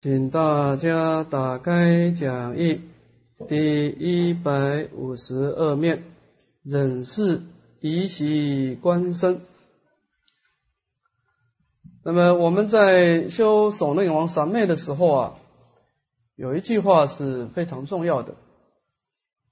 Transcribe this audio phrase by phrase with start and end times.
[0.00, 2.82] 请大家打开讲义
[3.48, 6.04] 第一百五十二面，
[6.62, 7.42] 忍是
[7.80, 9.40] 以喜观身。
[12.04, 15.34] 那么我们在修守内王三昧的时候啊，
[16.36, 18.36] 有一句话是非常重要的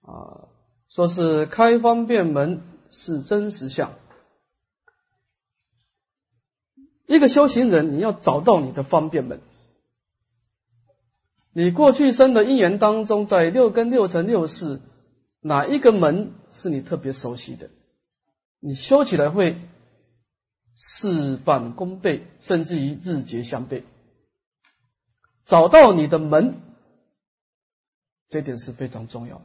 [0.03, 0.47] 啊，
[0.89, 3.95] 说是开方便门是真实相。
[7.07, 9.41] 一个修行人，你要找到你的方便门。
[11.57, 14.79] 你过去生的因缘当中，在六根、六尘、六识，
[15.41, 17.71] 哪一个门是你特别熟悉的？
[18.61, 19.57] 你修起来会
[20.75, 23.85] 事半功倍，甚至于日结相倍。
[25.47, 26.57] 找到你的门，
[28.29, 29.41] 这点是非常重要。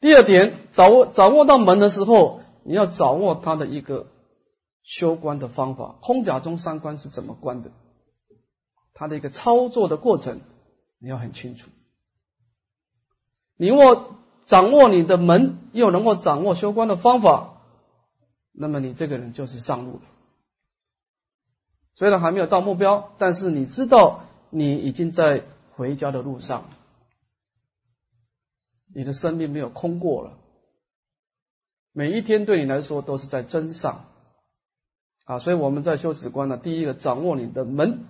[0.00, 4.06] 第二点，掌握掌握到门的时候，你要掌握它的一个
[4.82, 5.96] 修观的方法。
[6.02, 7.70] 空假中三观是怎么观的？
[9.02, 10.40] 它的一个操作的过程，
[11.00, 11.68] 你要很清楚。
[13.56, 14.14] 你握
[14.46, 17.60] 掌握你的门，又能够掌握修观的方法，
[18.52, 20.02] 那么你这个人就是上路了。
[21.96, 26.66] 虽然还没有到目标，但是你知道你已经在回家的路上，
[28.94, 30.38] 你的生命没有空过了。
[31.92, 34.04] 每一天对你来说都是在真上
[35.24, 35.40] 啊！
[35.40, 38.06] 所以我们在修止观呢，第一个掌握你的门。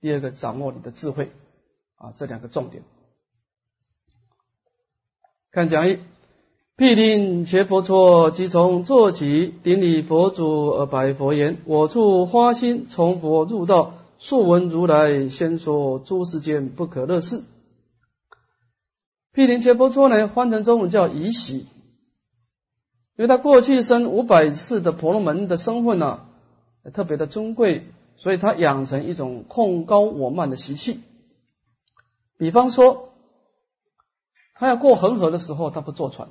[0.00, 1.30] 第二个，掌握你的智慧
[1.96, 2.82] 啊，这两个重点。
[5.52, 5.98] 看讲义，
[6.76, 17.44] 毗陵伽佛错，即从坐起，顶礼佛祖而白佛言：“我处花心，从佛入道，素闻如来先说诸世间不可乐事。”
[19.32, 21.58] 毗陵伽佛错呢，翻成中文叫宜喜，
[23.16, 26.26] 因为他过去生五百世的婆罗门的身份呢，
[26.94, 27.84] 特别的尊贵。
[28.20, 31.00] 所以他养成一种控高我慢的习气，
[32.36, 33.08] 比方说，
[34.54, 36.28] 他要过恒河的时候，他不坐船，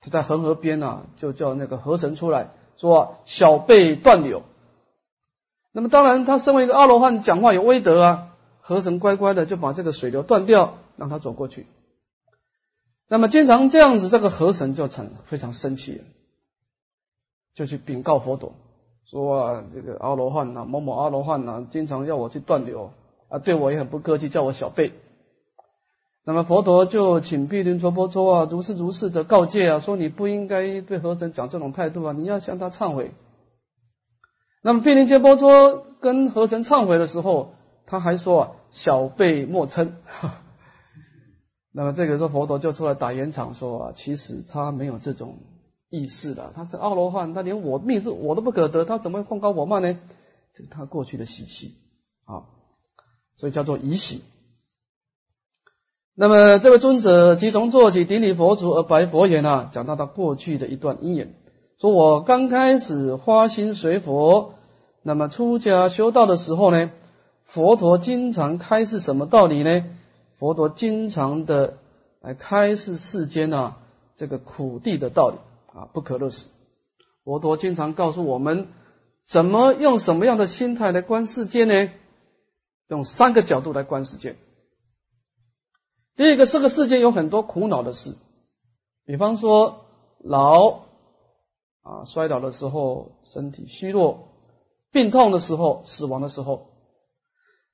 [0.00, 4.42] 就在恒河边啊，就叫那个河神出来说：“小辈断流。”
[5.72, 11.66] 那么当然，他身为一个阿罗汉，讲话有威德啊，河神乖乖的就把这个水流断掉，让他走过去。
[13.08, 16.04] 那么经常这样子，这个河神就成非常生气了，
[17.54, 18.54] 就去禀告佛陀。
[19.06, 22.90] 说啊，这个阿罗汉呐，某某阿罗汉呐，经常要我去断流
[23.28, 24.92] 啊，对我也很不客气，叫我小辈。
[26.26, 33.12] 那么佛陀就请毗陵娑婆诃啊，如是如是的告诫啊，说你不应该对和神讲这种态度啊，你要向他忏悔。
[34.62, 37.52] 那么毗陵揭波诃跟和神忏悔的时候，
[37.84, 39.90] 他还说啊，小辈莫嗔。
[41.76, 45.36] 那么这个时候佛陀就出来打圆场说啊，其实他没有这种。
[45.94, 49.96] 意识的，他是阿罗汉，他连我命是我都不可得，他怎么会控高我慢呢？
[50.54, 51.76] 这是他过去的习气
[52.24, 52.50] 啊，
[53.36, 54.22] 所以叫做疑喜。
[56.16, 61.34] 那么这位尊者即从做起顶礼佛祖而白佛言啊，讲到他过去的一段因缘，
[61.78, 64.54] 说我刚开始花心随佛，
[65.02, 66.90] 那么出家修道的时候呢，
[67.44, 69.84] 佛陀经常开示什么道理呢？
[70.38, 71.78] 佛陀经常的
[72.20, 73.78] 来开示世间啊
[74.16, 75.36] 这个苦地的道理。
[75.74, 76.46] 啊，不可乐死。
[77.24, 78.68] 佛陀经常告诉我们，
[79.26, 81.90] 怎么用什么样的心态来观世界呢？
[82.88, 84.36] 用三个角度来观世界。
[86.16, 88.14] 第一个，这个世界有很多苦恼的事，
[89.04, 89.86] 比方说
[90.22, 90.84] 老
[91.82, 94.28] 啊，摔倒的时候，身体虚弱，
[94.92, 96.68] 病痛的时候，死亡的时候，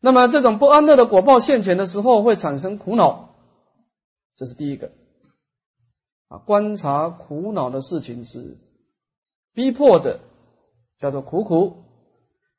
[0.01, 3.35] 那么这种不安乐的果报现前的时候，会产生苦恼，
[4.37, 4.93] 这是第一个。
[6.31, 8.57] 啊，观察苦恼的事情是
[9.53, 10.21] 逼迫的，
[11.01, 11.79] 叫做苦苦。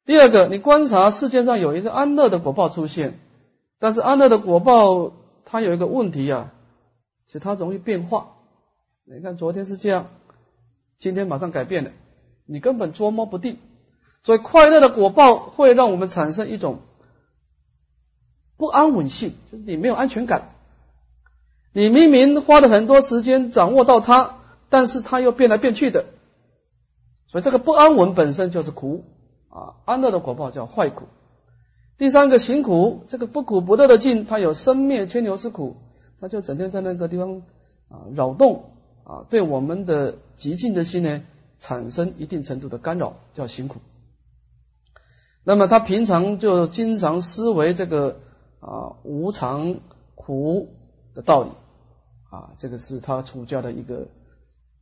[0.06, 3.18] 第二个，你观察世界上有一个安乐的果报出现，
[3.80, 5.14] 但是安乐的果报
[5.46, 6.52] 它有一个问题啊，
[7.28, 8.34] 是它容易变化。
[9.06, 10.08] 你看昨天是这样，
[11.00, 11.92] 今天马上改变了，
[12.46, 13.58] 你根本捉摸不定。
[14.26, 16.80] 所以快乐的果报会让我们产生一种
[18.58, 20.50] 不安稳性，就是你没有安全感。
[21.74, 24.36] 你明明花了很多时间掌握到它，
[24.70, 26.06] 但是它又变来变去的，
[27.28, 29.06] 所以这个不安稳本身就是苦
[29.50, 29.76] 啊。
[29.86, 31.06] 安乐的果报叫坏苦。
[31.98, 35.78] 第三个行苦，这个不苦不乐的境，它有生灭牵牛之苦，
[36.20, 37.44] 它就整天在那个地方
[37.90, 38.66] 啊扰动
[39.04, 41.22] 啊，对我们的极静的心呢
[41.60, 43.80] 产生一定程度的干扰，叫行苦。
[45.44, 48.20] 那么他平常就经常思维这个
[48.60, 49.76] 啊无常
[50.16, 50.70] 苦
[51.16, 51.50] 的道理。
[52.32, 54.08] 啊，这个是他出家的一个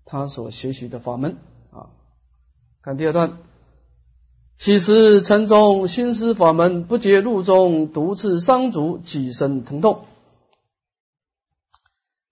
[0.06, 1.36] 他所学习的法门
[1.72, 1.90] 啊。
[2.82, 3.40] 看第二段，
[4.58, 10.06] 其实城中心思法门不觉路中毒刺伤足，几身疼痛。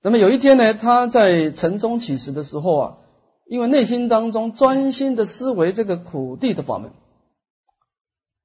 [0.03, 2.97] 那么有一天呢，他在城中起时的时候啊，
[3.45, 6.91] 因为内心当中专心的思维这个苦地的法门，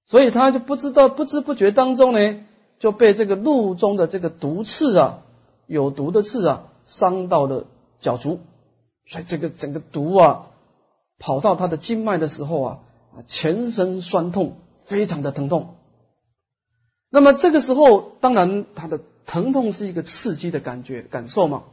[0.06, 2.40] 所以他就不知道不知不觉当中呢，
[2.80, 5.22] 就被这个路中的这个毒刺啊，
[5.72, 7.66] 有毒的刺啊，伤到了
[8.00, 8.40] 脚足，
[9.06, 10.46] 所以这个整个毒啊，
[11.19, 12.78] 跑到他的经脉的时候啊。
[13.14, 15.74] 啊，全身酸痛，非常的疼痛。
[17.10, 21.64] 那么这个时候，当然他的疼痛是一个刺激的感觉感受嘛，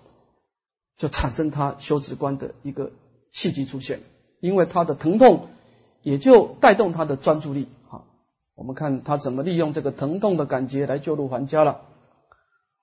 [0.97, 2.91] 就产生他修止观的一个
[3.31, 4.01] 契机出现。
[4.41, 5.47] 因为他的疼痛，
[6.03, 7.69] 也就带动他的专注力。
[7.87, 8.03] 好，
[8.55, 11.79] 我们看他怎么利用这个疼痛的感觉来救度还家了。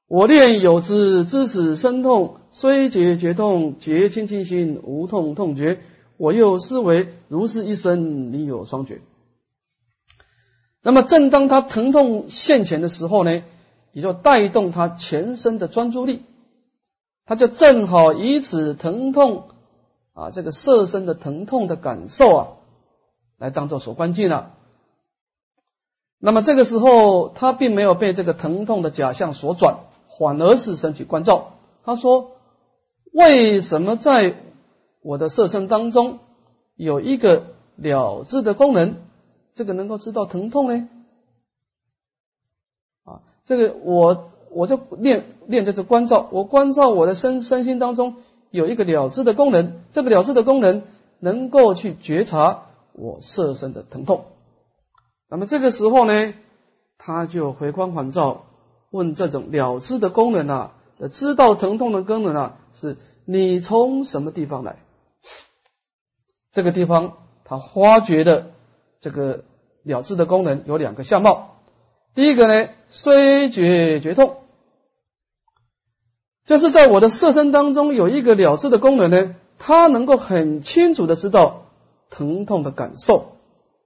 [0.09, 5.81] 我念有之，知此生痛，虽解觉痛，觉清净心，无痛痛觉。
[6.17, 9.01] 我又思维如是一生，你有双绝。
[10.83, 13.43] 那么，正当他疼痛现前的时候呢，
[13.93, 16.23] 也就带动他全身的专注力，
[17.25, 19.49] 他就正好以此疼痛
[20.15, 22.47] 啊，这个色身的疼痛的感受啊，
[23.39, 24.53] 来当做所关键了。
[26.21, 29.79] 那么这个时候，他并没有被这个疼痛的假象所转，
[30.19, 31.53] 反而是升起关照。
[31.85, 32.33] 他说
[33.13, 34.37] ：“为什么在？”
[35.03, 36.19] 我的色身当中
[36.75, 37.45] 有一个
[37.77, 38.97] 了知的功能，
[39.55, 40.89] 这个能够知道疼痛呢？
[43.05, 48.17] 啊，这个我我就练练就是关照，我关照我的身身心当中
[48.51, 50.83] 有一个了知的功能，这个了知的功能
[51.21, 54.25] 能够去觉察我色身的疼痛。
[55.31, 56.35] 那么这个时候呢，
[56.99, 58.46] 他就回光返照，
[58.97, 60.73] 问这种了知的功能啊，
[61.13, 64.77] 知道疼痛的功能啊，是你从什么地方来？
[66.53, 67.13] 这个地方，
[67.45, 68.47] 他发觉的
[68.99, 69.45] 这个
[69.83, 71.59] 了知的功能有两个相貌。
[72.15, 74.39] 第一个呢，虽觉觉痛，
[76.47, 81.67] 就是在我的色身当中有一个了知的功能呢，它能够很清楚的知道
[82.09, 83.33] 疼痛的感受，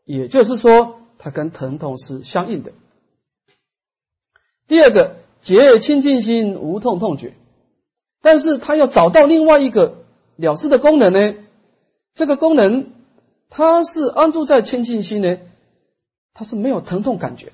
[0.05, 2.71] 也就是说，它跟疼痛是相应的。
[4.71, 7.35] 第二个，结清净心，无痛痛觉，
[8.23, 10.05] 但是他要找到另外一个
[10.37, 11.35] 了事的功能呢？
[12.15, 12.93] 这个功能，
[13.49, 15.39] 它是安住在清净心呢，
[16.35, 17.53] 它是没有疼痛感觉。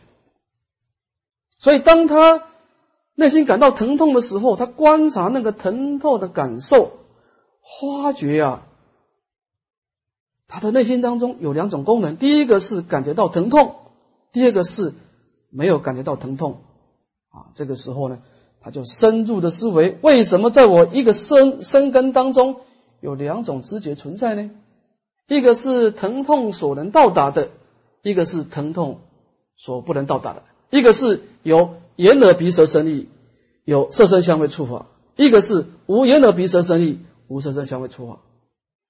[1.59, 2.43] 所以，当他
[3.15, 6.99] 内心感到疼痛的时候，他观察那个疼痛的感受，
[7.81, 8.67] 发觉啊，
[10.49, 13.75] 他的内心当中有两种功能：第一个是感觉到疼痛，
[14.33, 14.93] 第二个是
[15.49, 16.59] 没有感觉到疼痛。
[17.37, 18.23] 啊，这个时候呢，
[18.61, 22.57] 他就深入的思维：为什么在我一个生生根当中？
[23.01, 24.51] 有两种知觉存在呢，
[25.29, 27.51] 一个是疼痛所能到达的，
[28.03, 29.01] 一个是疼痛
[29.59, 33.09] 所不能到达的，一个是有眼耳鼻舌身意，
[33.65, 38.21] 有色身香味触法，一个是无眼耳鼻舌身意，无色身香味触法。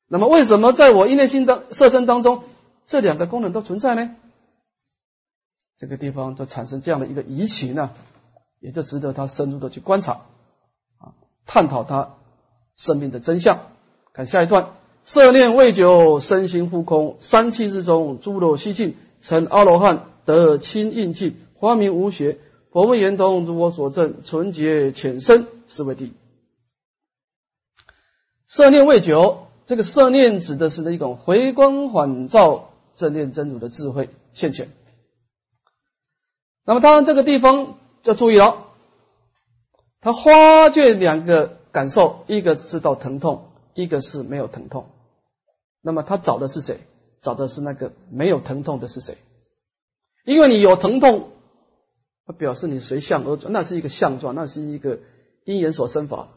[0.09, 2.45] 那么为什么在我一内心当色身当中，
[2.87, 4.15] 这两个功能都存在呢？
[5.79, 7.91] 这个地方就产生这样的一个疑情呢，
[8.61, 10.23] 也就值得他深入的去观察
[10.99, 11.15] 啊，
[11.47, 12.15] 探讨他
[12.75, 13.61] 生命的真相。
[14.13, 14.71] 看下一段，
[15.05, 22.39] 色念未久，身心复空，三气之中，诸漏悉尽，成阿罗汉，得清印记，花明无邪。
[22.73, 26.13] 佛问圆通，如我所证，纯洁浅深，是为第一。
[28.47, 34.69] 色念未久，这个色念指的是那一种回光返照、正念真如的智慧现前。
[36.65, 38.67] 那么当然这个地方要注意了，
[40.01, 43.51] 他发觉两个感受，一个知道疼痛。
[43.79, 44.87] 一个是没有疼痛，
[45.83, 46.81] 那么他找的是谁？
[47.21, 49.19] 找的是那个没有疼痛的是谁？
[50.25, 51.33] 因为你有疼痛，
[52.27, 55.01] 它表示你随相而转，那是一个相状，那是一个
[55.45, 56.29] 因缘所生法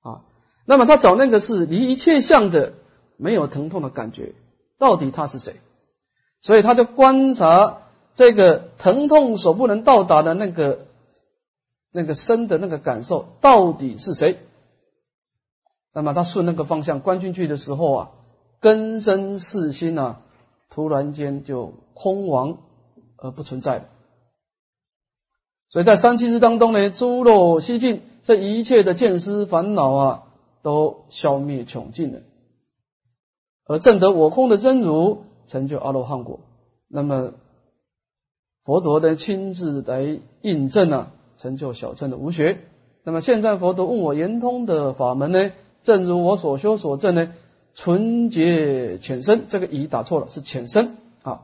[0.00, 0.24] 啊。
[0.66, 2.72] 那么他找那个是离一切相的
[3.16, 4.34] 没有疼痛的感觉，
[4.80, 5.60] 到底他是谁？
[6.40, 7.81] 所以他就观察
[8.14, 10.86] 这个疼痛所不能到达的那个
[11.90, 14.38] 那个生的那个感受，到底是谁？
[15.94, 18.10] 那么他顺那个方向观进去的时候啊，
[18.60, 20.22] 根生四心啊，
[20.70, 22.58] 突然间就空亡
[23.16, 23.84] 而不存在了。
[25.68, 30.22] 所以在三七日当中呢，诸漏悉尽，这一切的见思烦恼啊，
[30.62, 32.20] 都消灭穷尽了，
[33.66, 36.40] 而证得我空的真如，成就阿罗汉果。
[36.88, 37.32] 那么
[38.64, 42.60] 佛陀呢亲自来印证啊，成就小乘的无学。
[43.04, 45.50] 那么现在佛陀问我圆通的法门呢？
[45.82, 47.34] 正如我所修所证呢，
[47.74, 51.42] 纯洁浅深，这个乙打错了，是浅深啊。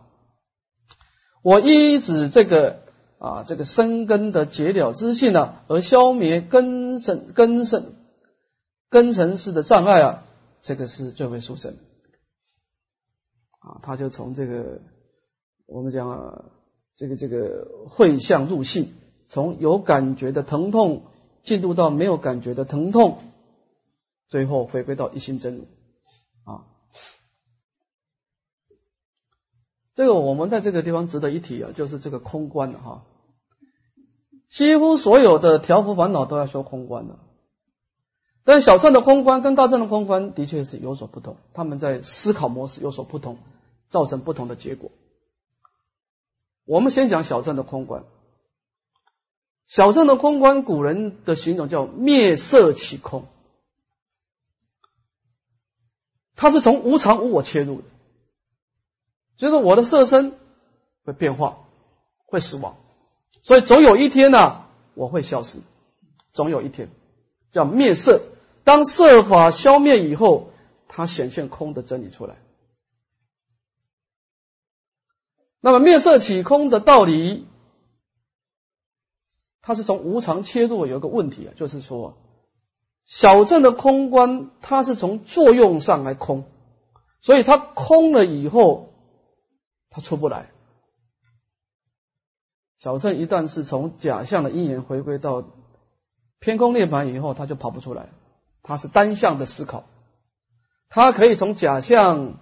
[1.42, 2.82] 我依止这个
[3.18, 7.94] 啊这个生根的结了之性呢，而消灭根生根生
[8.90, 10.24] 根尘世的障碍啊，
[10.62, 11.74] 这个是最为殊胜
[13.58, 13.80] 啊。
[13.82, 14.82] 他就从这个
[15.66, 16.44] 我们讲啊，
[16.98, 18.92] 这个这个会相入性，
[19.28, 21.04] 从有感觉的疼痛
[21.44, 23.18] 进入到没有感觉的疼痛，
[24.28, 25.62] 最后回归到一心真如
[26.42, 26.66] 啊。
[29.94, 33.04] 这个我们在这个地方值得一提啊，就是这个空观的哈。
[34.48, 37.20] 几乎所有的调伏烦恼都要修空观的，
[38.42, 43.38] 但小乘的空观跟大乘的空观的确是有所不同，他们在思考模式有所不同，
[43.88, 44.90] 造成不同的结果。
[46.68, 48.04] 我们先讲小乘的空观，
[49.66, 53.24] 小乘的空观，古人的形容叫灭色起空，
[56.36, 57.84] 它是从无常无我切入的。
[59.38, 60.34] 就是我的色身
[61.04, 61.56] 会变化，
[62.26, 62.76] 会死亡，
[63.44, 65.60] 所以总有一天呢，我会消失。
[66.34, 66.90] 总有一天
[67.50, 68.20] 叫灭色，
[68.64, 70.50] 当色法消灭以后，
[70.86, 72.36] 它显现空的真理出来。
[75.68, 77.46] 那么灭色起空的道理，
[79.60, 80.86] 它是从无常切入。
[80.86, 82.16] 有一个问题啊，就是说
[83.04, 86.44] 小镇的空观，它是从作用上来空，
[87.20, 88.86] 所以它空了以后。
[89.90, 90.50] 他出不来。
[92.76, 95.44] 小乘一旦是从假象的因缘回归到
[96.38, 98.08] 偏空涅盘以后，他就跑不出来。
[98.62, 99.84] 他是单向的思考，
[100.88, 102.38] 他可以从假象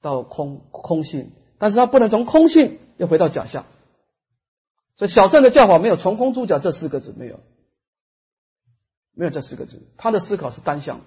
[0.00, 3.64] 到空空性，但是他不能从空性又回到假象。
[4.96, 7.40] 所以小镇的教法没有从空出假这四个字，没有，
[9.14, 9.82] 没有这四个字。
[9.96, 11.00] 他的思考是单向。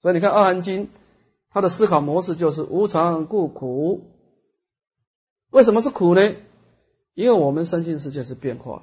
[0.00, 0.86] 所以你看《二含经》，
[1.50, 4.10] 他的思考模式就是无常故苦。
[5.50, 6.34] 为什么是苦呢？
[7.14, 8.82] 因为我们身心世界是变化，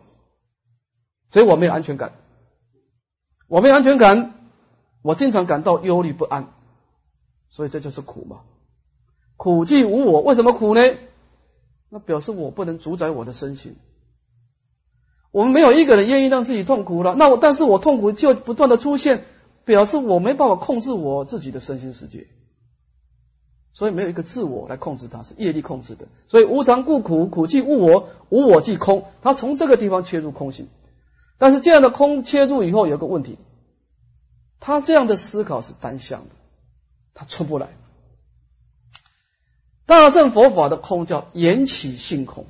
[1.29, 2.13] 所以我没有安全感。
[3.47, 4.33] 我没有安全感，
[5.03, 6.51] 我经常感到忧虑不安，
[7.49, 8.41] 所以这就是苦嘛。
[9.43, 10.81] 苦即无我，为什么苦呢？
[11.89, 13.75] 那表示我不能主宰我的身心。
[15.31, 19.25] 我们没有一个人愿意让自己痛苦了，那我但是我痛苦就不断的出现，
[19.65, 22.27] 表示我没办法控制我自己的身心世界。
[23.73, 26.07] 所以没有一个自我来控制它，是业力控制的。
[26.29, 29.07] 所以无常故苦，苦即无我，无我即空。
[29.21, 30.69] 他从这个地方切入空性，
[31.37, 33.37] 但是这样的空切入以后有个问题，
[34.61, 36.29] 他这样的思考是单向的，
[37.13, 37.67] 他出不来。
[39.85, 42.45] 大乘佛法的空叫缘起性空，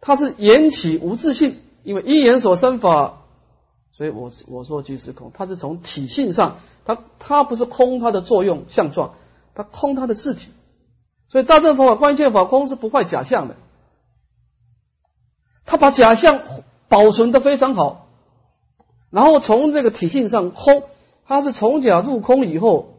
[0.00, 3.22] 它是缘起无自性，因为因缘所生法，
[3.96, 6.58] 所以我我说即是空，它是从体性上。
[6.84, 9.14] 它它不是空它的作用相状，
[9.54, 10.50] 它空它的自体，
[11.28, 13.54] 所以大乘佛法关键法空是不坏假象的，
[15.64, 16.40] 他把假象
[16.88, 18.08] 保存的非常好，
[19.10, 20.82] 然后从这个体性上空，
[21.24, 22.91] 它是从假入空以后，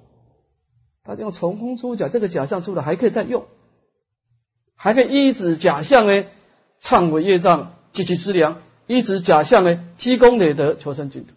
[1.03, 3.45] 他用从空出假，这个假象出来还可以再用，
[4.75, 6.25] 还可以依止假象呢，
[6.81, 11.33] 忏悔业障积其资粮，依止假象呢，积功累德求生净土。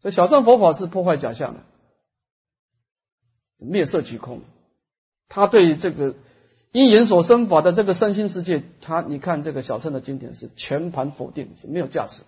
[0.00, 1.60] 所以小乘佛法是破坏假象的，
[3.58, 4.40] 灭色即空。
[5.28, 6.14] 他对这个
[6.72, 12.26] 因缘所生法的这个身心世界，他你看这个小乘的经典是全盘否定，是没有价值的。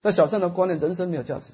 [0.00, 1.52] 在小乘的观念，人生没有价值。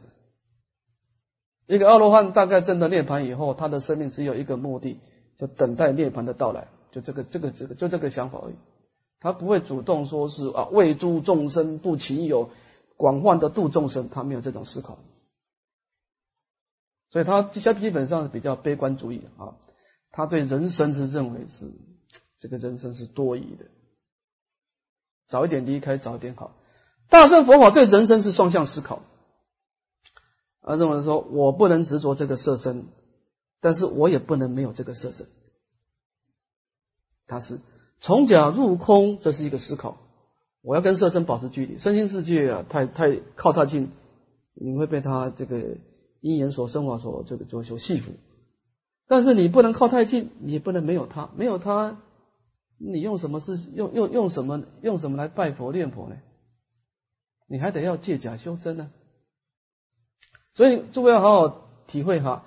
[1.75, 4.99] 一个阿罗汉大概证得涅盘以后，他的生命只有一个目的，
[5.39, 8.55] 就等待涅盘的到来，就这个这个这个就这个想法而已。
[9.21, 12.51] 他不会主动说是啊为诸众生不勤有。
[12.97, 14.99] 广泛的度众生，他没有这种思考，
[17.09, 19.57] 所以他基基本上是比较悲观主义啊。
[20.11, 21.73] 他对人生是认为是
[22.39, 23.65] 这个人生是多疑的，
[25.29, 26.55] 早一点离开早一点好。
[27.09, 29.01] 大圣佛法对人生是双向思考，
[30.63, 32.87] 而认为说我不能执着这个色身，
[33.61, 35.27] 但是我也不能没有这个色身。
[37.27, 37.61] 他是
[38.01, 39.97] 从假入空，这是一个思考。
[40.63, 43.91] 我要跟色身保持距离，身心世界啊，太太靠太近，
[44.55, 45.79] 你会被他这个
[46.21, 48.13] 因缘所生法所这个所所戏服。
[49.07, 51.99] 但是你不能靠太近，你也不能没有他，没有他，
[52.79, 56.17] 你用什么是用用用什么用什么来拜佛念佛呢？
[57.49, 58.91] 你还得要借假修真呢。
[60.61, 62.45] 所以诸位要好好体会哈，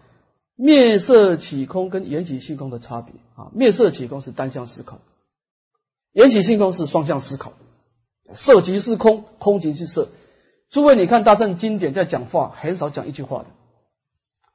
[0.56, 3.50] 灭色起空跟缘起性空的差别啊。
[3.56, 5.00] 灭色起空是单向思考，
[6.12, 7.54] 缘起性空是双向思考。
[8.36, 10.10] 色即是空，空即是色。
[10.70, 13.46] 诸位，你看大乘经典在讲话，很少讲一句话的，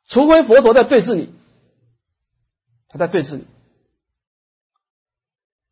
[0.07, 1.31] 除非佛陀在对峙你，
[2.87, 3.45] 他在对峙你。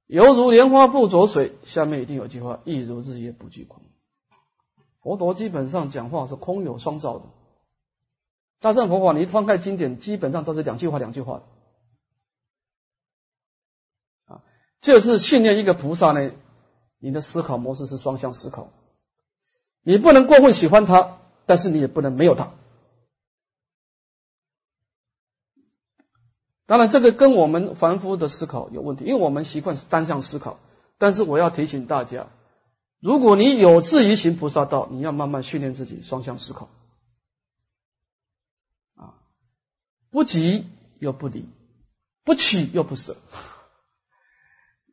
[0.08, 3.80] 犹如莲花不着水，下面一定有句话：亦如日月不惧空。
[5.02, 7.26] 佛陀基本上讲话是空有双照的。
[8.60, 11.42] 大乘佛法，你翻开经典，基本上都是两句话，两句话。
[14.26, 14.42] 啊，
[14.80, 16.32] 就是训练一个菩萨呢，
[16.98, 18.70] 你的思考模式是双向思考，
[19.82, 22.52] 你不能过分喜欢他，但是你也不能没有他。
[26.66, 30.58] 当然，这个跟我们凡夫的思考有问题，因为我们习惯是单向思考。
[30.98, 32.26] 但是我要提醒大家，
[33.00, 36.68] 如果你有志于行菩萨道，你要慢慢训练自己双向思考。
[40.16, 40.64] 不急
[40.98, 41.44] 又不离，
[42.24, 43.18] 不取又不舍。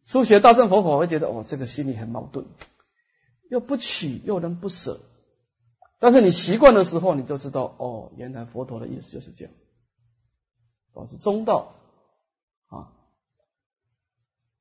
[0.05, 2.45] 初学大乘佛法会觉得哦，这个心里很矛盾，
[3.49, 4.99] 又不取又能不舍。
[6.01, 9.53] 但是你习惯的时候，你就知道哦，原来佛陀的意思就是这样，
[10.91, 11.75] 哦是中道
[12.67, 12.91] 啊。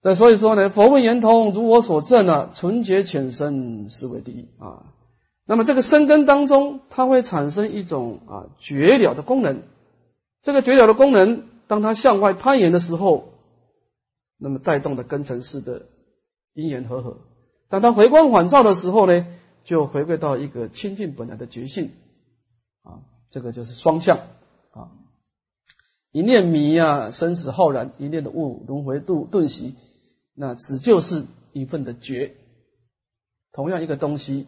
[0.00, 4.94] 那所以说呢，佛问圆通，如我所证啊，纯洁浅深是为第一啊。
[5.44, 9.64] 那么这个生根当中，它会产生一种啊绝了的功能。
[10.42, 13.32] 这个绝了的功能，当它向外攀岩的时候，
[14.38, 15.86] 那么带动的根尘式的
[16.52, 17.18] 因缘和合；
[17.68, 19.24] 当它回光返照的时候呢，
[19.64, 21.92] 就回归到一个清净本来的觉性
[22.82, 24.18] 啊，这个就是双向
[24.72, 24.90] 啊。
[26.10, 29.76] 一念迷啊，生死浩然；一念的悟，轮回度顿息。
[30.34, 32.34] 那只就是一份的觉。
[33.52, 34.46] 同样一个东西，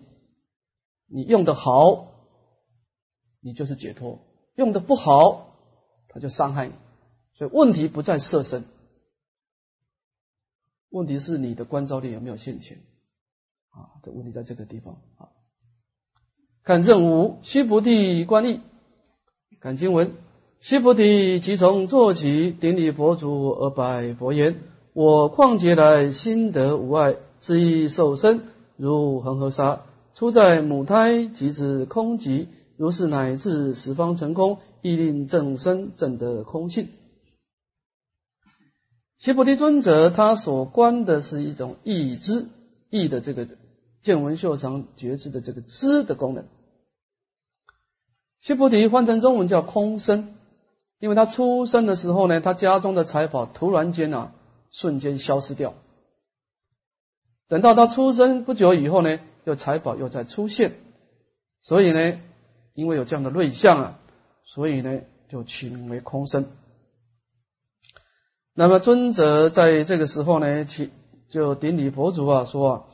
[1.06, 2.06] 你用的好，
[3.40, 4.18] 你就是解脱；
[4.56, 5.43] 用的不好。
[6.14, 6.72] 他就伤害你，
[7.34, 8.64] 所以问题不在色身，
[10.90, 12.78] 问题是你的观照力有没有现前。
[13.70, 13.98] 啊？
[14.04, 14.94] 的问题在这个地方。
[15.18, 15.28] 啊。
[16.62, 18.60] 看任务，须菩提观意，
[19.60, 20.12] 看经文，
[20.60, 24.60] 须菩提即从坐起，顶礼佛祖而拜佛言：
[24.92, 28.42] 我况劫来心得无碍，自意受身
[28.76, 29.82] 如恒河沙，
[30.14, 34.58] 出在母胎即知空寂，如是乃至十方成空。
[34.86, 36.90] 亦令正身正得空性。
[39.16, 42.48] 须菩提尊者他所观的是一种意知
[42.90, 43.48] 意的这个
[44.02, 46.44] 见闻嗅尝觉知的这个知的功能。
[48.40, 50.34] 须菩提换成中文叫空身，
[50.98, 54.34] 因为他出生的时候呢，他家中的财宝突然间啊
[54.70, 55.72] 瞬间消失掉。
[57.48, 60.74] 等到他出生不久以后呢，又财宝又再出现，
[61.62, 62.20] 所以呢，
[62.74, 63.98] 因为有这样的瑞相啊。
[64.46, 66.46] 所以呢，就取名为空身。
[68.52, 70.90] 那么尊者在这个时候呢，去
[71.28, 72.86] 就顶礼佛祖啊，说：“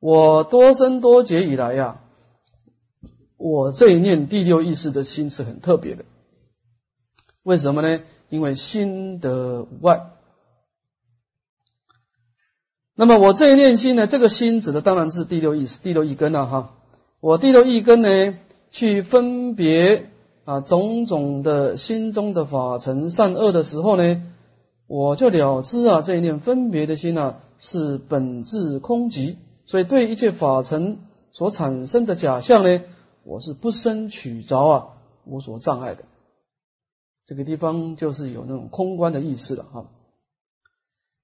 [0.00, 2.00] 我多生多劫以来呀，
[3.36, 6.04] 我这一念第六意识的心是很特别的。
[7.42, 8.02] 为什么呢？
[8.30, 10.10] 因为心得无碍。
[12.94, 16.74] 那么我这一念心呢，这个心指的当然是第六意识、第六意根了哈。
[17.20, 18.38] 我第六意根呢，
[18.70, 20.10] 去分别。”
[20.48, 24.22] 啊，种种的心中的法尘善恶的时候呢，
[24.86, 31.00] 我就了知啊，这一念分别的心呢是本质空寂，所以对一切法尘
[31.32, 32.80] 所产生的假象呢，
[33.24, 34.86] 我是不生取着啊，
[35.26, 36.04] 无所障碍的。
[37.26, 39.84] 这个地方就是有那种空观的意思了哈。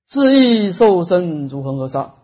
[0.06, 2.16] 自意受身如恒河沙，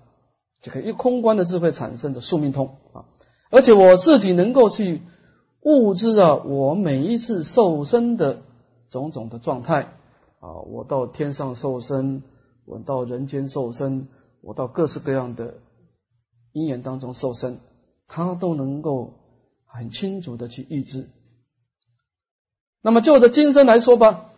[0.60, 3.08] 这个一空观的智慧产生的宿命通啊，
[3.50, 5.00] 而且我自己能够去。
[5.62, 8.38] 物质啊，我每一次受身的
[8.88, 9.92] 种种的状态
[10.40, 12.22] 啊，我到天上受身，
[12.64, 14.08] 我到人间受身，
[14.40, 15.54] 我到各式各样的
[16.52, 17.58] 因缘当中受身，
[18.08, 19.12] 他都能够
[19.66, 21.08] 很清楚的去预知。
[22.82, 24.30] 那么就着今生来说吧，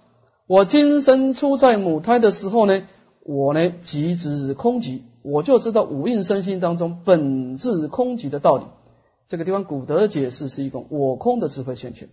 [0.48, 2.82] 我今生出在母胎的时候呢，
[3.24, 8.64] 我呢即知空寂，我就知道五蕴身心当中本质空寂的道理。
[9.32, 12.10] 这个地方，古德解释是一种我空的智慧现前。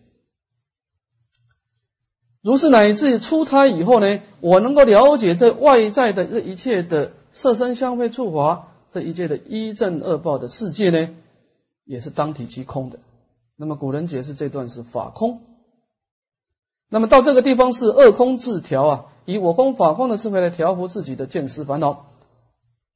[2.41, 11.10] 如是乃至于出胎以后呢，我能够了解这外在的这一切的色身相会触法，这一切的一正恶报的世界呢，
[11.84, 12.99] 也是当体即空的。
[13.58, 15.41] 那么古人解释这段是法空。
[16.89, 22.05] 那么到这个地方是二空自调啊，以我空法空的智慧来调伏自己的见思烦恼。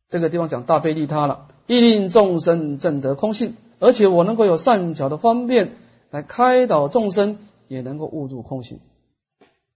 [0.08, 3.56] 这个地方讲大悲利他了，亦令众生证得空性。
[3.84, 5.74] 而且我能够有善巧的方便
[6.10, 8.80] 来开导众生，也能够悟入空性。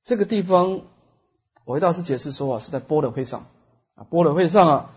[0.06, 0.80] 这个地方，
[1.66, 3.48] 韦大师解释说啊，是在波罗会上
[3.96, 4.96] 啊，波罗会上啊，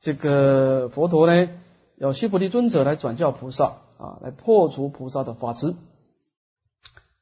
[0.00, 1.48] 这个佛陀呢，
[1.96, 5.74] 要须菩提尊者来转教菩萨啊，来破除菩萨的法执。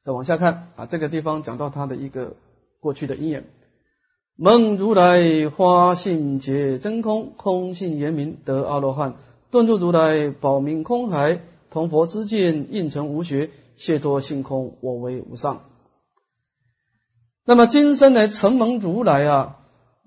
[0.03, 2.33] 再往下看啊，这个地方讲到他的一个
[2.81, 3.45] 过去的因缘。
[4.35, 9.15] 梦如来花性解真空，空性圆明得阿罗汉，
[9.51, 15.63] 顿住如来宝明空海，同佛之见应成无学，解脱性空，我为无上。
[17.45, 19.57] 那么今生来承蒙如来啊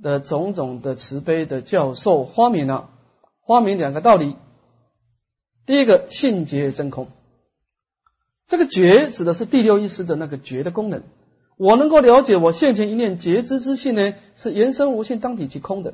[0.03, 2.89] 的种种的慈悲的教授，发明了
[3.47, 4.37] 发明两个道理。
[5.67, 7.09] 第一个性觉真空，
[8.49, 11.03] 这个觉指的是第六意识的那个觉的功能。
[11.59, 15.93] 我能够了解我现前一念觉知之性呢，是言生无性当体即空的，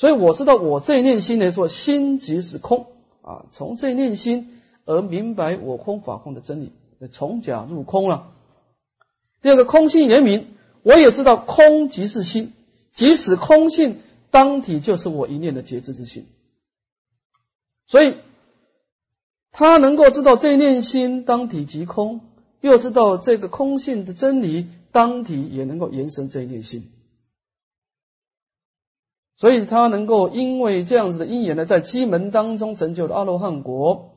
[0.00, 2.86] 所以我知道我这一念心来说，心即是空
[3.20, 3.44] 啊。
[3.52, 6.72] 从这一念心而明白我空法空的真理，
[7.12, 8.32] 从假入空了。
[9.42, 10.46] 第二个空性圆明，
[10.82, 12.54] 我也知道空即是心，
[12.94, 13.98] 即使空性
[14.30, 16.24] 当体就是我一念的觉知之心，
[17.86, 18.16] 所以
[19.52, 22.22] 他能够知道这一念心当体即空，
[22.62, 24.68] 又知道这个空性的真理。
[24.92, 26.90] 当体也能够延伸这一念心，
[29.40, 34.10] 所以他能够因为这样子的因缘呢，在机门当中成就了阿罗汉国。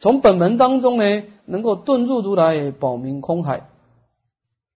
[0.00, 1.04] 从本门当中呢，
[1.44, 3.68] 能够遁入如来宝明空海。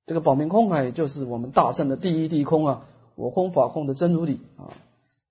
[0.07, 4.71] 这个宝明空海就是我们大圣的第一地空啊，我空法空的真如理啊。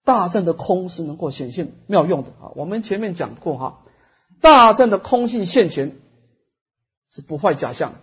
[0.04, 2.52] 大圣的空是能够显现妙用的啊。
[2.56, 3.84] 我们前面讲过哈，
[4.42, 5.96] 大正的空性现前
[7.10, 7.94] 是不坏假象。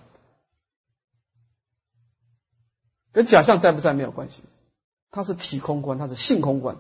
[3.12, 4.42] 跟假象在不在没有关系，
[5.12, 6.79] 它是体空观，它是性空观。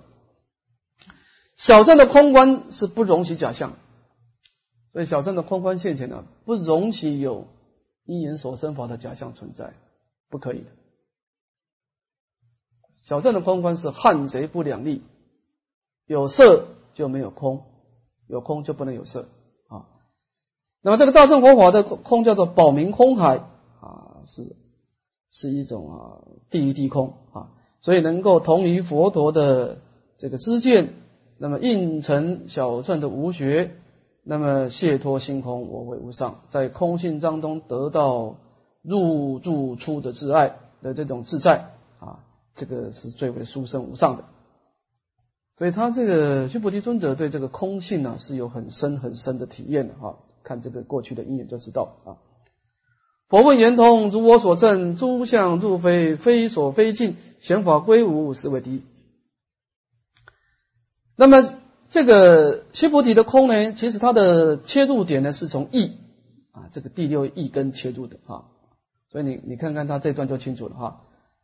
[1.56, 3.74] 小镇的空观是不容许假象，
[4.92, 7.46] 所以小镇的空观现前呢，不容许有
[8.04, 9.74] 因缘所生法的假象存在，
[10.28, 10.70] 不可以的。
[13.04, 15.02] 小镇的空观是汉贼不两立，
[16.06, 17.64] 有色就没有空，
[18.26, 19.28] 有空就不能有色
[19.68, 19.86] 啊。
[20.80, 23.36] 那么这个大乘佛法的空叫做保明空海
[23.80, 24.56] 啊，是。
[25.34, 29.78] 是一种啊，第一地空啊，所以能够同于佛陀的
[30.16, 30.94] 这个知见，
[31.36, 33.72] 那么应成小乘的无学，
[34.22, 38.36] 那么解脱星空，我为无上，在空性当中得到
[38.82, 42.20] 入住出的自爱的这种自在啊，
[42.54, 44.24] 这个是最为殊胜无上的。
[45.56, 52.16] 所以他这个须菩提尊者对这个空性呢是有很深很深的体验的哈，看这个过去的因缘就知道啊。
[53.32, 58.82] 佛问圆通，如我所证，诸相入非，非所非尽，显法归无，是为第一。
[61.16, 61.54] 那么
[61.88, 65.92] 这个须菩提的空呢，其实它的切入点呢，是从意
[66.50, 68.44] 啊，这个第六意根切入的啊。
[69.10, 71.00] 所以你你看看他这段就清楚了哈。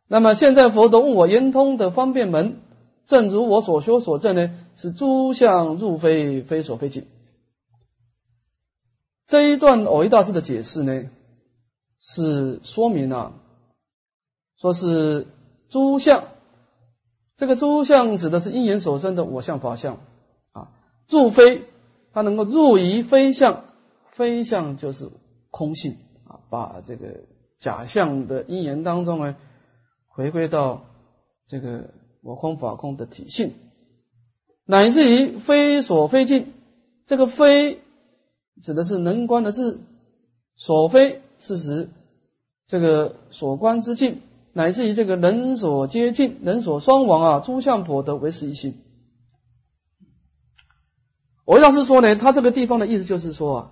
[0.07, 2.57] 那么现在佛陀问我圆通的方便门，
[3.07, 7.07] 正如我所说所证呢，是诸相入非，非所非尽。
[9.25, 11.09] 这一段偶一大师的解释呢？
[12.01, 13.33] 是说明了，
[14.57, 15.27] 说是
[15.69, 16.23] 诸相，
[17.35, 19.97] 这个诸相指的是因缘所生的我相法相
[20.53, 20.71] 啊。
[21.09, 21.63] 入非，
[22.13, 23.65] 它能够入于非相，
[24.11, 25.09] 非相就是
[25.51, 26.39] 空性啊。
[26.49, 27.25] 把这个
[27.59, 29.35] 假象的因缘当中呢，
[30.07, 30.85] 回归到
[31.47, 31.89] 这个
[32.23, 33.53] 我空法空的体性，
[34.65, 36.53] 乃至于非所非尽，
[37.05, 37.81] 这个非
[38.61, 39.81] 指的是能观的字，
[40.55, 41.21] 所非。
[41.39, 41.89] 事实，
[42.67, 44.21] 这个所观之境，
[44.53, 48.77] 乃至于这个人所接近、人所双亡啊，诸相婆得为实一心。
[51.45, 53.71] 我要是说呢，他这个地方的意思就是说啊，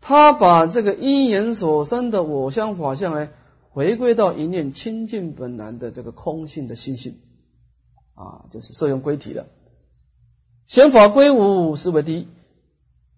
[0.00, 3.30] 他把这个因缘所生的我相法相呢，
[3.70, 7.20] 回归到一念清净本来的这个空性的心性
[8.14, 9.46] 啊，就是摄用归体了。
[10.66, 12.28] 显法归无是为第一，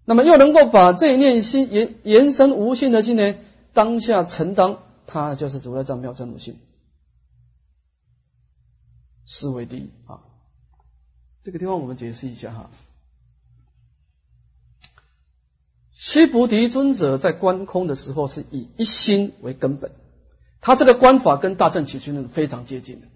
[0.05, 3.35] 那么又能够把这一念心延延伸无性的心呢？
[3.77, 6.57] 当下承当，他就是主要藏妙真如性，
[9.27, 10.25] 思维第一啊。
[11.43, 12.71] 这个地方我们解释一下哈。
[15.93, 19.93] 须菩提尊者在观空的时候是以一心为根本，
[20.63, 23.09] 他这个观法跟大正起居论非常接近的。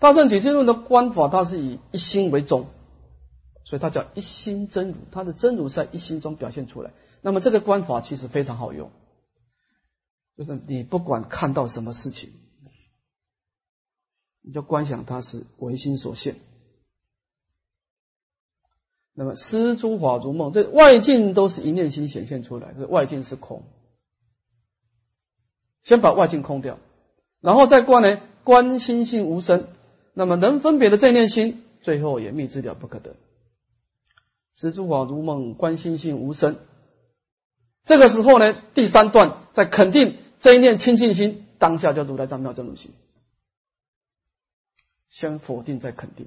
[0.00, 2.66] 大正起居论的观法，它是以一心为宗，
[3.64, 6.90] 所以它叫一心真如，它的真如在一心中表现出来。
[7.24, 8.90] 那么这个观法其实非常好用，
[10.36, 12.30] 就是你不管看到什么事情，
[14.42, 16.36] 你就观想它是唯心所现。
[19.14, 23.62] 那么施诸法如梦，这外境都是一念心显现出来，这外境是空。
[25.82, 26.78] 先把外境空掉，
[27.40, 29.68] 然后再观呢，观心性无声。
[30.12, 33.16] 那么能分别的这念心，最后也密之了不可得。
[34.52, 36.58] 施诸法如梦，观心性无声。
[37.84, 42.92] 这个时候呢，第三段在肯定这一念清净心，当下就如来藏妙真如心，
[45.10, 46.26] 先否定再肯定。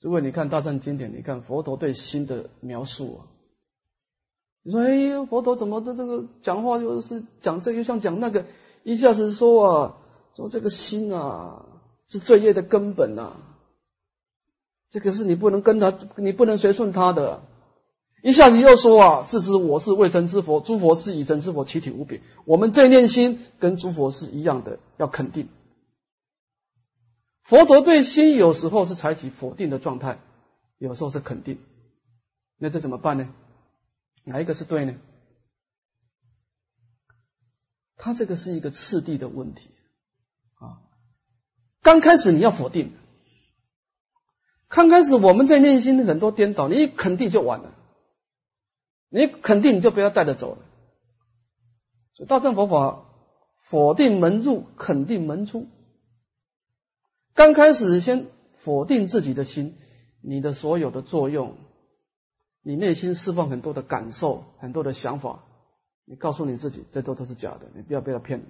[0.00, 3.26] 如果你看大乘经典，你看佛陀对心的描述啊，
[4.62, 8.46] 你说哎呀，佛陀怎么的这个讲话就是讲这又像讲那个，
[8.84, 9.96] 一下子说啊，
[10.36, 11.66] 说这个心啊
[12.06, 13.36] 是罪业的根本呐，
[14.90, 17.42] 这个是你不能跟他，你不能随顺他的。
[18.26, 22.20] 一下子又说啊，自知我是未成之佛，诸佛是已成之佛，其体无别。
[22.44, 25.46] 我们这念心跟诸佛是一样的，要肯定。
[27.44, 30.18] 佛陀对心有时候是采取否定的状态，
[30.78, 31.60] 有时候是肯定。
[32.58, 33.28] 那这怎么办呢？
[34.24, 34.96] 哪一个是对呢？
[37.96, 39.70] 他这个是一个次第的问题
[40.56, 40.82] 啊。
[41.80, 42.90] 刚开始你要否定，
[44.66, 47.74] 刚开始我们在内心很多颠倒，你一肯定就完了。
[49.08, 50.58] 你肯定你就不要带着走了。
[52.14, 53.04] 所以大乘佛法
[53.68, 55.66] 否定门入，肯定门出。
[57.34, 59.76] 刚开始先否定自己的心，
[60.22, 61.56] 你的所有的作用，
[62.62, 65.44] 你内心释放很多的感受，很多的想法，
[66.04, 68.46] 你告诉你自己，这都都是假的，你不要被他骗了。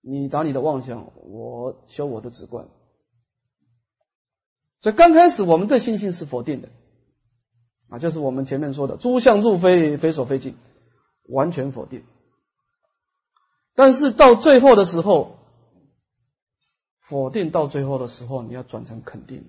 [0.00, 2.66] 你打你的妄想，我修我的直观。
[4.80, 6.70] 所以刚开始我们对信心是否定的，
[7.92, 10.56] 啊，就是我们前面说的诸相入非，非所非尽，
[11.28, 12.02] 完全否定。
[13.74, 15.38] 但是到最后的时候。
[17.08, 19.42] 否定到最后的时候，你要转成肯定；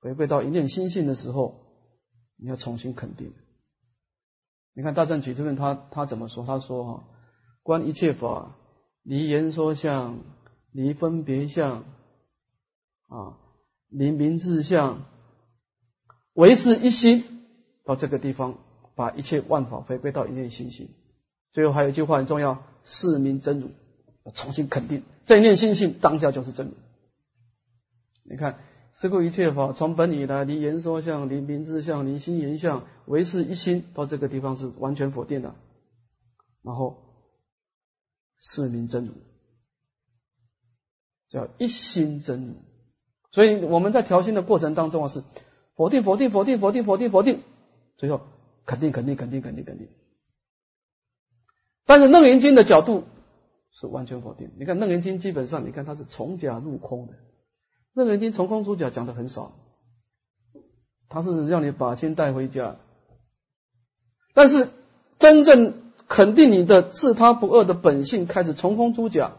[0.00, 1.54] 回归到一念心性的时候，
[2.36, 3.32] 你要重新肯定。
[4.74, 6.44] 你看大正取这论他他怎么说？
[6.44, 7.04] 他说：“哈，
[7.62, 8.56] 观一切法，
[9.04, 10.18] 离言说相，
[10.70, 11.84] 离分别相，
[13.08, 13.38] 啊，
[13.88, 15.06] 离名字相，
[16.34, 17.24] 唯是一心。”
[17.86, 18.58] 到这个地方，
[18.94, 20.90] 把一切万法回归到一念心性。
[21.52, 23.70] 最后还有一句话很重要：“是名真如。”
[24.34, 26.72] 重新肯定，这一念心性当下就是真如。
[28.24, 28.58] 你看，
[28.92, 33.84] 是故一切法从本以来，离言说相，离名字相，离心言相，唯是一心。
[33.94, 35.54] 到这个地方是完全否定的。
[36.64, 36.96] 然后，
[38.40, 39.12] 是名真如，
[41.30, 42.54] 叫一心真如。
[43.30, 45.22] 所以我们在调心的过程当中啊，是
[45.76, 47.42] 否定、否定、否定、否定、否定、否定，
[47.96, 48.20] 最后
[48.64, 49.88] 肯定、肯定、肯定、肯定、肯定。
[51.84, 53.04] 但是楞严经的角度。
[53.78, 54.50] 是完全否定。
[54.58, 57.12] 你看《楞严经》，基本上你看它是从假入空的，
[57.92, 59.52] 《楞严经》从空出假讲的很少，
[61.10, 62.76] 它是让你把心带回家。
[64.32, 64.70] 但是
[65.18, 69.36] 真正肯定你的自他不二的本性，开始从空出假，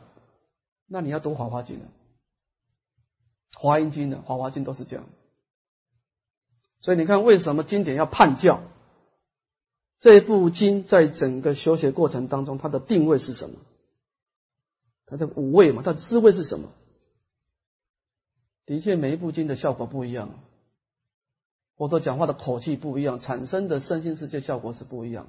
[0.86, 1.86] 那你要读《华华经》了，
[3.60, 5.06] 《华严经》的《华华经》都是这样。
[6.80, 8.62] 所以你看，为什么经典要判教？
[10.00, 13.56] 这部经在整个修学过程当中，它的定位是什么？
[15.08, 16.70] 它这五味嘛，它的滋味是什么？
[18.66, 20.30] 的确，每一部经的效果不一样，
[21.76, 25.28] 或者讲话的口气不一样，产生的身心世界效果是不一样。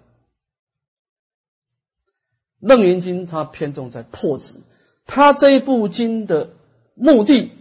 [2.61, 4.57] 楞严经它偏重在破执，
[5.07, 6.51] 它这一部经的
[6.95, 7.53] 目的，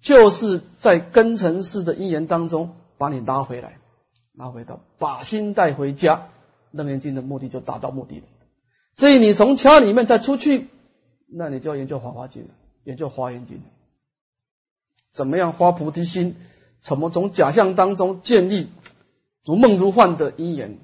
[0.00, 3.78] 就是在根尘世的因缘当中把你拉回来，
[4.34, 6.28] 拉回到把心带回家。
[6.72, 8.26] 楞严经的目的就达到目的了。
[8.94, 10.68] 所以你从家里面再出去。
[11.30, 13.58] 那你就要研究《华华经》了，研究《华严经》，
[15.12, 16.36] 怎么样发菩提心？
[16.82, 18.68] 怎么从假象当中建立
[19.44, 20.78] 如梦如幻的因缘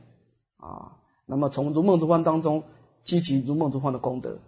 [0.57, 0.98] 啊？
[1.24, 2.64] 那么从如梦如幻当中
[3.05, 4.38] 积极如梦如幻的功德，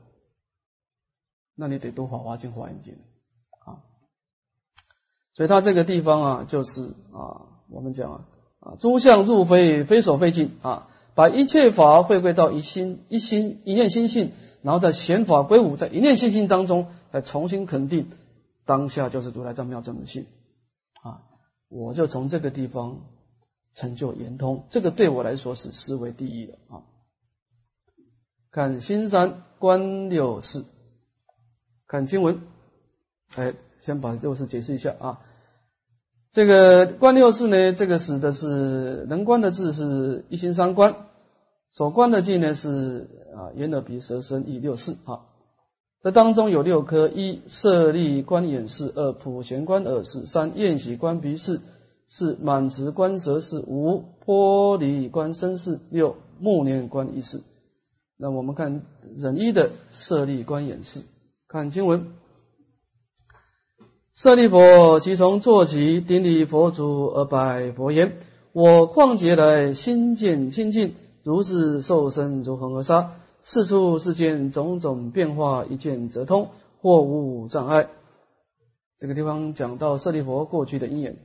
[1.55, 2.95] 那你得读《华华经》《华严经》
[3.71, 3.81] 啊。
[5.35, 8.25] 所以他这个地方啊，就是啊，我们讲啊，
[8.61, 14.33] 啊，诸相入非，非所非尽啊，把一切法回归到一心、一心、一念心性。
[14.63, 18.11] 然后在显法归五，在一念心性当中，再重新肯定
[18.65, 20.27] 当下就是如来藏妙真如性
[21.03, 21.23] 啊！
[21.69, 23.03] 我就从这个地方
[23.75, 26.83] 成就圆通，这个对我来说是思维第一的啊！
[28.51, 30.65] 看新三观六事，
[31.87, 32.41] 看经文，
[33.37, 35.21] 哎，先把六事解释一下啊！
[36.37, 40.95] 这个观六事呢，这个指的是能观的字是一心三观。
[41.73, 45.21] 所观的境呢是啊眼耳鼻舌身意六识啊，
[46.03, 51.63] 这当中有六科：一设立观眼识，二普贤观耳识，三宴喜观鼻识，
[52.07, 57.41] 四满持观舌识，五波离观身识，六目念观意识。
[58.19, 58.83] 那我们看
[59.17, 61.01] 忍一的设立观眼识，
[61.49, 62.09] 看经文：
[64.17, 68.15] 舍利佛，即从坐起，顶礼佛祖而拜佛言：
[68.55, 70.95] 我旷劫来心见清净。
[71.23, 76.49] 如是受身如恒河沙，世出世间种种变化，一见则通，
[76.81, 77.89] 或无障碍。
[78.99, 81.17] 这个地方讲到舍利佛过去的因缘。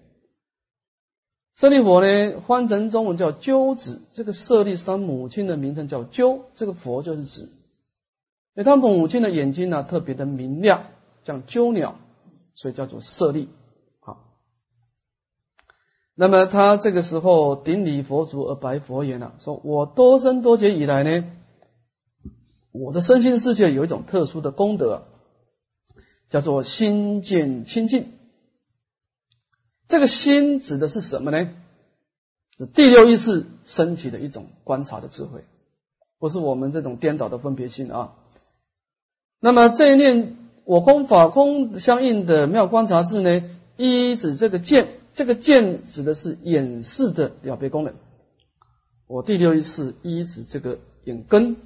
[1.55, 4.01] 舍利佛呢，翻成中文叫鸠子。
[4.11, 6.41] 这个舍利是他母亲的名称，叫鸠。
[6.55, 7.43] 这个佛就是子。
[7.43, 10.83] 因为他母亲的眼睛呢特别的明亮，
[11.23, 11.95] 像鸠鸟，
[12.61, 13.49] 所以叫做舍利。
[14.01, 14.35] 好，
[16.13, 21.25] 那么他这个时候顶礼佛足而白佛言了，说我多生多劫以来呢，
[22.71, 25.07] 我的身心世界有一种特殊的功德，
[26.29, 28.13] 叫做心见清净。
[29.87, 31.49] 这个心指的是什么呢？
[32.59, 35.45] 是第六意识升起的一种观察的智慧，
[36.19, 38.13] 不是我们这种颠倒的分别心啊。
[39.39, 43.43] 那么这一念我空法空相应的妙观察智呢，
[43.77, 47.93] 一指这个见，这个见指的是眼视的了别功能。
[49.07, 51.57] 我第六意识一指这个眼根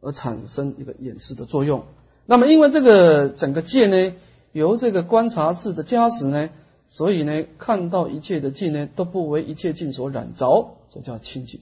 [0.00, 1.84] 而产生一个眼视的作用。
[2.26, 4.14] 那么因为这个整个见呢，
[4.52, 6.50] 由这个观察智的加持呢。
[6.86, 11.60] 所以呢，看到一切的境呢，都不为一切境所染着，这叫清净。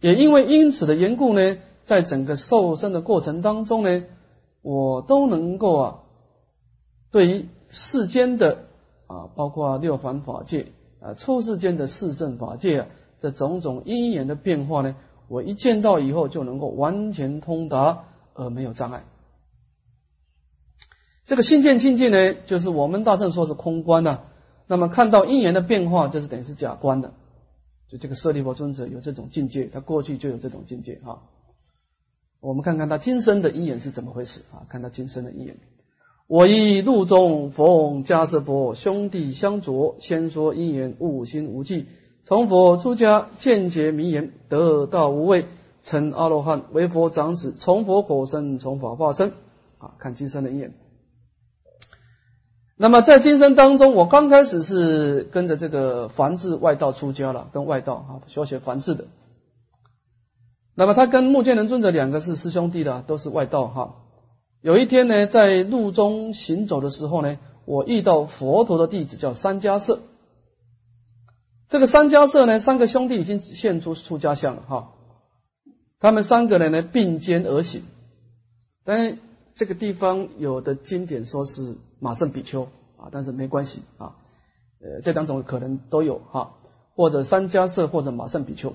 [0.00, 4.04] 也因为因此的缘故呢，在整个受生的过程当中呢，
[4.62, 5.98] 我都能够啊，
[7.10, 8.64] 对于世间的
[9.06, 12.86] 啊，包括六凡法界啊，出世间的四圣法界啊，
[13.18, 14.96] 这种种因缘的变化呢，
[15.28, 19.04] 我一见到以后就能够完全通达而没有障碍。
[21.26, 24.24] 这个心见清净呢，就是我们大圣说是空观的。
[24.66, 27.12] 那么看到因缘的变化，就是等于是假观的。
[27.88, 31.22] 就这个舍利弗尊者有这种境界，他过去就有这种境界哈。
[32.40, 34.64] 我们看看他今生的因缘是怎么回事啊？
[34.68, 35.56] 看他今生的因缘。
[36.26, 41.86] 我以路中逢迦斯佛兄弟相着，先说因缘悟心无忌，
[42.22, 45.46] 从佛出家见解名言，得道无畏，
[45.82, 49.32] 成阿罗汉，为佛长子，从佛果身，从法化身
[49.78, 49.92] 啊。
[49.98, 50.72] 看今生的因缘。
[52.76, 59.04] 那么在今生当中，我刚开始是跟着这个梵志外道出家了，跟外道啊学学梵志的。
[60.80, 63.96] 那么他跟目犍连尊者两个是师兄弟的，都是外道哈。
[64.62, 70.00] 有一天呢，在路中行走的时候呢，我遇到佛陀的弟子叫三迦舍。
[71.68, 74.92] 这个三迦舍呢，三个兄弟已经现出出家相了哈。
[75.98, 77.82] 他们三个人呢并肩而行，
[78.86, 79.18] 但
[79.54, 81.76] 这个地方有的经典说是。
[82.02, 82.62] 马胜比丘
[82.96, 84.16] 啊，但是没关系啊，
[84.80, 86.54] 呃，这两种可能都有哈，
[86.96, 88.72] 或者三迦舍或者马胜比丘。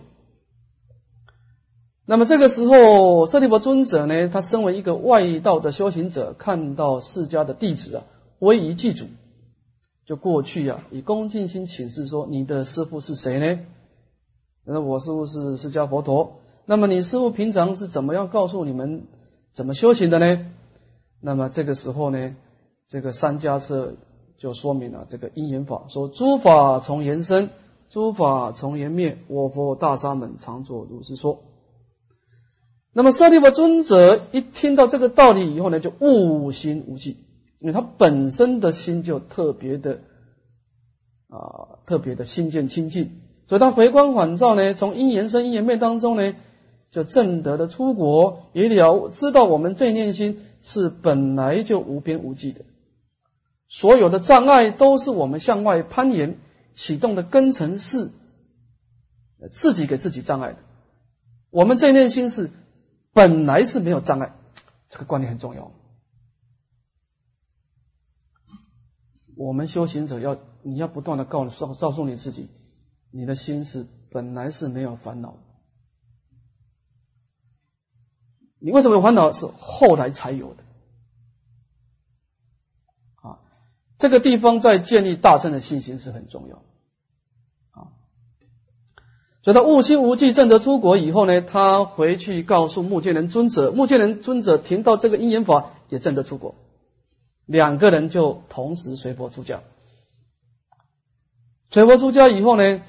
[2.07, 8.03] 那么这个时候，舍利弗尊者呢，他身为一个外道的修行者，看到释迦的弟子啊，
[8.37, 9.05] 威仪祭祖，
[10.05, 13.59] 就过去啊，以恭敬心请示说：“你的师父是谁呢？”
[14.63, 16.33] 那我师父是释迦佛陀。
[16.67, 19.03] 那么你师父平常是怎么样告诉你们
[19.53, 20.45] 怎么修行的呢？
[21.21, 22.35] 那么这个时候呢？
[22.87, 23.95] 这个三家舍
[24.37, 27.49] 就说明了这个因缘法，说诸法从缘生，
[27.89, 31.39] 诸法从缘灭，我佛大沙门常作如是说。
[32.97, 37.17] 那么舍利弗尊者一听到这个道理以后呢，就悟心无忌，
[37.59, 39.99] 因为他本身的心就特别的
[41.27, 43.11] 啊，特别的心见清净，
[43.47, 46.35] 所以他回光返照呢，从因缘生因缘灭当中呢，
[46.89, 52.61] 就正得的出国，也了知道我们这念心是本来就无边无际的。
[53.67, 56.37] 所有的障碍都是我们向外攀岩
[56.75, 58.11] 启动的根尘是
[59.51, 60.59] 自己给自己障碍的。
[61.51, 62.51] 我们这念心是
[63.15, 64.35] 本来是没有障碍，
[64.89, 65.71] 这个观念很重要。
[69.37, 72.49] 我们修行者要你要不断的告诉告诉你自己，
[73.11, 75.37] 你的心是本来是没有烦恼。
[78.59, 79.31] 你为什么有烦恼？
[79.31, 80.63] 是后来才有的。
[83.21, 83.39] 啊
[83.97, 86.65] 这个地方在建立大乘的信心是很重要，
[89.45, 96.55] 所以他悟心无忌证得出国以后呢，他回去告诉目犍连尊者，目犍连尊者听到这个因缘法也证得出国，
[97.45, 99.61] 两个人就同时随佛出家。
[101.69, 102.81] 随佛出家以后呢，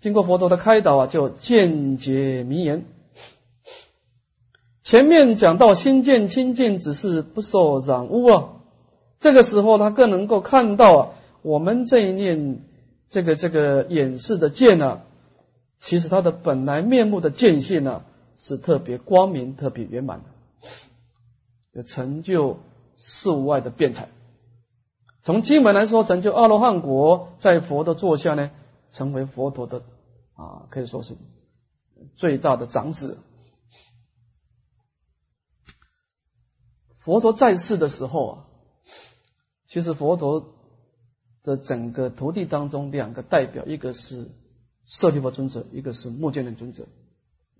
[0.00, 2.84] 经过佛陀的开导啊，就见解名言。
[4.82, 8.48] 前面讲到心见清净，只是不受染污啊。
[9.20, 11.08] 这个时候，他更能够看到啊，
[11.42, 12.62] 我们这一念
[13.08, 15.02] 这个这个演示的见呢，
[15.84, 18.06] 其实它的本来面目的见性呢，
[18.38, 20.24] 是特别光明、特别圆满的，
[21.72, 22.58] 有成就
[22.96, 24.08] 事物外的辩才。
[25.22, 28.50] 从经文来说，成就阿罗汉果，在佛的座下呢，
[28.90, 29.82] 成为佛陀的
[30.36, 31.18] 啊，可以说是
[32.16, 33.18] 最大的长子。
[36.96, 38.46] 佛陀在世的时候啊，
[39.66, 40.54] 其实佛陀
[41.42, 44.30] 的整个徒弟当中，两个代表，一个是
[44.94, 46.86] 舍利弗尊者，一个是目犍连尊者，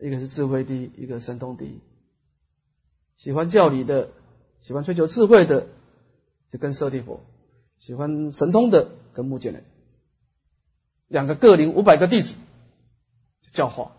[0.01, 1.81] 一个是智慧第一，一个神通第一。
[3.17, 4.11] 喜欢教理的，
[4.61, 5.67] 喜欢追求智慧的，
[6.49, 7.19] 就跟舍利弗；
[7.81, 9.65] 喜欢神通的，跟目犍连。
[11.09, 12.37] 两个各领五百个弟子
[13.53, 13.91] 教化。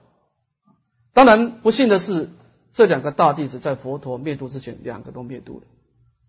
[1.12, 2.30] 当然，不幸的是，
[2.72, 5.66] 这两个大弟子在佛陀灭度之前，两个都灭度了。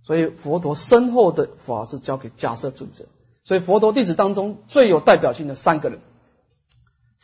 [0.02, 3.07] 所以，佛陀身后的法是交给迦摄尊者。
[3.44, 6.00] 所以，佛陀弟子当中最有代表性的三个人，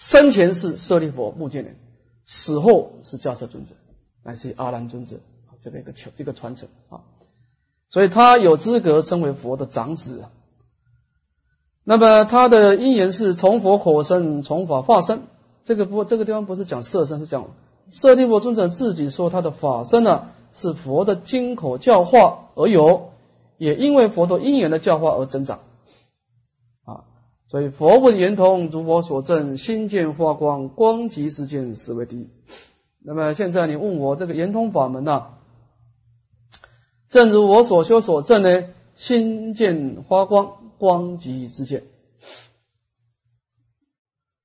[0.03, 1.77] 生前是舍利佛、目犍连，
[2.25, 3.77] 死后是迦摄尊者，
[4.25, 5.21] 乃至阿难尊者。
[5.61, 7.07] 这个一个传一个传承啊，
[7.89, 10.25] 所以他有资格称为佛的长子。
[11.85, 15.23] 那么他的因缘是从佛火生，从法化身。
[15.63, 17.51] 这个不，这个地方不是讲色身，是讲
[17.93, 23.13] 舍利佛尊者自己说他的法身呢，是佛的经口教化而有，
[23.57, 25.61] 也因为佛陀因缘的教化而增长。
[27.53, 32.31] 所以佛问圆通，如我所证，心见发光，光极之见，实为第一。
[33.05, 35.35] 那么现在你问我这个圆通法门呢？
[37.11, 41.85] 正如我所修所证呢，心见发光，光即之见。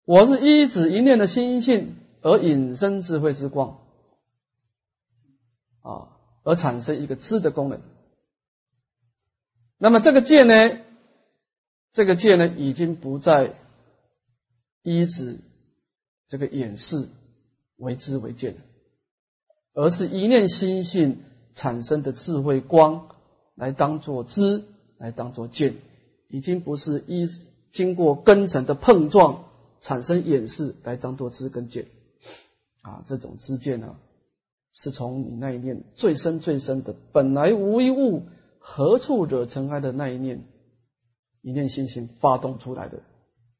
[0.03, 3.77] 我是一指一念的心性而引生智慧之光，
[5.81, 6.09] 啊，
[6.43, 7.79] 而产生一个知的功能。
[9.77, 10.79] 那么这个见呢，
[11.97, 13.55] 这个见呢，已经不再
[14.83, 15.39] 一指
[16.27, 17.09] 这个眼视
[17.77, 18.57] 为知为见，
[19.73, 21.23] 而是一念心性。
[21.55, 23.07] 产生的智慧光
[23.55, 24.63] 来当做知，
[24.99, 25.77] 来当做见，
[26.27, 27.27] 已经不是一
[27.71, 29.45] 经过根尘的碰撞
[29.81, 31.87] 产生演示来当做知跟见
[32.83, 33.95] 啊，这种知见呢，
[34.71, 38.27] 是从你那一念最深最深的本来无一物，
[38.59, 40.43] 何处惹尘埃的那一念
[41.41, 42.99] 一念心性发动出来的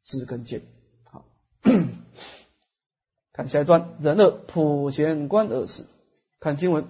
[0.03, 0.61] 知跟见。
[1.05, 1.25] 好，
[3.33, 5.87] 看下一段，人乐普贤观而死，
[6.39, 6.85] 看经文。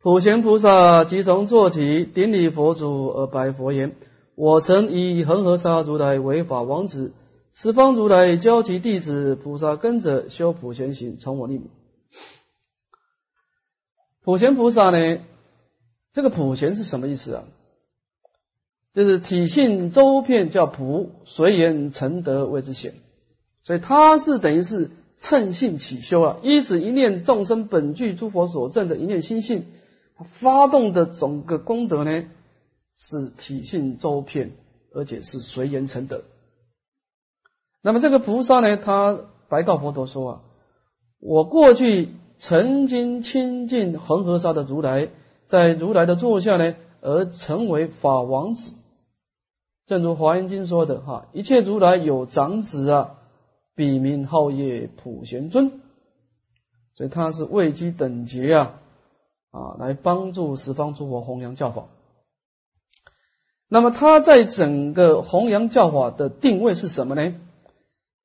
[0.00, 3.96] 普贤菩萨即从坐起，顶礼佛祖而白佛言
[4.36, 7.12] ：“我曾以恒河沙如来为法王子，
[7.54, 11.70] 十方如来教其弟子菩萨跟着修普贤行，从我立名。”
[14.22, 15.20] 普贤菩萨呢？
[16.12, 17.44] 这个普贤是什么意思啊？
[18.94, 22.94] 就是体性周遍，叫普；随缘成德谓之显。
[23.64, 29.64] 所以他是等于是趁性起修啊，一是一念众生本具诸佛所证的一念心性。
[30.16, 32.24] 他发动的整个功德呢，
[32.94, 34.52] 是体性周遍，
[34.94, 36.22] 而且是随缘成德。
[37.82, 39.18] 那么这个菩萨呢，他
[39.48, 40.40] 白告佛陀说啊，
[41.20, 45.08] 我过去曾经亲近恒河沙的如来，
[45.48, 48.72] 在如来的座下呢，而成为法王子。
[49.86, 53.14] 正如华严经说的哈，一切如来有长子啊，
[53.74, 55.80] 笔名号业普贤尊，
[56.94, 58.80] 所以他是位居等级啊。
[59.50, 61.84] 啊，来帮助十方诸佛弘扬教法。
[63.68, 67.36] 那么他在整个弘扬教法的定位是什么呢？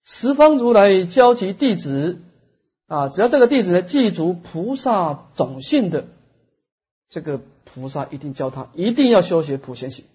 [0.04, 2.20] 十方如来教其弟子
[2.88, 6.06] 啊，只要这个弟子呢记住菩萨种性的，
[7.10, 10.06] 这个菩萨一定教他一定要修学普贤行。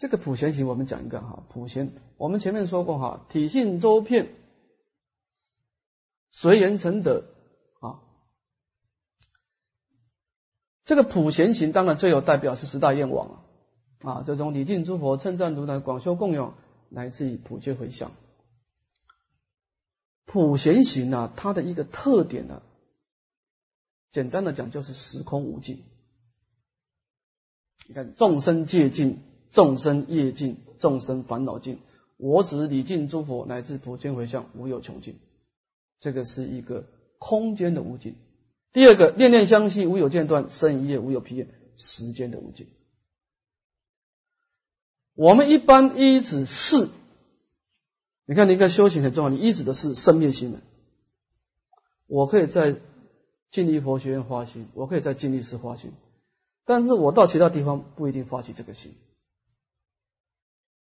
[0.00, 4.34] 这个普贤行我们讲一个哈，普贤我们前面说过哈，体性周遍，
[6.30, 7.26] 随缘成德
[7.80, 8.00] 啊。
[10.86, 13.44] 这个普贤行当然最有代表是十大愿望了
[14.00, 16.54] 啊，就从礼敬诸佛、称赞如来、广修供养，
[16.88, 18.10] 来自于普皆回向。
[20.24, 22.62] 普贤行呢，它的一个特点呢，
[24.10, 25.84] 简单的讲就是时空无尽。
[27.86, 29.20] 你看众生界尽，
[29.52, 31.78] 众生业尽，众生烦恼尽，
[32.16, 35.16] 我只礼敬诸佛乃至普皆回向，无有穷尽。
[35.98, 36.86] 这个是一个
[37.18, 38.14] 空间的无尽。
[38.72, 41.48] 第二个，念念相续，无有间断；生一夜，无有疲厌。
[41.76, 42.66] 时间的无尽。
[45.14, 46.88] 我们一般依止是，
[48.26, 49.30] 你看，你看修行很重要。
[49.30, 50.62] 你依止的是生灭心门。
[52.06, 52.76] 我可以在
[53.50, 55.92] 净力佛学院发心，我可以在净力寺发心，
[56.64, 58.94] 但是我到其他地方不一定发起这个心。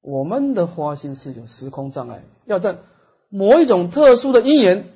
[0.06, 2.78] 我们的发心是有时空障碍，要在
[3.30, 4.94] 某一种特殊的因缘，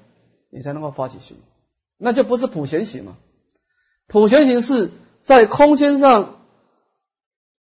[0.51, 1.35] 你才能够发起心。
[1.97, 3.17] 那就不是普贤行嘛？
[4.07, 4.91] 普贤行是
[5.23, 6.37] 在空间上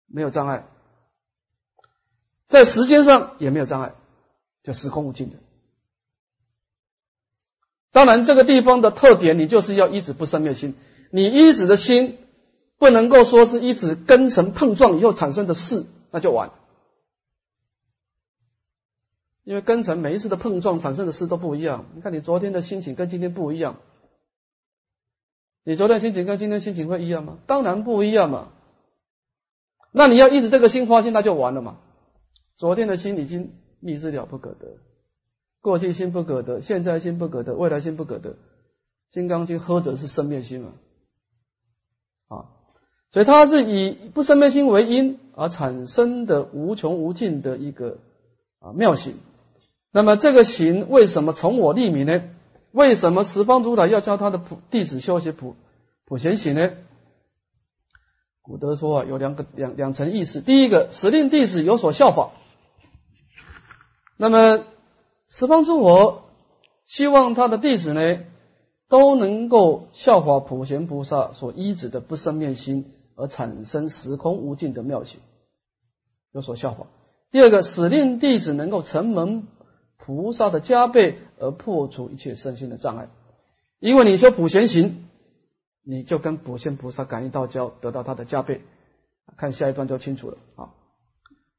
[0.07, 0.65] 没有障碍，
[2.49, 3.93] 在时间上也没有障碍，
[4.63, 5.37] 就时空无尽的。
[7.93, 10.75] 当然，这个地方的特点，你就是要一直不生灭心，
[11.11, 12.17] 你一子的心
[12.79, 16.51] 不能够说是一子根尘碰撞以后产生的事，那就完。
[19.47, 21.85] 因为根尘每一次的碰撞产生的事都不一样。
[21.95, 23.77] 你看你昨天的心情跟今天不一样，
[25.63, 27.39] 你昨天心情跟今天心情会一样吗？
[27.47, 28.49] 当然不一样嘛。
[29.93, 31.79] 那你要一直这个心花心，那就完了嘛。
[32.57, 34.79] 昨天的心已经密之了不可得，
[35.61, 38.35] 过去心不可得，现在心不可得，未来心不可得。
[39.13, 40.73] 金刚经喝者是生灭心嘛，
[42.27, 42.51] 啊，
[43.13, 47.99] 所以它是以不生灭心为因而产生的无穷无尽的一个
[48.59, 49.15] 啊妙行。
[49.97, 52.23] 那么这个行为什么从我立名呢？
[52.71, 55.57] 为什么十方如来要教他的普弟子修习普
[56.05, 56.73] 普贤行呢？
[58.43, 60.43] 古德说啊，有两个两两层意思。
[60.43, 62.33] 第一个，使令弟子有所效法。
[64.19, 64.67] 那么
[65.31, 66.25] 十方诸佛
[66.85, 68.19] 希望他的弟子呢，
[68.91, 75.21] 都能够效法普贤菩萨所依止的不生灭心，而产生时空无尽的妙行，
[76.33, 76.85] 有所效法。
[77.31, 79.45] 第二个，使令弟子能够承蒙。
[80.07, 83.09] 菩萨的加倍而破除一切身心的障碍，
[83.81, 85.05] 因为你说普贤行，
[85.85, 88.61] 你就跟普贤菩萨感应道交，得到他的加倍。
[89.37, 90.71] 看下一段就清楚了啊！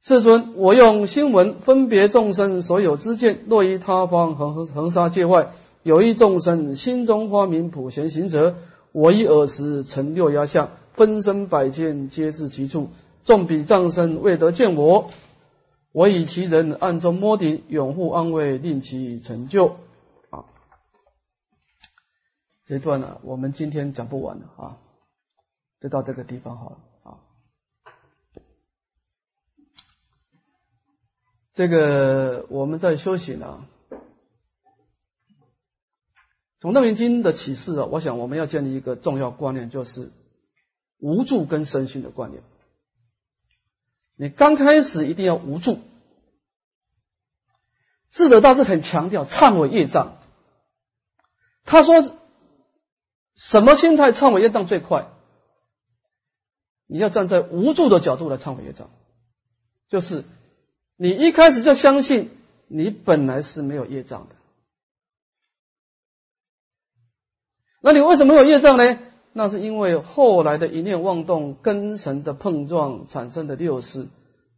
[0.02, 5.50] 世尊，我用心闻分别众生所有之见，若于他方恒恒沙界外，
[5.84, 8.56] 有一众生心中发明普贤行者，
[8.94, 12.88] 我以尔时成六压相，分身百千皆至其处，
[13.26, 15.10] 众彼障生未得见我。
[15.98, 19.78] 我以其人暗中摸底，永护安慰，令其成就。
[20.30, 20.46] 啊，
[22.68, 24.78] 这段呢，我们今天讲不完了啊，
[25.82, 27.18] 就到这个地方好了啊。
[31.54, 33.66] 这个我们在休息呢，
[36.60, 40.12] 从《楞严经》的启示啊，我想我们要建立一个重要观念，就是
[41.00, 42.44] 无助跟身心的观念。
[44.16, 45.80] 你刚开始一定要无助。
[48.12, 50.18] 智者大师很强调忏悔业障。
[51.64, 52.18] 他说，
[53.36, 55.08] 什么心态忏悔业障最快？
[56.88, 58.90] 你要站在无助的角度来忏悔业障，
[59.90, 60.24] 就是
[60.96, 62.32] 你一开始就相信
[62.68, 64.36] 你本来是没有业障的。
[67.82, 69.00] 那你为什么有业障呢？
[69.34, 74.08] 那是因为后来的一念妄动、根尘的碰撞产生的六识，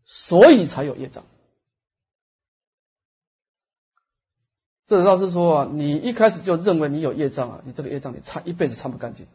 [0.05, 1.25] 所以才有业障。
[4.89, 9.27] 这道是说啊，你一开始就认为你有业障啊，你这个业障你擦一辈子擦不干净。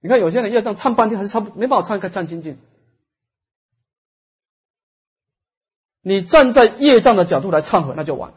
[0.00, 2.58] 你看有些人业障擦半天还是擦不没办法擦开擦清净。
[6.02, 8.34] 你站在业障的角度来忏悔，那就完。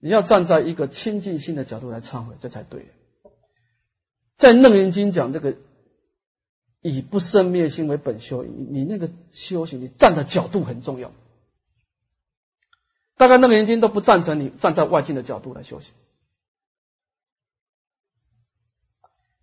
[0.00, 2.90] 你要站在一个清净心的角度来忏悔，这才对。
[4.38, 5.56] 在楞严经讲这个
[6.80, 11.12] 以不生灭心为本修，你你那个修行，你站的角度很重要。
[13.16, 15.92] 大概楞严经都不赞成你站在外境的角度来修行，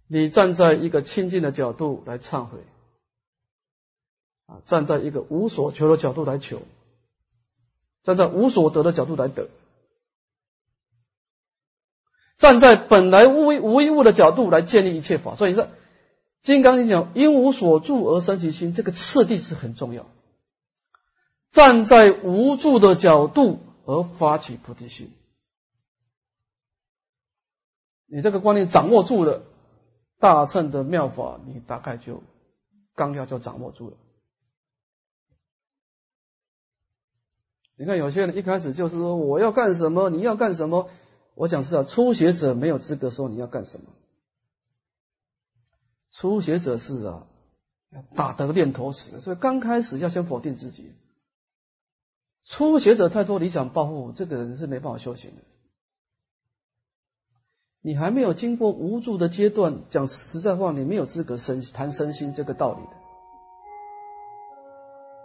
[0.07, 2.59] 你站在一个清净的角度来忏悔，
[4.45, 6.61] 啊，站在一个无所求的角度来求，
[8.03, 9.49] 站在无所得的角度来得。
[12.37, 15.63] 站在本来无无一物的角度来建立一切法，所以说
[16.43, 20.05] 《金刚经》讲因无所住而生其心，这个次第是很重要。
[21.53, 25.11] 站在无助的角度而发起菩提心，
[28.07, 29.43] 你这个观念掌握住了，
[30.19, 32.23] 大乘的妙法，你大概就
[32.95, 33.97] 纲要就掌握住了。
[37.75, 40.89] 你看有些人一开始就是说我要干什么，你要干什么。
[41.35, 43.87] 我讲是啊，初学者没有资格说你要干什么。
[46.11, 47.27] 初学者是啊，
[48.15, 50.91] 打得念头死，所以刚开始要先否定自己。
[52.49, 55.37] 初学者太多理想抱负，这个人是没办法修行的。
[57.81, 62.91] 你还没有经过无助的阶段，讲实在话，你没有资格身谈身心这个道理的。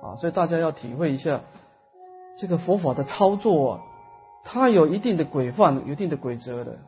[0.09, 1.43] 啊，所以大家要体会一下
[2.37, 3.81] 这个佛法的操作啊。
[4.45, 6.79] 它有一定的规范、有一定的规则的，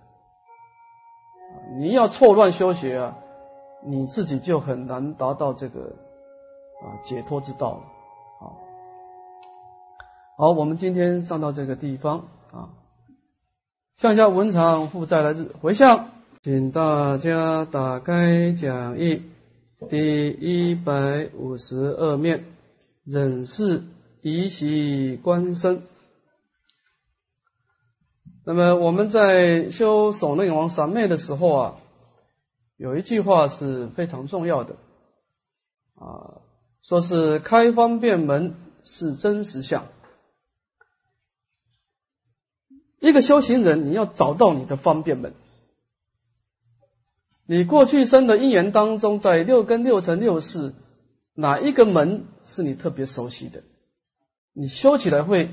[1.76, 3.18] 你要错乱修学啊，
[3.84, 5.96] 你自己就很难达到这个
[6.82, 7.82] 啊解脱之道了。
[10.40, 12.72] 好，我们今天上到这个地方啊，
[13.96, 16.12] 向下文长负债来自回向，
[16.42, 19.20] 请大家打开讲义
[19.90, 22.46] 第一百五十二面，
[23.04, 23.82] 忍是
[24.22, 25.82] 以喜观身。
[28.46, 31.76] 那么我们在修守内王三昧的时候啊。
[32.78, 34.76] 有一句话是非常重要的
[35.96, 36.40] 啊，
[36.80, 39.84] 说是开方便门是真实相。
[43.00, 45.32] 一个修行人，你要找到你的方便门。
[47.46, 50.74] 你过去生的因缘当中，在六根、六尘、六识，
[51.34, 53.62] 哪一个门是你特别熟悉的？
[54.52, 55.48] 你修起来会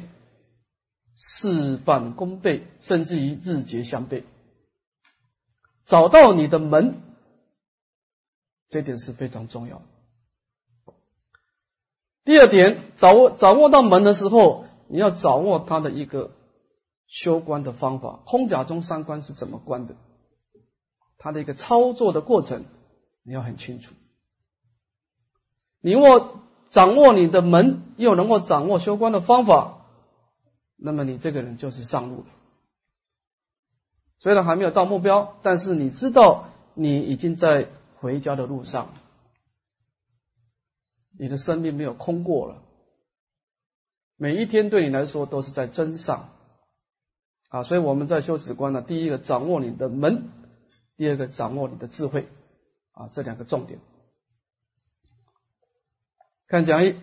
[1.15, 4.25] 事半功倍，甚至于日结相倍。
[5.85, 7.01] 找到你的门，
[8.69, 9.81] 这点是非常重要。
[12.25, 16.31] 第二点，掌握掌握到门的时候，你要掌握它的一个。
[17.07, 19.95] 修观的方法，空假中三观是怎么观的？
[21.17, 22.65] 它的一个操作的过程，
[23.23, 23.95] 你要很清楚。
[25.79, 29.85] 你握掌握你的门，又能够掌握修观的方法，
[30.75, 32.25] 那么你这个人就是上路了。
[34.19, 38.89] 虽然还没有到目标，但是你知道你已经在回家的路上，
[41.17, 42.61] 你的生命没有空过了，
[44.17, 46.29] 每一天对你来说都是在真上。
[47.49, 50.25] 啊，所以我们在修止观呢，第一个掌握你的门，
[50.97, 52.27] 第二个掌握你的智慧，
[52.91, 53.79] 啊，这两个重点。
[56.49, 56.95] 看讲义，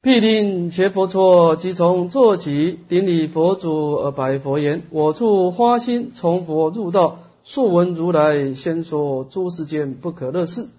[0.00, 10.70] 毗陵伽佛陀即从坐起，顶礼佛祖而白佛言：“我处花心从佛入道，素闻如来先说诸世间不可乐事。”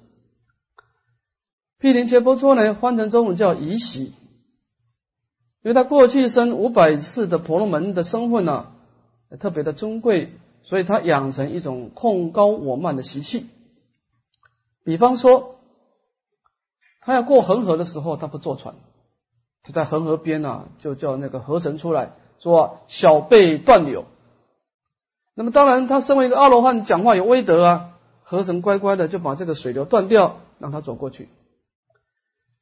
[1.78, 4.06] 毗陵伽佛陀呢，翻成中文叫宜喜，
[5.62, 8.74] 因为他过去生五百世的婆罗门的身份呢。
[9.36, 10.32] 特别的尊贵，
[10.64, 13.48] 所以他养成一种控高我慢的习气。
[14.86, 15.56] 比方说，
[17.02, 18.76] 他要过恒河的时候，他不坐船，
[19.64, 24.06] 他在恒河边啊，就叫那个河神出来说：“小辈断流。”
[25.36, 27.94] 那么当然，他身为一个阿罗汉，讲话有威德啊。
[28.24, 31.30] 河神乖乖的就把这个水流断掉，让他走过去。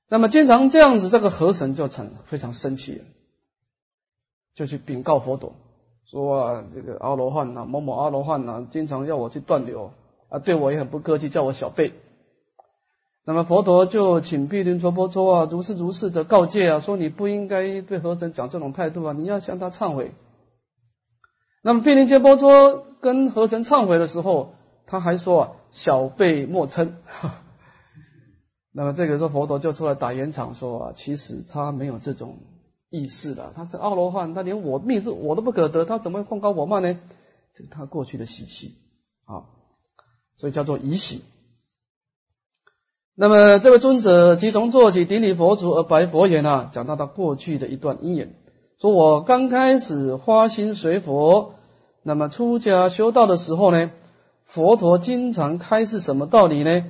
[0.08, 3.06] 那么经常这样子，这个河神就成非常生气了，
[4.54, 5.56] 就去禀告佛陀。
[6.16, 9.92] 说啊，这个阿罗汉呐，某某阿罗汉呐，经常要我去断流
[10.30, 11.92] 啊，对我也很不客气，叫我小辈。
[13.26, 20.14] 那么佛陀就请毗陵娑婆娑啊，如是如是的告诫啊，说你不应该对和神讲这种态度啊，你要向他忏悔。
[21.62, 24.54] 那么毗陵揭波娑跟和神忏悔的时候，
[24.88, 26.92] 他还说啊，小辈莫嗔。
[28.72, 32.38] 那么这个时候佛陀就出来打圆场说啊，其实他没有这种。
[32.96, 36.98] 意识的，他是阿罗汉，他连我命是我都不可得，他怎么会控高我慢呢？
[37.54, 38.76] 这是他过去的习气
[39.26, 39.52] 啊，
[40.38, 41.24] 所以叫做疑喜。
[43.18, 48.34] 那么这位尊者即从做起顶礼佛祖而白佛言啊，讲到他过去的一段因缘，
[48.80, 51.56] 说我刚开始花心随佛，
[52.04, 53.92] 那么出家修道的时候呢，
[54.46, 56.86] 佛陀经常开示什么道理呢？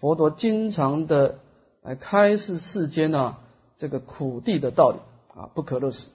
[0.00, 1.38] 佛陀经常的
[1.82, 3.38] 来开示世间啊
[3.78, 4.98] 这个苦地的道理。
[5.36, 6.08] 啊，不可乐死。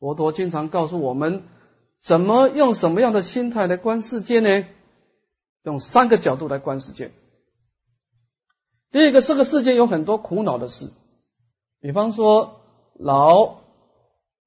[0.00, 1.44] 佛陀经常告诉我们，
[2.02, 4.66] 怎么用什么样的心态来观世界呢？
[5.62, 7.12] 用三个角度来观世界。
[8.90, 10.90] 第一个，这个世界有很多苦恼的事，
[11.80, 12.62] 比方说
[12.98, 13.60] 老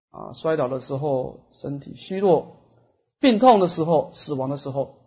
[0.09, 2.57] 啊，摔倒的时候，身体虚弱，
[3.19, 4.97] 病痛的时候，死亡的时候，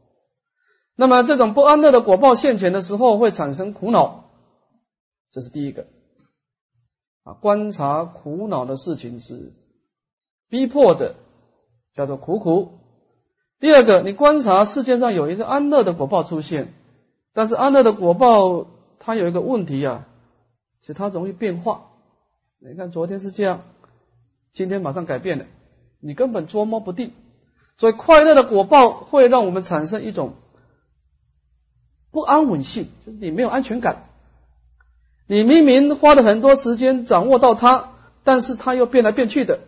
[0.95, 4.31] 那么这种不安乐的果报现前的时候，会产生苦恼，
[5.33, 5.87] 这是第一个。
[7.27, 9.53] 啊，观察苦恼的事情是
[10.49, 11.17] 逼迫的，
[11.93, 12.79] 叫做苦苦。
[13.59, 16.73] 第二个，你观察世界上有一个安乐的果报出现，
[17.35, 18.69] 但是安乐的果报
[19.01, 20.07] 它有一个问题啊，
[20.83, 21.89] 是它容易变化。
[22.61, 23.63] 你看昨天是这样，
[24.53, 25.47] 今天马上改变了，
[25.99, 27.13] 你根本捉摸不定。
[27.77, 30.35] 所以快乐的果报会让我们产生一种
[32.13, 34.05] 不安稳性，就是你没有安全感。
[35.29, 37.91] 你明明花了很多时间掌握到它，
[38.23, 39.59] 但是它又变来变去的，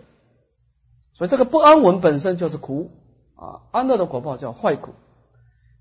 [1.14, 2.90] 所以这个不安稳本身就是苦
[3.34, 3.66] 啊。
[3.72, 4.92] 安乐的果报叫坏苦。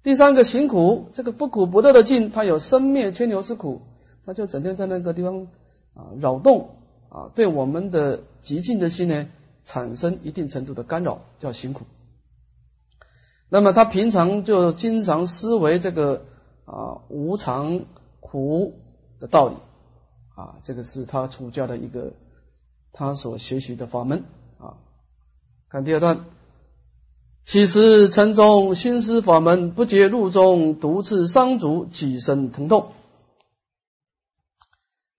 [0.04, 3.82] 第三个行苦，这个不苦不乐的境，它有生灭牵牛之苦，
[4.26, 5.48] 它就整天在那个地方
[5.94, 6.70] 啊扰动
[7.10, 9.28] 啊，对我们的极静的心呢
[9.66, 11.86] 产生一定程度的干扰，叫行苦。
[13.50, 16.26] 那么他平常就经常思维这个
[16.66, 17.82] 啊无常
[18.20, 18.74] 苦
[19.20, 19.56] 的道理。
[20.38, 22.14] 啊，这个是他出家的一个
[22.94, 24.24] 他所学习的法门
[24.60, 24.78] 啊。
[25.68, 26.26] 看第二段，
[27.44, 32.92] 其实城中心思法门不觉路中独自伤足，几身疼痛。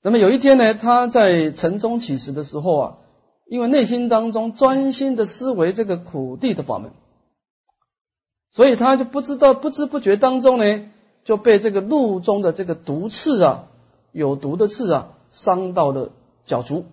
[0.02, 2.98] 那么有一天呢，他在城中起时的时候啊，
[3.46, 6.92] 因为内心当中专心的思维这个苦地的法门，
[8.50, 10.90] 所以他就不知道不知不觉当中呢，
[11.24, 13.67] 就被这个路中的这个毒刺啊，
[14.12, 16.10] 有毒的刺啊，伤到了
[16.46, 16.86] 脚足，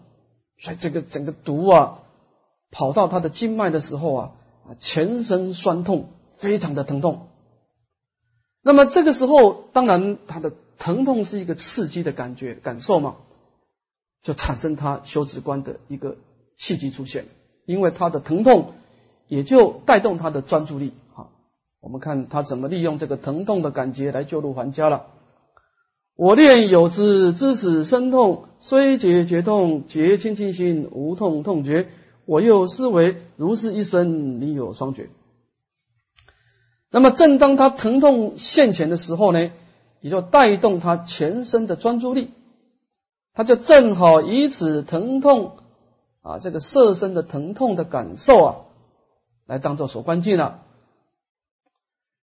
[0.58, 2.00] 所以这个整个毒啊，
[2.72, 4.32] 跑到他的经脉的时候啊，
[4.68, 7.28] 啊，全身酸痛，非常的疼痛。
[8.62, 13.16] 那么这个时候，当然他的疼痛是一个刺激的感觉感受嘛，
[14.24, 16.18] 就产生他修止观的一个
[16.58, 17.26] 契机出现，
[17.66, 18.74] 因为他的疼痛
[19.28, 20.94] 也就带动他的专注力。
[21.14, 21.32] 好，
[21.80, 25.06] 我们看他怎么利用这个疼痛的感觉来救度还家了。
[26.16, 31.90] 我念有之，知使身痛，虽解觉痛，觉清清心，无痛痛觉。
[32.26, 35.10] 我又思维如是一生，你有双觉。
[36.90, 39.52] 那么，正当他疼痛现前的时候呢，
[40.00, 42.32] 也就带动他全身的专注力，
[43.34, 45.58] 他就正好以此疼痛
[46.22, 48.56] 啊，这个色身的疼痛的感受啊，
[49.46, 50.62] 来当做所关键了。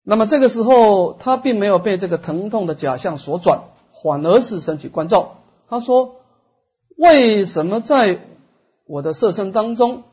[0.04, 3.64] 那么这个时候，他并没有被这个疼痛的假象所转，
[4.02, 5.38] 反而是升起关照。
[5.68, 6.16] 他说
[6.97, 8.20] ：“为什么在
[8.86, 10.04] 我的色身当中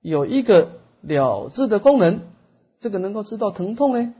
[0.00, 0.70] 有一个
[1.00, 2.20] 了知的功能？”
[2.80, 4.12] 这个能够知道疼痛呢？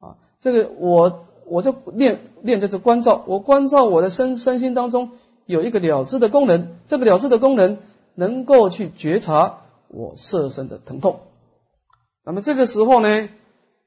[0.00, 5.12] 啊，这个我我就练练的是关照，我关照我的身身心当中
[5.46, 7.78] 有一个了知的功能，这个了知的功能
[8.14, 11.20] 能够去觉察我色身的疼痛。
[12.22, 13.28] 那么这个时候呢，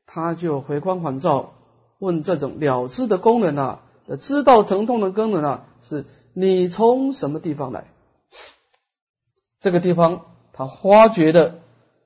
[0.08, 1.52] 他就回光返照，
[2.00, 3.82] 问这种了知的功能啊，
[4.20, 7.86] 知道疼痛的功能啊，是你从什么地方来？
[9.62, 10.22] 这个地方
[10.54, 11.56] 他发觉的。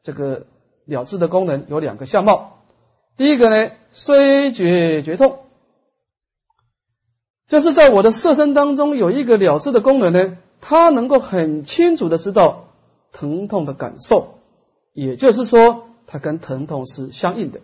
[0.02, 0.46] 这个
[0.86, 2.62] 了知的功能有两个相貌，
[3.18, 5.40] 第一个呢，虽觉觉痛，
[7.50, 12.70] 就是在我的色身当中有一个了知的功能呢，它能够很清楚的知道
[13.12, 14.36] 疼痛的感受，
[14.94, 17.60] 也就是说，它跟疼痛是相应的。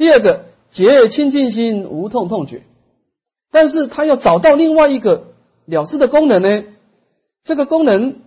[0.00, 2.62] 第二个，结清净心无痛痛觉，
[3.50, 5.34] 但是他要找到另外一个
[5.66, 6.64] 了事的功能呢，
[7.44, 8.22] 这个功能。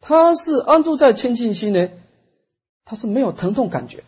[0.00, 1.90] 他是安住在清净心呢，
[2.84, 4.02] 他是没有疼痛感觉，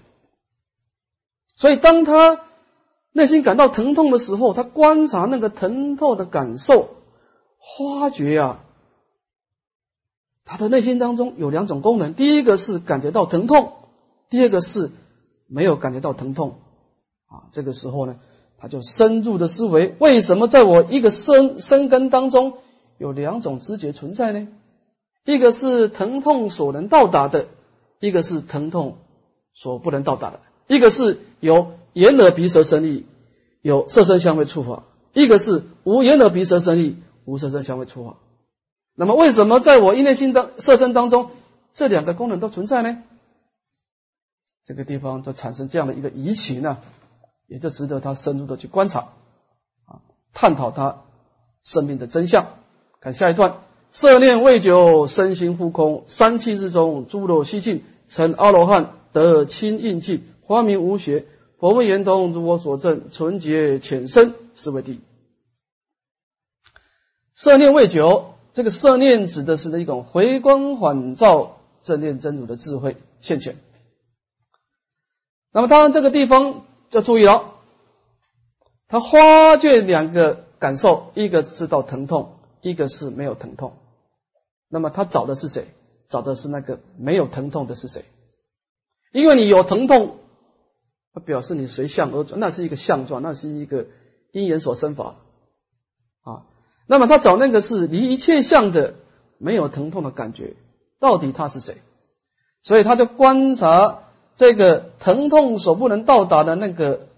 [1.54, 2.40] 所以当他
[3.12, 6.96] 内心感到疼痛的时候，他观察那个疼痛的感受，
[7.78, 8.64] 发觉啊，
[10.44, 13.74] 他的内心当中有两种功能，第一个是感觉到疼痛，
[14.30, 14.90] 第二个是
[15.46, 16.56] 没有感觉到疼痛。
[17.26, 17.48] 啊。
[17.52, 18.16] 这个时候呢，
[18.58, 22.54] 他就深入的思维，为什么在我一个生生根当中
[22.98, 24.48] 有两种知觉存在呢？
[25.24, 27.46] 一个是疼痛所能到达的，
[27.98, 28.98] 一个是疼痛
[29.54, 30.40] 所不能到达的。
[30.66, 33.06] 一个是有眼耳鼻舌身意，
[33.62, 38.16] 有色身香味触法；一个是无眼耳鼻舌身意，无色身香味触法。
[38.94, 41.30] 那么，为什么在我一念心当色身当中，
[41.72, 43.02] 这两个功能都存在呢？
[44.64, 46.78] 这个地方就产生这样的一个疑情呢，
[47.54, 49.10] 也就值得他深入的去观察
[49.86, 50.02] 啊，
[50.32, 51.04] 探讨他
[51.62, 52.48] 生命的真相。
[53.00, 53.58] 看下一段。
[53.92, 61.26] 色念未久，身心复空，三气之中，诸漏悉尽，成阿罗汉，得清印记，花明无学。
[61.60, 65.00] 佛问言通，如我所证，纯洁浅深，是为第一。
[67.36, 73.54] 色念未久，这个色念指的是那一种回光返照、正念真如的智慧现前。
[75.52, 76.62] 那么当然这个地方
[76.96, 77.54] 要注意了，
[78.88, 83.74] 他发觉两个感受，一个知道疼痛，一个是没有疼痛。
[84.68, 85.66] 那么他找的是谁？
[86.08, 88.04] 找的是那个没有疼痛的是谁？
[89.12, 90.18] 因为你有疼痛，
[91.12, 93.86] 它表示你随相而转，那是一个相状，那是一个
[94.32, 95.16] 因缘所生法
[96.22, 96.46] 啊。
[96.86, 98.94] 那么他找那个是离一切相的
[99.38, 100.54] 没有疼痛的感觉，
[101.00, 101.78] 到底他是谁？
[102.62, 104.03] 所以他就观察
[104.36, 107.08] 这个疼痛所不能到达的那个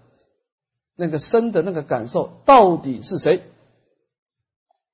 [0.95, 3.41] 那个生的那个感受到底是谁？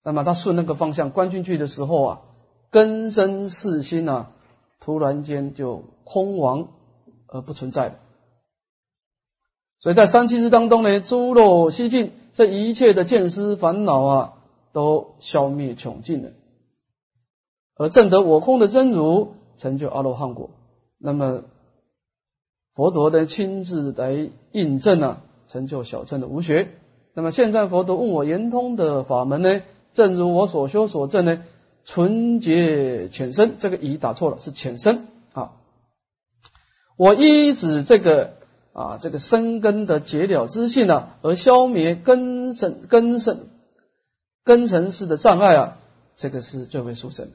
[0.04, 2.22] 那么他顺那个方向观进去的时候啊。
[2.72, 4.30] 根生四心呢，
[4.80, 6.70] 突然间就空亡
[7.28, 7.96] 而不存在了。
[9.80, 14.34] 所以在三七日当中呢，诸漏悉尽，这一切的见思烦恼啊，
[14.72, 16.32] 都消灭穷尽了。
[17.76, 20.50] 而证得我空的真如，成就阿罗汉果。
[20.98, 21.44] 那么
[22.76, 26.70] 佛陀呢亲自来印证啊，成就小乘的无学。
[27.14, 29.62] 那么现在佛陀问我圆通的法门呢，
[29.94, 31.44] 正如我所修所证呢。
[31.86, 35.52] 纯洁浅深，这个乙打错了，是浅深啊。
[36.96, 38.36] 我依止这个
[38.72, 43.50] 啊，这个生根的结了之性呢，而消灭根生根生
[44.46, 45.78] 根尘世的障碍啊，
[46.16, 47.32] 这个是最为殊胜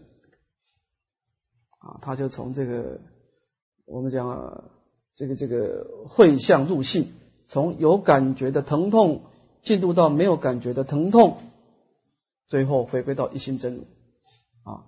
[1.78, 2.00] 啊。
[2.00, 3.00] 他就从这个
[3.84, 4.64] 我们讲啊，
[5.18, 7.12] 这个这个会相入性，
[7.48, 9.22] 从有感觉的疼痛
[9.62, 11.38] 进入到没有感觉的疼痛，
[12.46, 13.80] 最后回归到一心真如
[14.62, 14.86] 啊。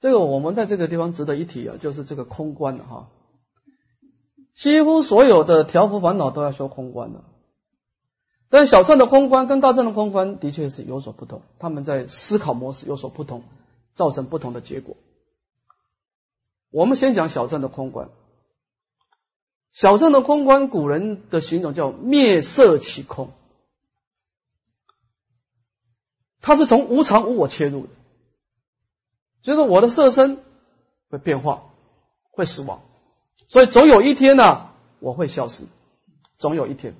[0.00, 3.10] 这个我们在这个地方值得一提啊，就是这个空观的哈。
[4.54, 7.22] 几乎所有的调伏烦恼都要说空观的，
[8.48, 13.42] 但小乘的空观跟大乘的空观的确是有所不同，他们在思考模式有所不同，
[13.94, 14.96] 造成不同的结果。
[16.74, 18.08] 我们先讲小乘的空观。
[19.70, 23.30] 小乘的空观，古人的形容叫灭色起空，
[26.40, 27.92] 它是从无常无我切入的，
[29.42, 30.42] 就是我的色身
[31.10, 31.62] 会变化，
[32.32, 32.82] 会死亡。
[33.48, 35.62] 所以总有一天呢，我会消失。
[36.38, 36.96] 总有一天，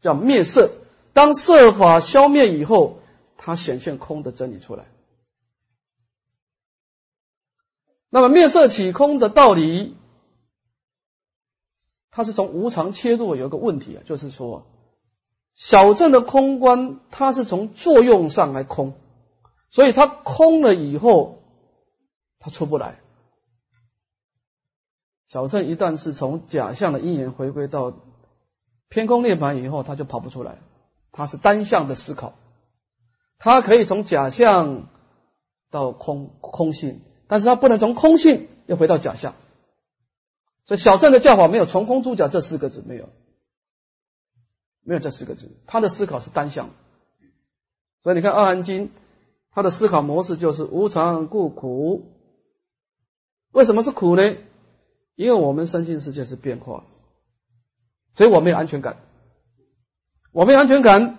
[0.00, 0.70] 叫灭色。
[1.12, 3.00] 当色法消灭以后，
[3.36, 4.84] 它显现空的真理出来。
[8.10, 9.96] 那么灭色起空的道理，
[12.10, 13.36] 它是从无常切入。
[13.36, 14.66] 有一个问题啊，就是说，
[15.54, 18.94] 小镇的空观，它是从作用上来空，
[19.70, 21.42] 所以它空了以后，
[22.38, 22.98] 它出不来。
[25.26, 27.92] 小乘一旦是从假象的因缘回归到
[28.88, 30.58] 偏空涅盘以后，他就跑不出来。
[31.12, 32.34] 他是单向的思考，
[33.38, 34.88] 他可以从假象
[35.70, 39.34] 到空空性，但是他不能从空性又回到假象。
[40.66, 43.08] 所以小镇的教法没有从空出假这四个字，没有，
[44.82, 45.50] 没有这四个字。
[45.66, 46.70] 他的思考是单向。
[48.02, 48.88] 所以你看《二含经》，
[49.50, 52.12] 他的思考模式就是无常故苦。
[53.52, 54.36] 为什么是苦呢？
[55.14, 56.84] 因为我们身心世界是变化，
[58.14, 58.98] 所以我没有安全感。
[60.32, 61.18] 我没有安全感，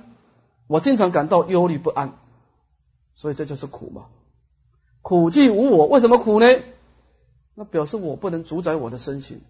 [0.67, 2.17] 我经常感到忧虑不安，
[3.15, 4.05] 所以这就是苦嘛。
[5.01, 6.47] 苦即无我，为什么苦呢？
[7.55, 9.41] 那表示我不能主宰我的身心。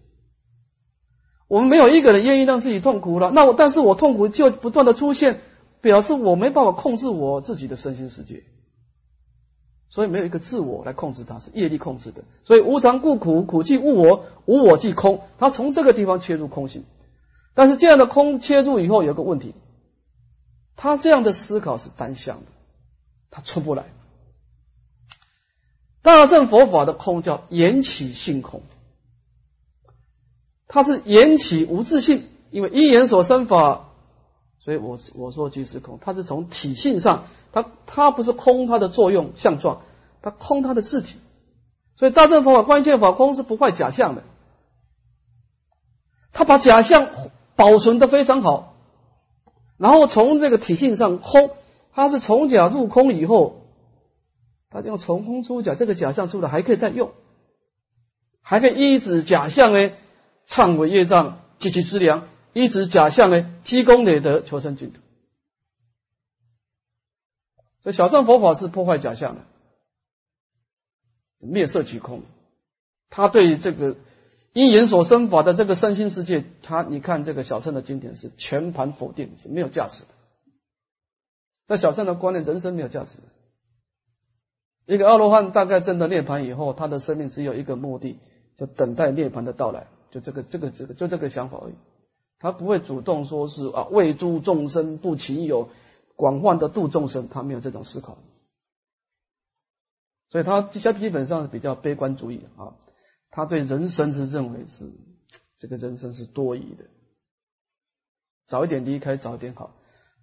[1.48, 5.40] 我们没有一个人愿意让自己痛苦了，那我但是我痛苦就不断的出现，
[5.80, 8.44] 表示我没办法控制我自己的身心世界。
[9.90, 12.22] 所以没有一个自我来控制它，是业力控制的。
[12.44, 15.22] 所以无常故苦，苦即无我，无我即空。
[15.38, 16.84] 他从这个地方切入空性，
[17.54, 19.54] 但是这样的空切入以后有个问题，
[20.76, 22.46] 他这样的思考是单向的，
[23.30, 23.86] 他出不来。
[26.02, 28.62] 大乘佛法的空叫缘起性空，
[30.66, 33.88] 它是缘起无自性，因为因缘所生法，
[34.64, 37.24] 所以我我说即是空，它是从体性上。
[37.52, 39.82] 它它不是空它的作用相状，
[40.22, 41.18] 它空它的自体，
[41.96, 44.22] 所以大乘佛法关键法空是不坏假象的，
[46.32, 47.08] 他把假象
[47.56, 48.76] 保存的非常好，
[49.78, 51.50] 然后从这个体性上空，
[51.92, 53.59] 它是从假入空以后，
[54.70, 57.12] 他用从空出假，这个假象出来还可以再用，
[58.40, 59.90] 还可以依止假象呢，
[60.46, 65.00] 忏悔业障积其资粮，依止假象呢，积功累德求生净土。
[67.82, 69.42] 所以小乘佛法是破坏假象的，
[71.40, 72.22] 灭色即空。
[73.08, 73.96] 他对这个
[74.52, 80.08] 因缘所生法的这个身心世界，他你看这个小乘的经典是全盘否定，是没有价值的。
[81.66, 83.18] 在小乘的观念，人生没有价值。
[84.94, 88.18] 一个阿罗汉大概证得涅盘以后，他的生命只有一个目的，
[88.56, 91.74] 就等待涅盘的到来，就这个这个这个就这个想法而已。
[92.38, 95.68] 他不会主动说是啊为诸众生不勤有。
[96.16, 98.18] 广泛的度众生，他没有这种思考，
[100.28, 102.76] 所以他基基本上是比较悲观主义啊。
[103.30, 104.92] 他对人生是认为是
[105.58, 106.84] 这个人生是多疑的，
[108.46, 109.74] 早一点离开早一点好。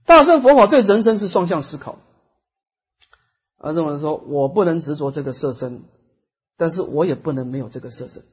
[0.05, 1.97] 大乘佛法对人生是双向思考，
[3.58, 5.84] 啊，认为说我不能执着这个色身，
[6.58, 8.24] 但是我也不能没有这个色身。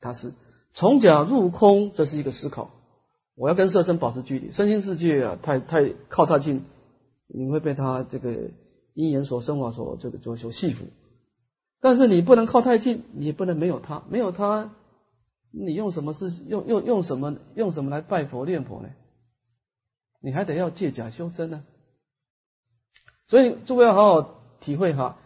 [0.00, 0.32] 他是
[0.72, 2.70] 从假入空，这是一个思考。
[3.36, 6.64] 我要跟色身保持距离，身心世界啊，太太靠太近，
[7.26, 8.50] 你会被他这个
[8.94, 10.84] 因缘所生法所这个所所系缚。
[11.80, 14.72] 但是你不能靠太近，你也不能没有他，没有他，
[15.50, 18.90] 你用什么是用用用什么用什么来拜佛念佛呢？
[20.20, 21.64] 你还得要借假修真呢。
[23.26, 25.16] 所以诸位要好好体会哈，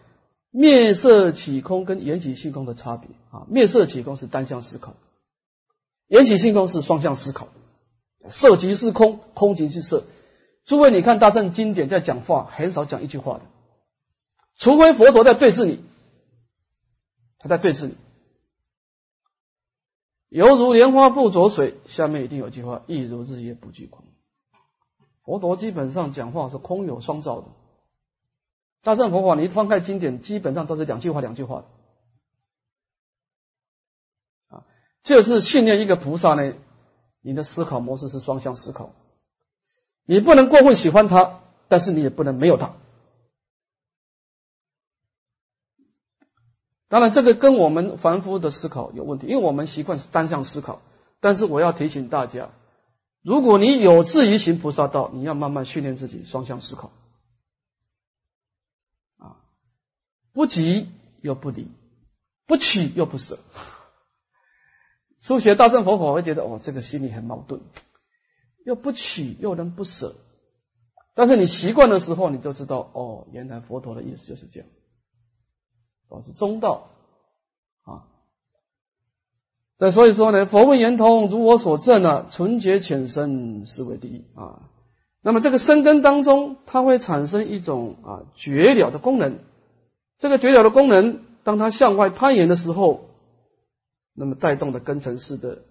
[0.51, 3.45] 灭色起空跟缘起性空的差别啊。
[3.49, 4.95] 灭色起空是单向思考，
[6.07, 7.49] 缘起性空是双向思考。
[8.29, 10.03] 色即是空，空即是色。
[10.65, 13.41] 诸位，你看大乘经典在讲话，很少讲一句话的，
[14.57, 15.79] 除非佛陀在对峙你，
[17.39, 17.95] 他在对峙你。
[20.27, 24.03] 犹如莲花不着水，下面一定有句话：亦如日月不惧空。
[25.23, 27.47] 佛陀基本上讲话是空有双照的。
[28.81, 31.65] 大乘佛法，你翻开经典，基本上都是两句话，两句话的。
[34.55, 34.65] 啊，
[35.03, 36.53] 就是训练一个菩萨呢，
[37.21, 38.93] 你的思考模式是双向思考，
[40.05, 42.75] 你不能过分喜欢他，但是你也不能没有他。
[46.87, 50.81] 当然，这个跟我们凡夫的思考有问题，因为我们习惯是单向思考。
[51.19, 52.49] 但是我要提醒大家，
[53.21, 56.91] 如果你有志于行菩萨道，你要慢慢训练自己双向思考，
[59.17, 59.35] 啊，
[60.33, 60.89] 不急
[61.21, 61.67] 又不离，
[62.47, 63.39] 不取又不舍。
[65.21, 67.61] 初学大乘佛法，会觉得哦，这个心里很矛盾，
[68.65, 70.15] 又不取又能不舍。
[71.13, 74.69] 但是你习惯的时候，你就知道哦，原来佛陀的意思就是这样。
[76.07, 76.89] 保持中道
[77.83, 78.07] 啊，
[79.77, 84.69] 那所以说呢，佛问圆通，如我所证啊，纯洁浅深是为第一啊。
[85.21, 89.39] 那么这个生根当中，它会产生一种啊绝了的功能。
[90.19, 93.09] 这个绝了的功能，当它向外攀岩的时候，
[94.13, 95.63] 那么带动的根尘式的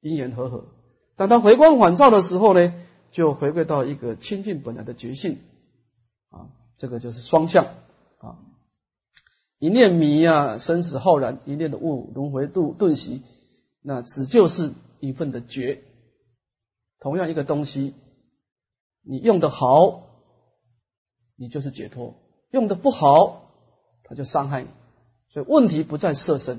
[0.00, 0.64] 因缘和合；
[1.16, 2.72] 当它回光返照的时候呢，
[3.10, 5.38] 就回归到一个清净本来的觉性
[6.30, 6.48] 啊。
[6.78, 7.64] 这个就是双向
[8.18, 8.38] 啊。
[9.58, 13.22] 一念迷啊，生死浩然；一念的悟，轮回度顿息。
[13.82, 15.82] 那只就是一份的觉。
[17.00, 17.94] 同样一个东西，
[19.02, 20.02] 你用的好，
[21.36, 22.14] 你就是解脱；
[22.50, 23.49] 用的不好，
[24.10, 24.68] 他就伤害你。
[25.32, 26.58] 所以问题不在色身，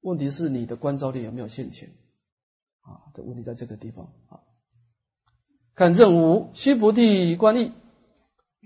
[0.00, 1.90] 问题是你的观照力有没有现前
[2.80, 3.12] 啊？
[3.12, 4.40] 的问题在这个地方啊。
[5.74, 7.72] 看正五，须菩提观义，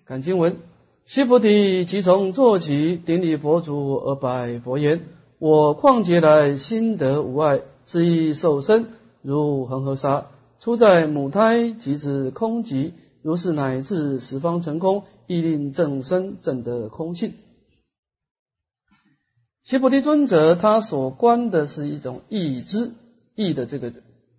[0.05, 0.59] 看经文。
[1.07, 5.01] 须菩提，即从坐起，顶礼佛祖而拜佛言
[5.41, 8.91] ：“我旷劫来心得无碍，自意受身
[9.23, 10.27] 如恒河沙，
[10.61, 12.93] 出在母胎即知空寂，
[13.23, 17.35] 如是乃至十方成空，亦令正身正得空性。”
[19.63, 22.91] 须菩提尊者他所观的是一种意知，
[23.37, 23.93] 意的这个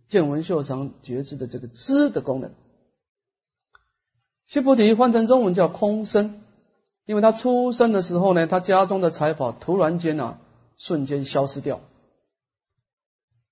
[0.10, 2.52] 见闻嗅尝觉知的这个知的功能。
[4.48, 6.42] 须菩提换成中文叫空身。
[7.08, 10.40] 因为他出生的时候呢，他家中的财宝突然间啊，
[10.78, 11.82] 瞬间消失掉。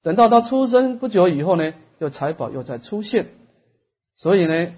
[0.03, 3.27] 等到他出生不久以后呢，又财宝又再出现，
[4.15, 4.73] 所以呢，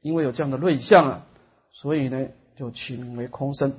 [0.00, 1.26] 因为有这样的瑞相啊，
[1.72, 3.74] 所以呢，就取名为空生。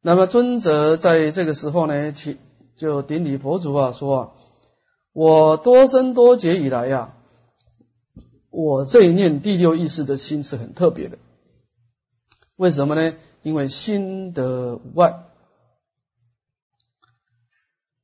[0.00, 2.38] 那么尊者在这个时候呢，去
[2.76, 4.32] 就顶礼佛祖啊，说啊，
[5.12, 7.14] 我多生多劫以来呀，
[8.50, 11.18] 我这一念第六意识的心是很特别的。
[12.56, 13.14] 为什么呢？
[13.42, 15.14] 因为心得无碍。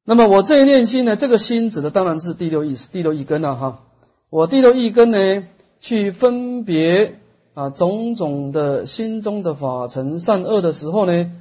[0.04, 1.16] 那么我这一念心呢？
[1.16, 3.84] 这个心指的当然是第六意识、第六意根了哈。
[4.30, 5.46] 我第六意根呢，
[5.80, 7.20] 去分别
[7.58, 11.32] 啊种种的心中的法尘善恶的时候呢，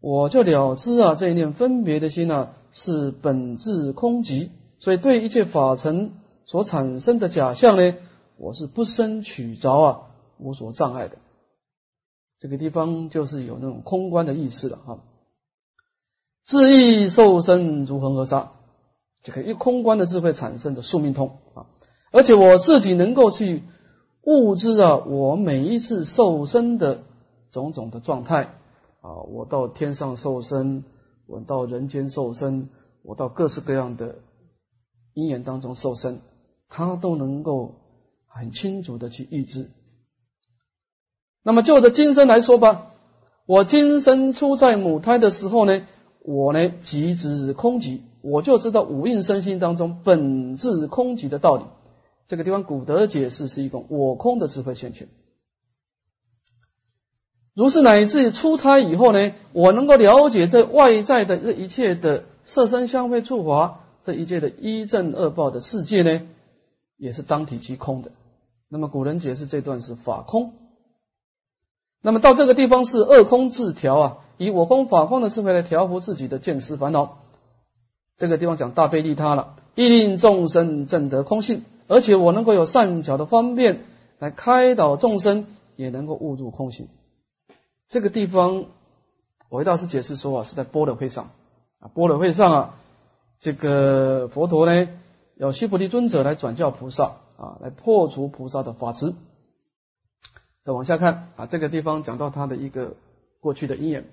[0.00, 4.48] 我就了知啊这一念分别的心呢是本质空寂，
[4.80, 6.14] 所以对一切法尘
[6.46, 7.94] 所产生的假象呢，
[8.38, 10.00] 我是不生取着啊，
[10.40, 11.18] 无所障碍的。
[12.40, 14.98] 这个地方就是有那种空观的意思了哈，
[16.44, 18.50] 自意受身如恒河沙，
[19.22, 21.66] 这个一空观的智慧产生的宿命通啊，
[22.10, 23.62] 而且我自己能够去
[24.24, 27.02] 悟知啊，我每一次受身的
[27.50, 28.54] 种种的状态
[29.00, 30.84] 啊，我到天上受身，
[31.26, 32.68] 我到人间受身，
[33.02, 34.16] 我到各式各样的
[35.12, 36.20] 因缘当中受身，
[36.68, 37.74] 他都能够
[38.28, 39.70] 很清楚的去预知。
[41.42, 42.92] 那么就着今生来说吧，
[43.46, 45.82] 我今生出在母胎的时候呢，
[46.20, 51.64] 我呢即知空寂，我就知道五蕴身心当中本质空寂的道理。
[52.26, 55.08] 这个地方古德解释是一种我空的智慧现前。
[57.54, 66.22] 如是乃至出胎以后呢，我能够了解这外在的这一切的色身香味触法，这一切的一正二报的世界呢，
[66.96, 68.10] 也是当体即空的。
[68.70, 70.54] 那么古人解释这段是法空。
[72.00, 77.18] 那么到这个地方是二空自调啊，以我空法空的智慧来调伏自己的见思烦恼。
[78.16, 83.84] 这个地方讲大悲利他了，亦令众生证得空性，而且我能够有善巧的方便
[84.18, 86.88] 来开导众生，也能够悟入空性。
[87.88, 88.66] 这个地方，
[89.50, 91.30] 韦大师解释说啊，是在般若会上
[91.78, 92.74] 啊，般若会上啊，
[93.38, 94.88] 这个佛陀呢，
[95.36, 99.14] 要须菩提尊者来转教菩萨啊，来破除菩萨的法执。
[100.64, 102.94] 再往下看啊，这个地方讲到他的一个
[103.40, 104.04] 过去的因缘。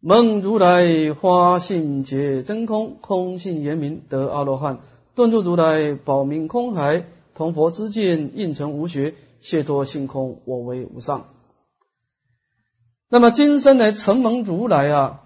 [0.00, 4.78] 梦如来花性解真空，空性圆明得阿罗汉，
[5.16, 11.28] 顿住如来宝明空海，同佛之见应成无学，解脱性空，我为无上。
[13.08, 15.22] 那么今生来承蒙如来啊，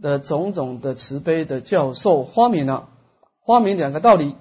[0.00, 2.88] 的种种的慈悲的教授发明了
[3.44, 4.34] 发明两个道理。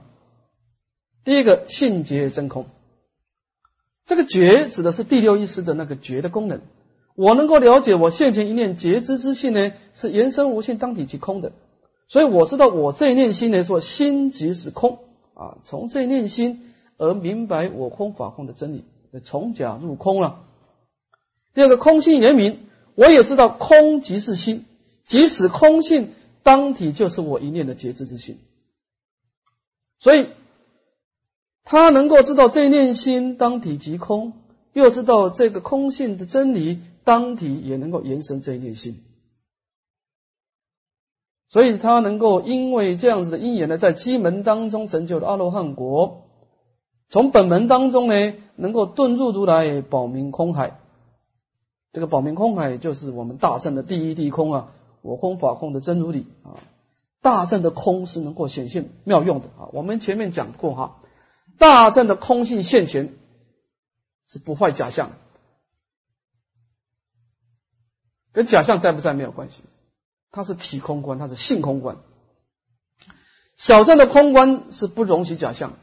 [1.26, 2.68] 第一个性觉真空，
[4.06, 6.62] 这个觉指的是第六意识的那个觉的功能。
[7.16, 11.52] 我能够了解我现前一念觉知之性呢，是言生无限当体即空的，
[12.08, 15.00] 所以我知道我这一念心来，说心即是空
[15.34, 18.84] 啊，从这一念心而明白我空法空的真理，
[19.24, 20.44] 从假入空了。
[21.54, 22.60] 第二个空性言明，
[22.96, 24.66] 我也知道空即是心，
[25.06, 26.12] 即使空性
[26.44, 28.38] 当体就是我一念的觉知之性，
[30.00, 30.28] 所以。
[31.66, 34.34] 他能够知道这一念心当体即空，
[34.74, 39.02] 又知道这个空性的真理当体也能够延伸这一念心，
[41.54, 46.24] 所以他能够因为这样子的因缘呢，在机门当中成就了阿罗汉国，
[47.10, 50.80] 从本门当中呢，能够遁入如来保明空海。
[51.92, 54.72] 这个保明空海就是我们大圣的第一地空啊，
[55.04, 56.58] 我空法空的真如理啊，
[57.22, 61.02] 大圣的空是能够显现妙用的啊，我们前面讲过哈。
[61.60, 63.14] 大正的空性现前
[64.26, 65.12] 是不坏假象，
[68.32, 69.62] 跟假象在不在没有关系，
[70.34, 71.98] 它是体空观，它是性空观。
[73.56, 75.74] 小镇的空观是不容许假象，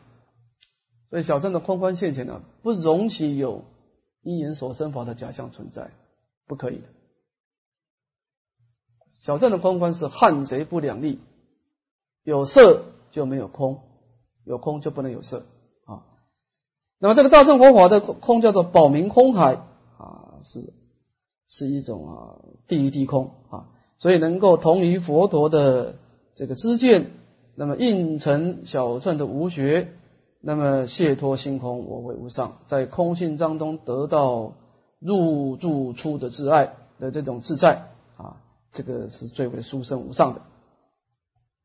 [1.08, 3.64] 所以小镇的空观现前呢，不容许有
[4.22, 5.92] 因缘所生法的假象存在，
[6.46, 6.82] 不可以的。
[9.20, 11.20] 小镇的空观是汉贼不两立，
[12.24, 13.82] 有色就没有空，
[14.44, 15.46] 有空就不能有色
[15.84, 16.02] 啊。
[16.98, 19.54] 那么这个大乘佛法的空叫做保明空海
[19.96, 20.72] 啊，是
[21.48, 23.68] 是一种啊第一地空啊，
[24.00, 25.94] 所以能够同于佛陀的
[26.34, 27.10] 这个知见，
[27.54, 29.92] 那么应成小乘的无学，
[30.40, 34.54] 那么解脱心空我为无上，在空性当中得到
[34.98, 38.40] 入住出的自爱的这种自在啊，
[38.72, 40.40] 这个是最为殊胜无上的。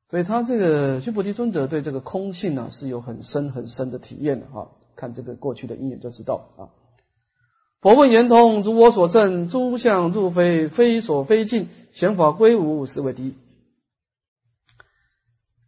[0.10, 4.70] 所以他这个须菩提尊者对这个空性呢是有很深很深的体验的哈。
[4.96, 6.68] 看这个过去的因缘就知道啊。
[7.86, 13.36] 佛问圆通，如我所证，诸相入非，非所非尽，显法归无，是为第一。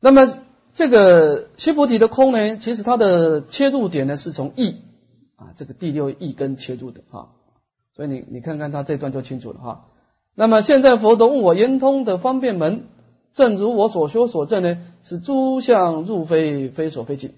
[0.01, 0.39] 那么
[0.73, 4.77] 这个须菩提的空呢，其实它的切入点呢是从意
[5.35, 7.27] 啊，这个第六意根切入的啊。
[7.95, 9.85] 所以你你看看他这段就清楚了哈。
[10.33, 12.85] 那么现在佛陀问我圆通的方便门，
[13.35, 17.35] 正如我所说所证呢，是诸相入非，非所非尽。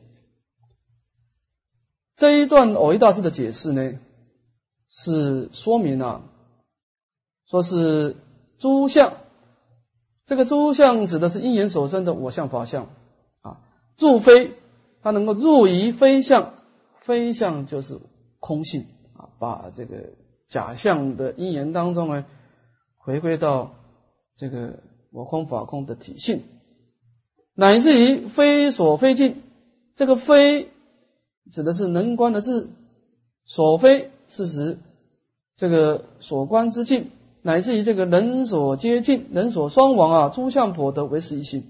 [2.15, 3.95] 这一段偶一大师的解释呢，
[4.89, 6.23] 是说明了，
[7.47, 8.17] 说是
[8.57, 9.13] 诸相，
[10.25, 12.89] 这个诸相指的是因缘所生的我相法相
[13.41, 13.61] 啊，
[13.97, 14.53] 入非，
[15.01, 16.53] 它能够入于非相，
[17.01, 17.99] 非相就是
[18.39, 18.85] 空性
[19.15, 20.09] 啊，把这个
[20.49, 22.25] 假象的因缘当中呢，
[22.97, 23.75] 回归到
[24.35, 24.79] 这个
[25.11, 26.43] 我空法空的体性，
[27.55, 29.41] 乃至于非所非尽，
[29.95, 30.69] 这个非。
[31.51, 32.67] 指的是能观的智，
[33.43, 34.79] 所非事实，
[35.57, 37.09] 这个所观之境，
[37.41, 41.65] 乃至于这个人所接近，人所双亡啊，诸相婆得为实一心。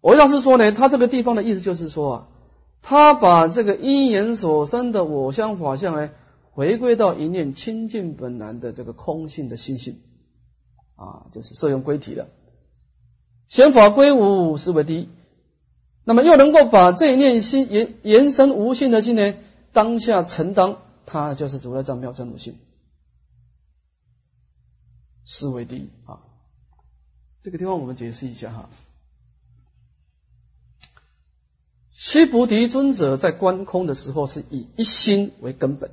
[0.00, 2.28] 我要是说呢，他这个地方的意思就是说啊，
[2.80, 6.10] 他把这个因缘所生的我相法相呢，
[6.52, 9.98] 回归到一念清净本来的这个空性的心性
[10.94, 12.28] 啊，就是摄用归体的，
[13.48, 15.08] 显法归无是为第一。
[16.04, 19.34] 那么又能够把这一念心延延伸无性的心呢，
[19.76, 22.56] 当下承当，它就是主要藏妙真如性，
[25.26, 26.20] 思维第一啊。
[27.42, 28.70] 这个地方我们解释一下哈。
[31.92, 35.90] 须菩提尊者在观空的时候是以一心为根本，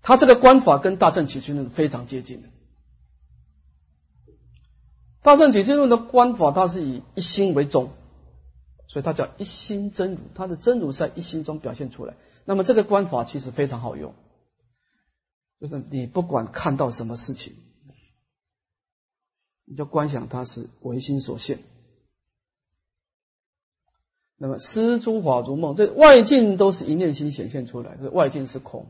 [0.00, 2.48] 他这个观法跟大正起居论非常接近的。
[5.22, 7.90] 大正起居论的观法，它是以一心为宗。
[8.86, 12.14] 所以它叫一心真如，它的真如在一心中表现出来。
[12.48, 14.14] 那么这个观法其实非常好用，
[15.60, 17.52] 就是你不管看到什么事情，
[19.66, 21.58] 你就观想它是唯心所现。
[24.38, 28.86] 那么施诸法如梦，这外境都是一念心显现出来，这外境是空。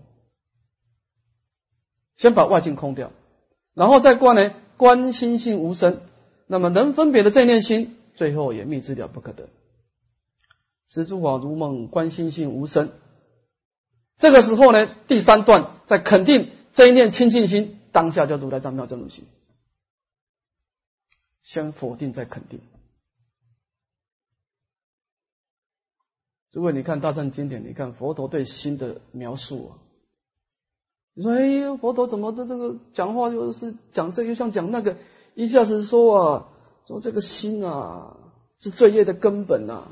[2.14, 3.10] 先把外境空掉，
[3.74, 6.02] 然后再观呢，观心性无声。
[6.47, 9.48] 那么能分别的这念心，最后也密之了不可得。
[10.86, 12.93] 十诸法如梦，观心性无声。
[14.19, 19.24] 这个时候呢，第三段在肯定这一念清净心，当下叫如来藏妙真如心。
[21.43, 22.61] 先否定再肯定。
[26.53, 29.78] 如果你看大乘经典，你看佛陀对心的描述啊，
[31.15, 34.97] 你说，哎呀，佛陀怎么的这个讲话就是讲这个，又像讲那个，
[35.35, 36.49] 一下子说啊，
[36.86, 38.16] 说这个心啊
[38.59, 39.89] 是罪业的根本啊，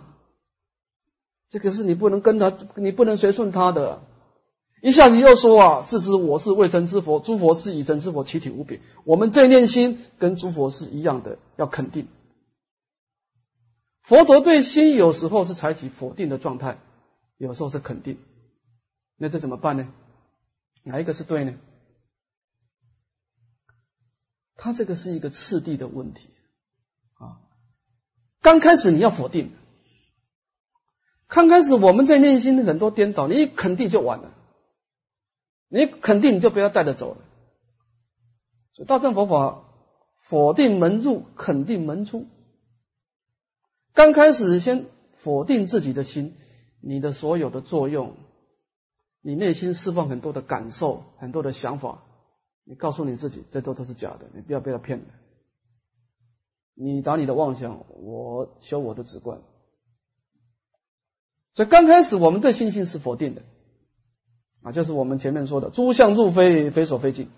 [1.48, 4.02] 这个是你不能跟他，你不能随顺他的。
[4.86, 8.80] 一下子又说啊，自知我是未成之佛，诸佛是已成之佛，其体无别。
[9.02, 12.06] 我们这念心跟诸佛是一样的，要肯定。
[14.04, 16.78] 佛陀对心有时候是采取否定的状态，
[17.36, 18.18] 有时候是肯定。
[19.18, 19.88] 那这怎么办呢？
[20.84, 21.54] 哪一个是对呢？
[24.54, 26.28] 他这个是一个次第的问题
[27.14, 27.42] 啊。
[28.40, 29.50] 刚开始你要否定，
[31.26, 34.34] 刚开始我们在内心很多颠倒，你一肯定就完了。
[35.68, 37.20] 你肯定你就不要带着走了。
[38.74, 39.64] 所以大乘佛法
[40.28, 42.26] 否定门入，肯定门出。
[43.94, 44.86] 刚开始先
[45.16, 46.36] 否定自己的心，
[46.80, 48.14] 你的所有的作用。
[49.22, 52.04] 你内心释放很多的感受，很多的想法，
[52.64, 55.06] 你告诉你自己，这都都是假的，你不要被他骗了。
[56.74, 59.40] 你打你的妄想，我修我的直观。
[61.54, 63.42] 所以刚开始我们对信心是否定的
[64.66, 67.30] 啊，就是我们前面说的“诸相入非，非所非尽”，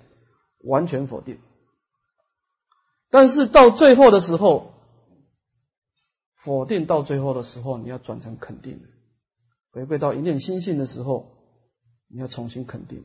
[0.64, 1.38] 完全否定。
[3.10, 4.72] 但是到最后的时候，
[6.42, 8.80] 否定到最后的时候，你要转成肯定，
[9.72, 11.34] 回归到一念心性的时候。
[12.10, 13.04] 你要重新肯定。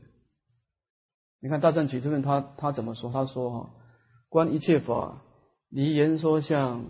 [1.41, 3.11] 你看大正举这边他他怎么说？
[3.11, 3.69] 他说：“哈，
[4.29, 5.21] 观一切法，
[5.67, 6.85] 离言说相，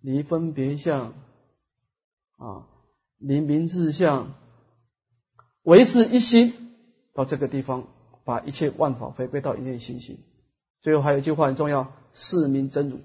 [0.00, 1.14] 离分别相，
[2.36, 2.68] 啊，
[3.18, 4.34] 离名字相，
[5.64, 6.54] 唯是一心。”
[7.16, 7.88] 到这个地方，
[8.24, 10.18] 把一切万法回归到一念心性。
[10.82, 13.00] 最后还有一句话很重要：“是名真如。”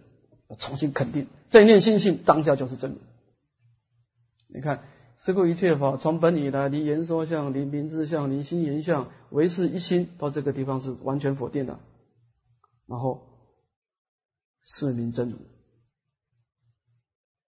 [0.60, 2.98] 重新肯定这一念心性当下就是真如。
[4.48, 4.84] 你看。
[5.24, 10.10] 是故一切法从本以来，离言说相，离名字相，离心言相，唯是一心。
[10.18, 11.78] 到这个地方是完全否定的。
[12.88, 13.22] 然后
[14.64, 15.38] 是名真如，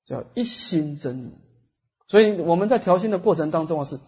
[0.06, 1.32] 叫一心真如。
[2.08, 4.00] 所以我们在调心的过程当中啊，是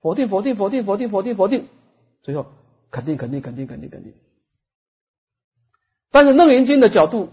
[0.00, 1.68] 否定、否定、否定、否定、否定、否定，
[2.22, 2.46] 最后
[2.90, 4.14] 肯定、肯定、肯定、肯定、肯定。
[6.10, 7.30] 但是楞严经的角度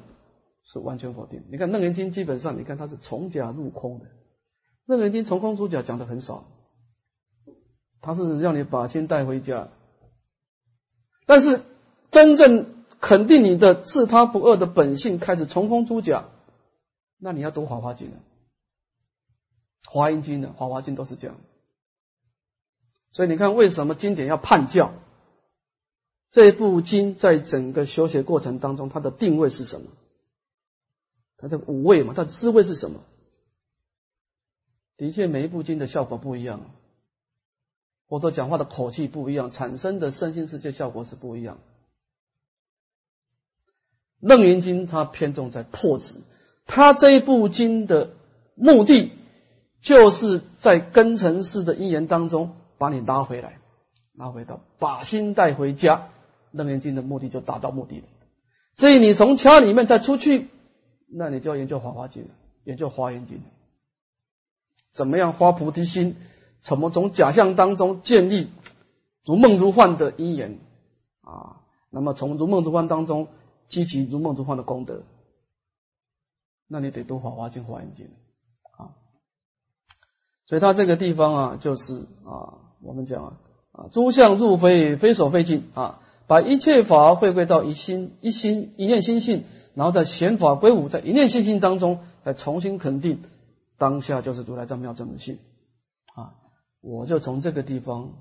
[0.64, 1.44] 是完全否定。
[1.52, 4.06] 你看楞严经基本上，你看它是从假入空的。
[4.86, 6.46] 楞严经从空出假讲的很少，
[8.02, 9.68] 他是让你把心带回家，
[11.28, 11.62] 但是
[12.10, 16.26] 真正肯定你的自他不二的本性，开始从空出假，
[17.20, 18.18] 那你要读华华经了，
[19.86, 21.36] 华严经的华华经都是这样，
[23.12, 24.94] 所以你看为什么经典要判教？
[26.32, 29.88] 这部经在整个修学过程当中，它的定位是什么？
[31.38, 33.00] 它的五味嘛，它的滋味是什么？
[34.96, 36.70] 的确，每一部经的效果不一样，
[38.08, 41.58] 或者讲话的口气不一样，产生的身心世界效果是不一样。
[44.20, 46.16] 楞严经它偏重在破执，
[46.66, 48.12] 它这一部经的
[48.54, 49.14] 目的
[49.82, 53.60] 就是在根尘世的因缘当中把你拉回来，
[54.14, 56.10] 拉回到把心带回家。
[56.52, 58.08] 楞严经的目的就达到目的了。
[58.74, 60.48] 所以你从家里面再出去，
[61.08, 62.30] 那你就要研究华华经了，
[62.64, 63.40] 研究华严经。
[64.94, 66.16] 怎么样发菩提心？
[66.64, 68.50] 怎么从假象当中建立
[69.26, 70.58] 如梦如幻的因缘
[71.22, 71.62] 啊？
[71.92, 73.28] 那么从如梦如幻当中
[73.68, 75.04] 积极如梦如幻的功德，
[76.68, 78.08] 那你得读《法华经》《华严经》
[78.84, 78.96] 啊。
[80.48, 83.38] 所以他这个地方啊，就是啊，我们讲啊，
[83.72, 89.44] 啊，诸相入非，非所非尽啊，把一切法回归到一心、一心、一念心性，
[89.74, 93.22] 然后在显法归五，在一念心性当中再重新肯定。
[93.78, 95.40] 当下就是如来藏妙正性
[96.14, 96.36] 啊！
[96.82, 98.12] 我就从这个地方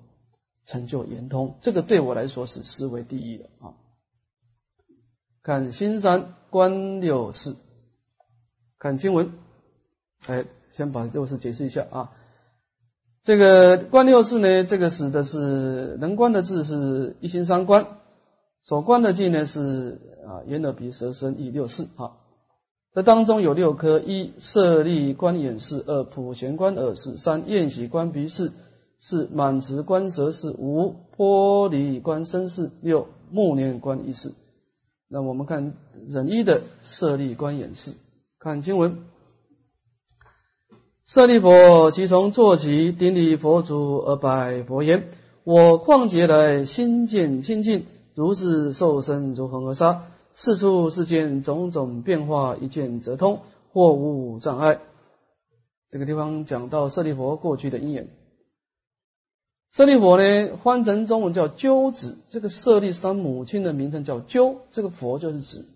[0.67, 3.75] 成就圆通，这个对我来说是思维第一的啊。
[5.43, 7.57] 看新山观六事，
[8.79, 9.33] 看经文，
[10.27, 12.13] 哎，先把六事解释一下啊。
[13.29, 17.87] 这个观六事呢，这个指的是能观的字是一心三观，
[18.63, 22.13] 所观的境呢是啊眼耳鼻舌身意六事啊。
[22.95, 28.47] 这当中有六科：一设立观眼视；二普贤观耳视；三宴喜观鼻视；
[28.99, 34.33] 四满持观舌视；五波离观身视；六目念观意识。
[35.07, 35.75] 那我们看
[36.07, 37.93] 忍一的设立观眼视，
[38.39, 38.97] 看经文：
[41.09, 45.09] 舍利佛，即从坐起，顶礼佛祖而拜佛言
[45.43, 50.05] ：“我旷劫来心见清净，如是受身如恒河沙。”
[50.35, 53.41] 四处世间种种变化，一见则通，
[53.73, 54.81] 或无障碍。
[55.89, 58.09] 这个地方讲到舍利佛过去的因缘。
[59.73, 65.67] 舍利佛呢，翻成中文叫鸠子，这个舍利是他母亲的名称，叫鸠，这个佛就是子。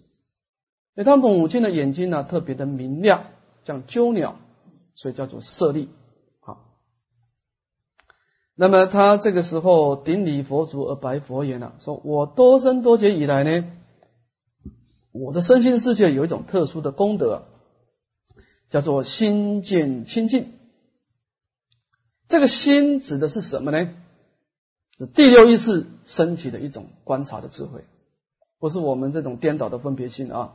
[0.94, 3.24] 那他母亲的眼睛呢，特别的明亮，
[3.64, 4.36] 像鸠鸟，
[4.94, 5.88] 所以叫做舍利。
[6.40, 6.74] 好，
[8.54, 13.72] 那么他这个时候顶礼佛足而白佛言了，说我多生多劫以来呢，
[15.12, 17.44] 我的身心世界有一种特殊的功德，
[18.70, 20.52] 叫做心见清净。
[22.28, 23.94] 这个心指的是什么呢？
[24.98, 27.84] 是第六意识升起的一种观察的智慧，
[28.58, 30.54] 不是我们这种颠倒的分别心啊。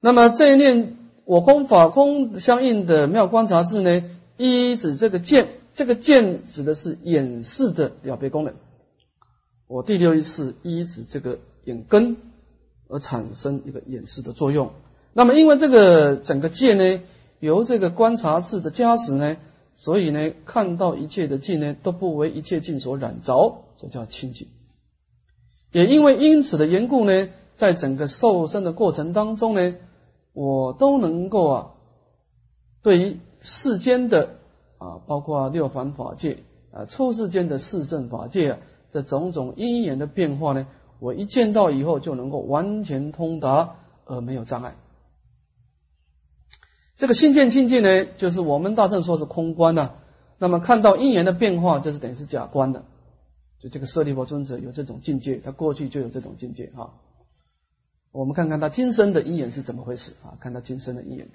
[0.00, 4.04] 那么这一念我空法空相应的妙观察智呢，
[4.36, 8.54] 一指这个见，这个见指的是眼视的了别功能。
[9.68, 12.16] 我第六意识一指这个眼根
[12.88, 14.72] 而产生一个眼视的作用。
[15.12, 17.00] 那么因为这个整个见呢，
[17.38, 19.36] 由这个观察智的加持呢，
[19.74, 24.48] 所以呢看到一切的境呢都不为一切境所染着，这叫清净。
[25.70, 29.74] 也因为因此的缘故呢，在整个受身的过程当中呢。
[30.32, 31.70] 我都能够啊，
[32.82, 34.36] 对于世间的
[34.78, 36.38] 啊，包括六凡法界
[36.72, 38.58] 啊，出世间的四圣法界啊，
[38.90, 40.66] 这种种因缘的变化呢，
[40.98, 44.74] 我一见到以后就能够完全通达而没有障碍。
[46.96, 49.94] 这个心见清净呢，就是我们大圣说是空观呐。
[50.38, 52.84] 那么看到因缘的变化，就是等于是假观的。
[53.60, 56.94] 就这个舍利弗尊者有这种境界，他过去就有这种境界哈。
[58.12, 60.36] 我们看看他今生的因缘是怎么回事啊？
[60.38, 61.28] 看他今生的因缘。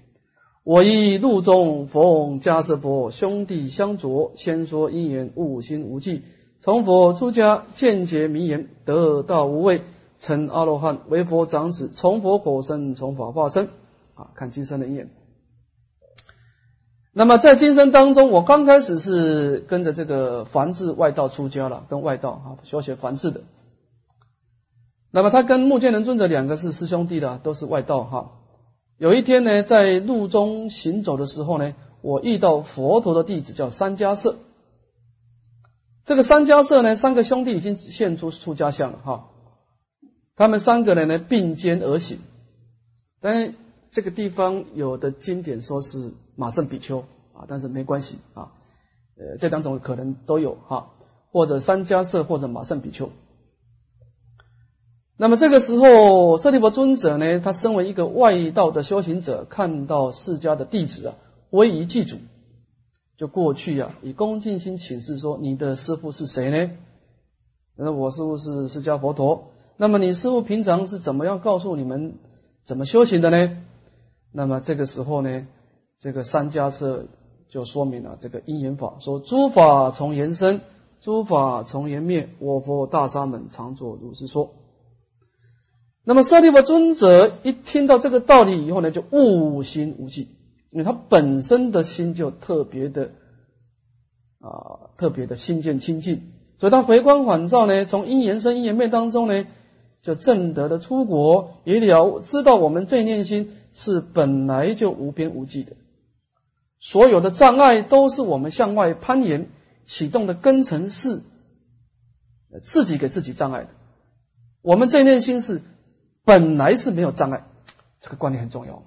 [0.64, 6.24] 我以路中逢迦斯佛兄弟相着，先说因缘悟心无忌，
[6.60, 9.82] 从佛出家见解名言，得道无畏，
[10.20, 13.70] 成阿罗汉，为佛长子，从佛果身，从法化身。
[14.14, 15.10] 啊，看今生的因缘。
[17.14, 23.42] 那么在今生当中，我刚开始是跟着这个梵志外道出家了，跟外道啊学学梵志的。
[25.12, 28.32] 那么他跟目犍连尊者两个是师兄弟的，都是外道哈。
[28.98, 34.36] 有一天呢，在路中行走的时候呢，我遇到佛陀的弟子叫三迦舍。
[36.06, 39.30] 这个三迦舍呢，三个兄弟已经现出出家相了哈。
[40.36, 42.20] 他们三个人呢并肩而行，
[43.22, 43.56] 但
[43.92, 47.00] 这个地方有的经典说是马胜比丘
[47.34, 48.52] 啊，但是没关系啊。
[49.18, 50.90] 呃，这两种可能都有哈，
[51.32, 53.10] 或者三迦舍或者马胜比丘。
[55.20, 61.16] 那么这个时候，舍利弗尊者呢，他身为一个外道的修行者，看到释迦的弟子啊，
[61.50, 62.18] 威仪祭祖，
[63.18, 66.72] 就过去啊，以恭敬心请示说：“你的师父是谁呢？”
[67.76, 69.46] 那我师父是释迦佛陀。
[69.76, 72.14] 那么你师父平常是怎么样告诉你们
[72.64, 73.58] 怎么修行的呢？
[74.32, 75.48] 那么这个时候呢，
[75.98, 77.06] 这个三迦舍
[77.50, 80.62] 就说明了这个因缘法，说：“诸法从缘生，
[81.02, 84.52] 诸法从缘灭，我佛大沙门常作如是说。”
[86.10, 90.30] 那么舍利弗尊者一听到这个道理以后呢，就悟心无忌，
[90.72, 93.10] 因为他本身的心就特别的
[94.40, 99.48] 啊，特别的心见清净，所以他回光返照呢，从因缘生因缘灭当中呢，
[100.02, 105.74] 就正得的出国，也了知道我们这念心是本来就无边无际的，
[106.80, 109.50] 所有的障碍都是我们向外攀岩
[109.86, 111.22] 启动的根尘事，
[112.64, 113.70] 自己给自己障碍的，
[114.62, 115.62] 我们这念心是。
[116.28, 117.46] 本来是没有障碍，
[118.02, 118.84] 这个观念很重要。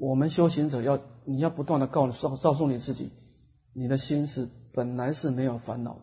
[0.00, 3.12] 我们修行者要，你要不断的告诉、告诉你自己，
[3.72, 6.00] 你的心是本来是没有烦恼。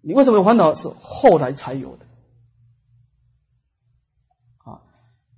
[0.00, 0.74] 你为什么有烦恼？
[0.74, 2.04] 是后来才有的。
[4.64, 4.82] 啊，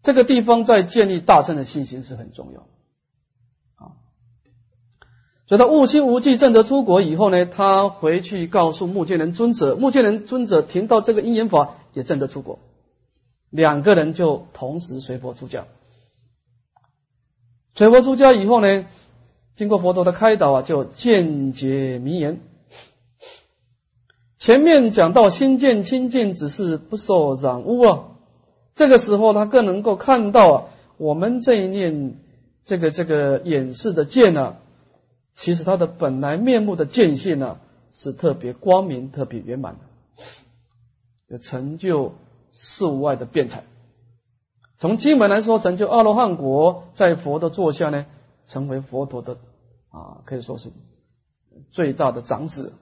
[0.02, 2.66] 这个地方在建立大乘的信心是很重要。
[5.50, 12.60] 所以他悟心无忌证得出国以后呢，他回去告诉目犍连尊者，目犍连尊者听到这个因缘法也证得出国，
[13.50, 15.64] 两个人就同时随佛出家。
[17.74, 18.86] 随佛出家以后呢，
[19.56, 22.38] 经过佛陀的开导啊，就见解名言。
[24.38, 28.04] 前面讲到心见清净，只是不受染污啊。
[28.76, 30.64] 这个时候他更能够看到啊，
[30.96, 32.20] 我们这一念
[32.62, 34.54] 这个这个演示的见呢。
[35.34, 37.58] 其实他的本来面目的见性呢，
[37.92, 39.80] 是特别光明、特别圆满的，
[41.28, 42.14] 有成就
[42.52, 43.64] 事物外的辩才。
[44.78, 48.06] 从经文来说，成就阿罗汉果，在佛的座下呢，
[48.46, 49.38] 成为佛陀的
[49.90, 50.72] 啊，可以说是
[51.70, 52.72] 最大的长子。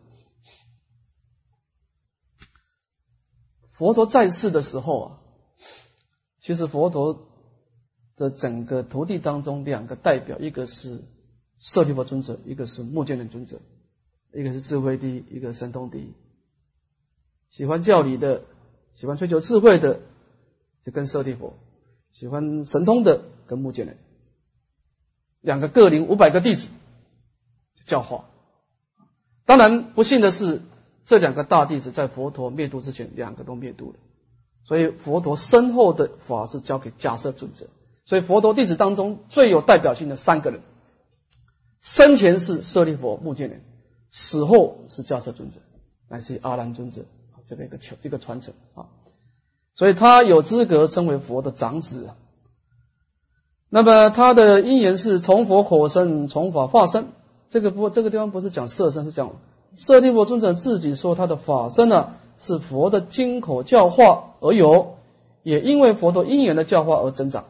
[3.72, 5.18] 佛陀在世的时候啊，
[6.38, 7.28] 其实佛陀
[8.16, 11.04] 的整个徒弟当中两个代表，一个是
[11.60, 13.60] 舍利佛尊者，一个是目犍连尊者，
[14.32, 16.12] 一个是智慧第一，一个神通第一。
[17.50, 18.42] 喜欢教理的，
[18.94, 20.00] 喜欢追求智慧的，
[20.82, 21.54] 就跟舍利佛；
[22.12, 23.96] 喜欢神通的，跟目犍连。
[25.40, 26.68] 两个各领五百个弟子
[27.86, 28.24] 教化。
[29.46, 30.62] 当然不幸的是，
[31.06, 33.98] 这两个大弟子在佛陀灭度之前，两个都灭度了。
[34.64, 37.66] 所以佛陀身后的法是交给迦摄尊者。
[38.04, 40.60] 所以佛陀弟子当中最有代表性的三个人，
[41.80, 43.62] 生前是舍利佛、目犍连，
[44.10, 45.60] 死后是迦摄尊者，
[46.08, 47.02] 乃至于阿难尊者，
[47.46, 48.86] 这个一个一个传承啊。
[49.74, 52.10] 所以他有资格称为佛的长子。
[53.70, 57.06] 那么他的因缘是从佛火生，从法化身。
[57.50, 59.36] 这个不，这个地方不是讲色身，是讲
[59.76, 64.96] 舍利佛尊者自己说他的法身呢，是佛的经口教化而有，
[65.42, 67.44] 也因为佛陀因缘的教化而增长。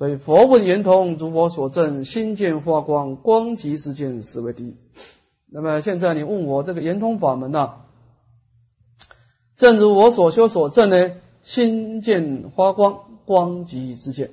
[0.00, 4.74] 所以佛问圆通，如我所证，心见发光，光极之见，实为第一。
[5.46, 7.82] 那么现在你问我这个圆通法门呢？
[9.56, 13.20] 正如我所修所证呢，心见发光。
[13.26, 14.30] 光极之见，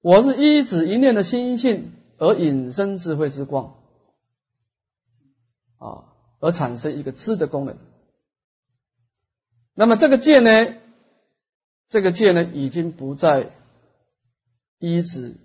[0.00, 3.74] 我是一指一念的心性而引生智慧之光
[5.76, 6.06] 啊，
[6.40, 7.76] 而产生一个知的功能。
[9.74, 10.50] 那么这个见呢，
[11.94, 13.52] 这个见呢，已经不再
[14.80, 15.36] 一指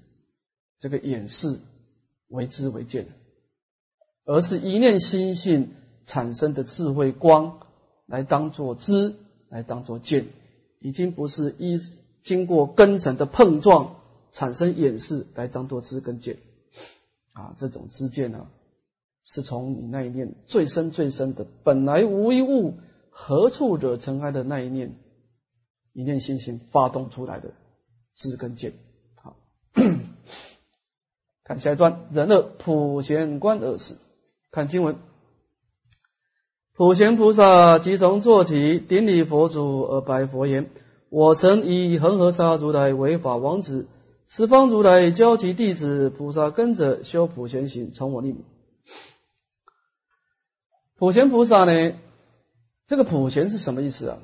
[0.80, 1.60] 这个演示
[2.28, 3.06] 为知为见，
[4.26, 5.76] 而是一念心性
[6.08, 7.60] 产生的智慧光
[8.08, 9.14] 来当做知，
[9.50, 10.26] 来当做见。
[10.80, 11.78] 已经不是一
[12.24, 13.98] 经过根尘的碰撞
[14.34, 16.38] 产生演示来当做知跟见
[17.34, 18.48] 啊，这种知见呢，
[19.24, 22.74] 是从你那一念最深最深的本来无一物，
[23.12, 24.96] 何处惹尘埃的那一念
[26.00, 27.52] 一念心性发动出来的
[28.16, 28.72] 知根见。
[29.22, 29.36] 好，
[31.44, 33.98] 看下一段，人恶普贤观而死。
[34.50, 34.96] 看经文。
[36.74, 40.70] 普贤菩萨即从坐起，顶礼佛祖而白佛言
[41.12, 43.86] ：“我曾以恒河沙如来为法王子，
[44.26, 48.46] 十方如来教其弟子菩萨跟着修普贤行，从我立名。”
[50.96, 51.94] 普贤菩萨呢？
[52.88, 54.20] 这个普贤是什么意思啊？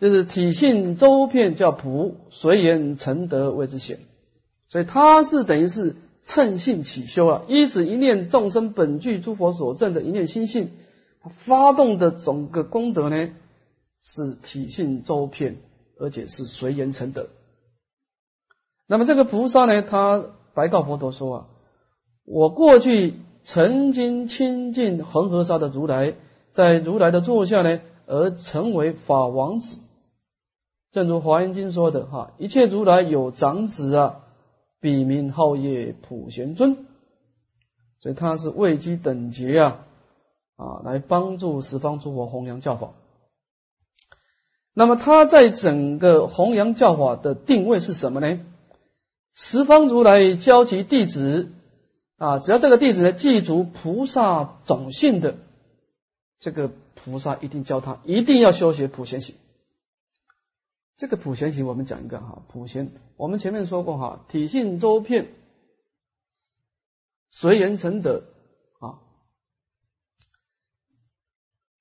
[0.00, 3.98] 就是体性周遍，叫普；随缘成德谓之显。
[4.68, 10.70] 所以他是等于是乘性起修啊，一是一念众生本具诸佛所证的一念心性。
[11.22, 13.28] 他发动的整个功德呢，
[14.00, 15.58] 是体性周遍，
[15.98, 17.28] 而且是随缘成德。
[18.86, 20.24] 那么这个菩萨呢，他
[20.54, 21.46] 白告佛陀说啊，
[22.24, 26.14] 我过去曾经亲近恒河沙的如来，
[26.52, 29.76] 在如来的座下呢，而成为法王子。
[30.92, 34.20] 正如华严经说的哈，一切如来有长子啊，
[34.80, 36.86] 笔名号业普贤尊，
[38.00, 39.86] 所以他是位居等觉啊。
[40.56, 42.90] 啊，来帮助十方诸佛弘扬教法。
[44.74, 48.40] 那么他在整个弘扬教法的定位是什么呢？
[49.32, 51.50] 十方如来教其弟子
[52.18, 55.36] 啊，只要这个弟子呢记住菩萨种性的，
[56.40, 59.36] 这个菩萨一定教他，一定要修学普贤行。
[61.00, 65.32] 这个普贤行，我们讲一个哈，普贤，我们前面说过哈，体性周遍，
[67.30, 68.24] 随缘成德
[68.80, 69.00] 啊。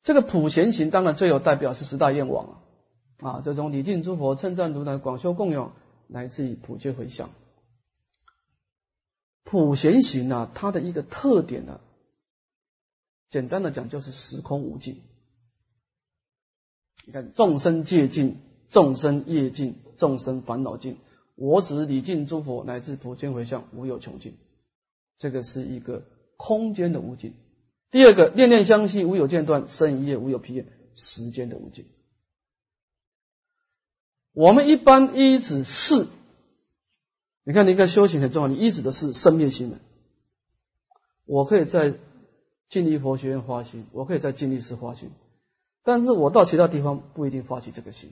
[0.03, 2.61] 这个普贤行当然最有代表是十大愿望
[3.17, 5.75] 啊，啊，这种礼敬诸佛、称赞如来、广修供养，
[6.07, 7.29] 来自于普皆回向。
[9.43, 11.81] 普贤行呢，它的一个特点呢，
[13.27, 15.01] 简单的讲就是时空无尽。
[17.05, 18.39] 你看众生界尽，
[18.69, 20.97] 众生业尽，众生烦恼尽，
[21.35, 24.35] 我只礼敬诸佛乃至普皆回向，无有穷尽。
[25.17, 26.03] 这个是一个
[26.37, 27.33] 空间的无尽。
[27.91, 30.67] 第二个，念念相续，无有间断；生一夜，无有疲厌。
[30.95, 31.85] 时间的无尽。
[34.33, 36.07] 我们一般依止是，
[37.43, 38.47] 你看，你看修行很重要。
[38.47, 39.79] 你依止的是生灭心门。
[41.25, 41.95] 我可以在
[42.69, 45.09] 净力佛学院发心，我可以在净力寺发心，
[45.83, 48.11] 但是我到其他地方不一定发起这个心。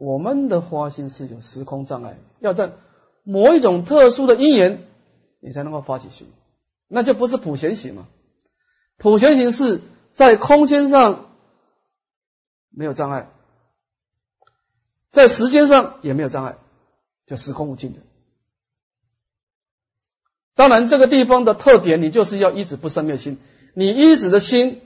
[0.00, 2.72] 我们的发心是有时空障碍，要在
[3.22, 4.86] 某一种特殊的因缘，
[5.40, 6.26] 你才能够发起心。
[6.88, 8.08] 那就不是普贤行嘛？
[8.96, 9.82] 普贤行是
[10.14, 11.26] 在空间上
[12.70, 13.28] 没有障碍，
[15.12, 16.56] 在时间上也没有障碍，
[17.26, 18.00] 就时空无尽的。
[20.54, 23.38] 当然，这个地方的特点，你就是要一直不生灭心。
[23.74, 24.80] 你一直的心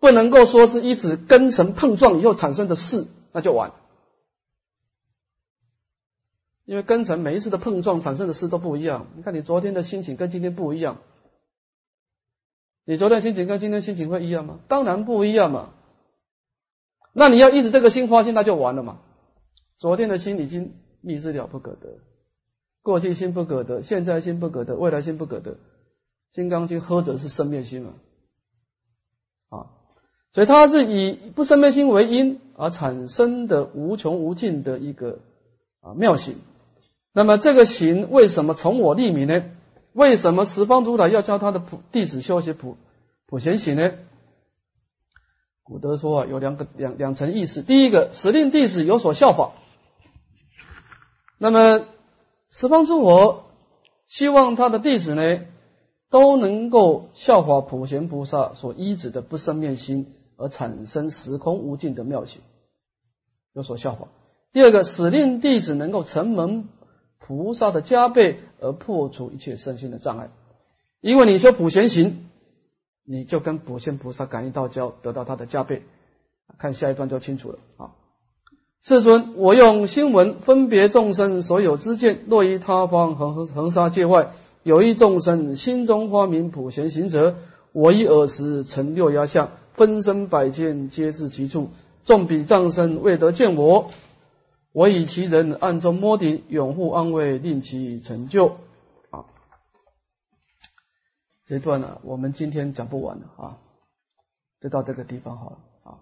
[0.00, 3.72] 不能够说是一直根尘碰撞以后产生的事，那就晚。
[6.68, 9.06] 因为根尘每一次的碰撞产生的事都不一样。
[9.16, 10.98] 你看你昨天的心情跟今天不一样，
[12.84, 14.60] 你昨天心情跟今天心情会一样吗？
[14.68, 15.72] 当然不一样嘛。
[17.14, 19.00] 那你要一直这个心花心，那就完了嘛。
[19.78, 22.00] 昨天的心已经密之了不可得，
[22.82, 25.56] 过去心不可得，现在心不可得，未来心不可得。
[26.32, 27.94] 金刚经喝着是生灭心嘛，
[29.48, 29.72] 啊，
[30.34, 35.20] 所以它是以不生灭心为因而产生的无穷无尽的一个
[35.80, 36.36] 啊妙性。
[37.18, 39.42] 那么这个行为什么从我立名呢？
[39.92, 42.76] 为什么十方如来要教他的普弟子修习普
[43.26, 43.94] 普贤行呢？
[45.64, 47.62] 古德说啊，有两个两两层意思。
[47.62, 49.50] 第一个，使令弟子有所效法。
[51.38, 51.86] 那么
[52.50, 53.46] 十方诸佛
[54.06, 55.40] 希望他的弟子呢？
[56.10, 62.42] 都能够效法普贤菩萨所依止的不生灭心，而产生时空无尽的妙行，
[63.54, 64.06] 有所效法。
[64.52, 66.68] 第二个，使令弟子能够承蒙
[67.28, 70.30] 菩萨的加倍，而破除一切身心的障碍。
[71.02, 72.26] 因为你说普贤行，
[73.04, 75.82] 你就跟普贤菩萨感应道交，得到他的加倍。
[76.58, 77.90] 看下一段就清楚了啊！
[78.82, 84.30] 世尊，我用心闻分别众生所有之见，若于他方恒恒沙界外。
[84.62, 87.36] 有一众生心中发明普贤行者，
[87.72, 91.68] 我以尔时成六压相，分身百千皆至其处。
[92.06, 93.90] 众比障生未得见我，
[94.78, 98.58] 我以其人暗中摸顶，永护安慰，令其成就。
[99.10, 99.26] 啊，
[101.46, 103.58] 这段呢，我们今天讲不完了啊，
[104.60, 105.98] 就到这个地方好了啊。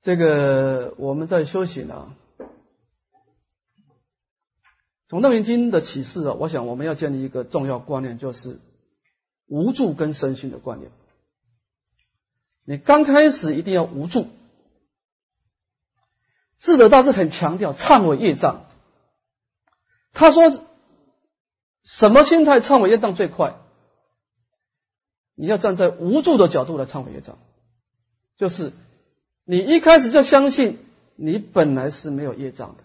[0.00, 2.14] 这个我们在休息呢。
[5.08, 8.60] 从《楞严经》的启示啊，我想我们要建立一个重要观念，就是
[9.48, 10.92] 无助跟身心的观念。
[12.64, 14.28] 你刚开始一定要无助。
[16.66, 18.66] 智者大师很强调忏悔业障。
[20.12, 20.64] 他说，
[21.84, 23.54] 什么心态忏悔业障最快？
[25.36, 27.38] 你要站在无助的角度来忏悔业障，
[28.36, 28.72] 就是
[29.44, 30.84] 你一开始就相信
[31.14, 32.82] 你本来是没有业障的。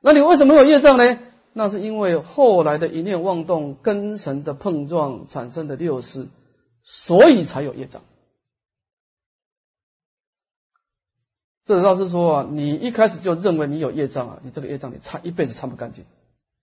[0.00, 1.18] 那你为什么有业障呢？
[1.52, 6.28] 那是因为后来的一念妄动、根神的碰撞产生的六识，
[6.84, 8.02] 所以才有业障。
[11.68, 16.06] 这倒是说啊，你一开始就认为你有业障啊，你这个业障你擦一辈子擦不干净。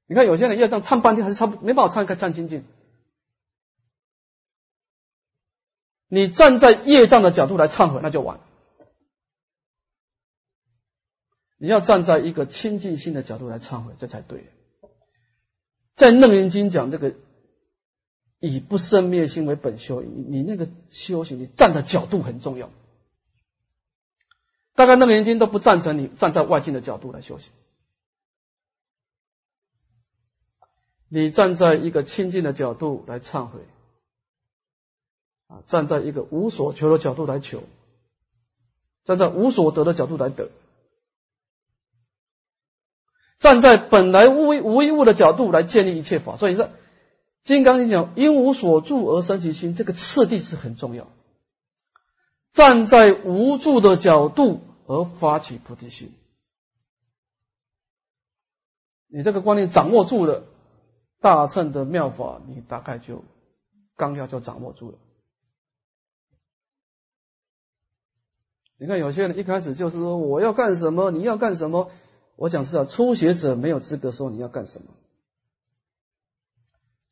[0.08, 2.64] 你看有些人业障擦半天还是擦不没办法擦开擦清净。
[6.08, 8.40] 你站在业障的角度来忏悔，那就完。
[11.60, 14.50] 你要站在一个清净心的角度来忏悔，这才对。
[15.96, 17.14] 在楞严经讲这个
[18.40, 22.72] 以不生灭心为本修，你那个修行，你站的角度很重要。
[24.76, 27.50] 大概楞严经都不赞成你站在外境的角度来修行，
[31.08, 33.62] 你站在一个清净的角度来忏悔，
[35.48, 37.64] 啊，站在一个无所求的角度来求，
[39.06, 40.52] 站在无所得的角度来得。
[43.40, 46.66] 站在本来无无一物的角度来建立一切法，所以说
[47.44, 51.08] 《金刚经》讲“因无所住而生其心”，这个次第是很重要。
[52.56, 56.14] 站在无助的角度而发起菩提心，
[59.08, 60.46] 你这个观念掌握住了，
[61.20, 63.24] 大乘的妙法，你大概就
[63.98, 64.98] 纲要就掌握住了。
[68.78, 71.92] 你看有些人一开始就是说我要干什么，你要干什么。
[72.38, 74.88] 我讲是啊，初学者没有资格说你要干什么。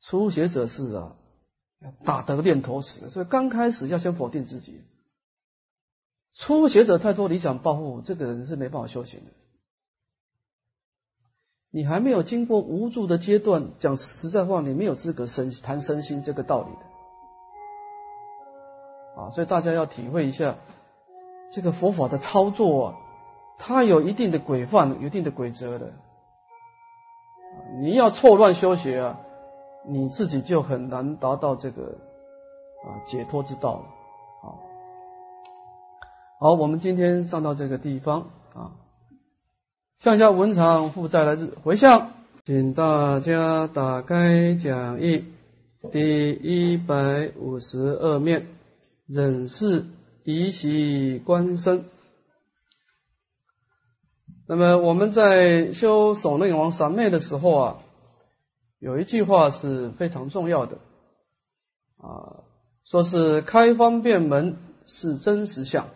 [0.02, 1.16] 初学者是啊，
[2.06, 4.82] 打得念头死，所以刚开始要先否定自己。
[6.36, 9.32] 初学者太多理想抱负，这个人是没办法修行的。
[11.72, 16.70] 你还没有经过无助的阶段，讲实在话，你没有资格身谈身心这个道理
[19.16, 19.22] 的。
[19.22, 20.56] 啊，所以大家要体会一下
[21.52, 22.96] 这个佛法的操作啊。
[23.60, 25.94] 它有一定的规范、一定的规则的，
[27.80, 29.20] 你要错乱修学啊，
[29.88, 32.00] 你自己就很难达到这个
[32.84, 33.86] 啊解脱之道了。
[36.44, 38.76] 好，我们今天上到这个地方啊，
[39.98, 42.12] 向下文长负债来自回向，
[42.44, 45.24] 请大家打开讲义
[45.90, 48.48] 第一百五十二面，
[49.08, 49.86] 忍是
[50.26, 51.86] 以喜观身。
[54.46, 57.78] 那么我们在修守内王三昧的时候啊，
[58.80, 60.80] 有一句话是非常重要的
[62.00, 62.44] 啊，
[62.84, 65.88] 说是开方便门是真实相。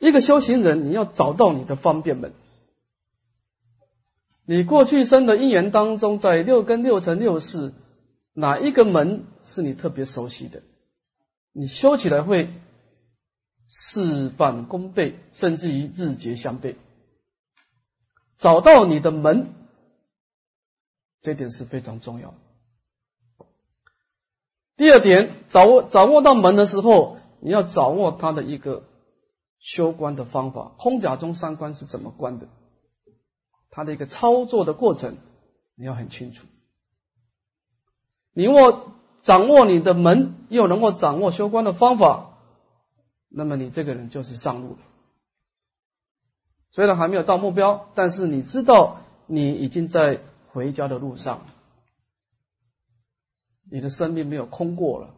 [0.00, 2.32] 一个修行人，你要找到你的方便门。
[4.46, 7.72] 你过去生的因缘当中，在六根、六尘、六识，
[8.32, 10.62] 哪一个门是你特别熟悉的？
[11.52, 12.48] 你修起来会
[13.68, 16.76] 事半功倍，甚至于日结相倍。
[18.38, 19.52] 找到你的门，
[21.20, 22.32] 这点是非常重要。
[24.78, 28.84] 第二点，掌握掌握到门的时候，你要掌握它的一个
[29.60, 30.72] 修观的方法。
[30.78, 32.48] 空假中三观是怎么观的？
[33.70, 35.16] 它的一个操作的过程，
[35.76, 36.46] 你要很清楚。
[38.32, 38.92] 你握
[39.22, 42.38] 掌握你的门，又能够掌握修观的方法，
[43.28, 44.78] 那么你这个人就是上路了。
[46.72, 51.42] 虽然还没有到目标，但是你知道你已经在回家的路上，
[53.70, 55.14] 你的生命没有空过了，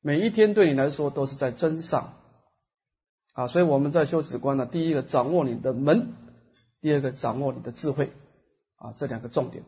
[0.00, 2.14] 每一天对你来说都是在真上
[3.32, 3.48] 啊！
[3.48, 6.08] 所以我们在修止观呢，第一个掌握你的门，
[6.80, 8.12] 第二个掌握你的智慧
[8.76, 9.64] 啊，这两个重点。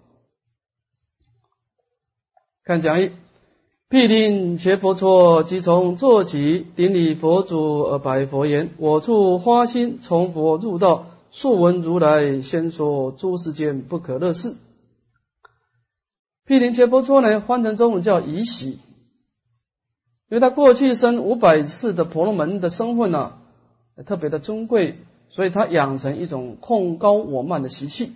[2.65, 3.13] 看讲义。
[3.87, 14.57] 必令切佛错，即从坐起，顶礼佛祖而白佛言：“我处花心，从佛入道，素闻如来先说诸世间不可乐事。”
[16.45, 18.81] 毗陵切佛错呢，翻成中文叫宜喜，
[20.29, 23.39] 因为他过去生五百世的婆罗门的身份呢，
[24.03, 24.99] 特别的尊贵，
[25.31, 28.15] 所以他养成一种控高我慢的习气。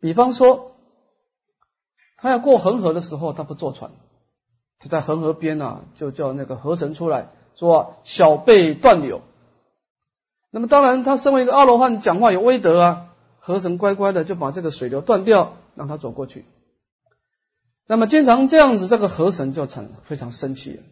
[0.00, 0.72] 比方说，
[2.18, 3.90] 他要过恒河的时候，他不坐船。
[4.80, 9.22] 就在恒河边啊，就叫那个河神出来说：“小辈断柳。”
[10.50, 13.14] 那么当然，他身为一个阿罗汉，讲话有威德啊。
[13.38, 16.44] 河神乖乖的就把这个水流断掉，让他走过去。
[17.86, 20.82] 那么经常这样子，这个河神就成非常生气了，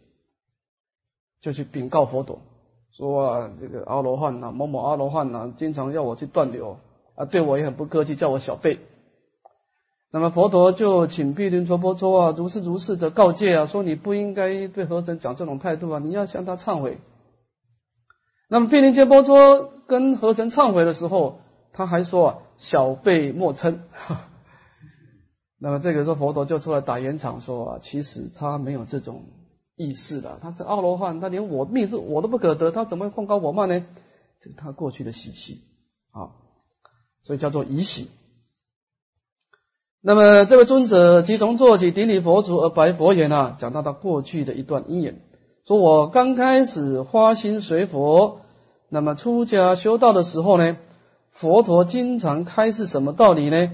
[1.40, 2.40] 就去禀告佛陀
[2.92, 6.78] 说：“啊，这个阿罗汉呐，某某阿罗汉呐，经常要我去断流
[7.14, 8.78] 啊，对我也很不客气，叫我小辈。”
[10.14, 16.98] 那么佛陀就请毗陵卓波卓啊，如是如是的告诫啊，说你不应该对和神讲这种态度啊，你要向他忏悔。
[18.48, 21.40] 那么毗陵揭波卓跟和神忏悔的时候，
[21.72, 23.78] 他还说啊，小辈莫嗔。
[25.58, 29.22] 那么这个时候佛陀就出来打圆场说啊，其实他没有这种
[29.76, 33.84] 意识的，他是阿罗汉，他连我命是我都不可得，他怎么会控高我慢呢？
[34.40, 35.62] 这是他过去的习气
[36.10, 36.34] 啊，
[37.22, 38.10] 所以叫做疑喜。
[40.00, 45.20] 那么这位尊者即从做起顶礼佛祖而白佛言啊，讲到他过去的一段因缘，
[45.64, 48.40] 说我刚开始花心随佛，
[48.88, 50.76] 那么出家修道的时候呢，
[51.30, 53.70] 佛陀经常开示什么道理呢？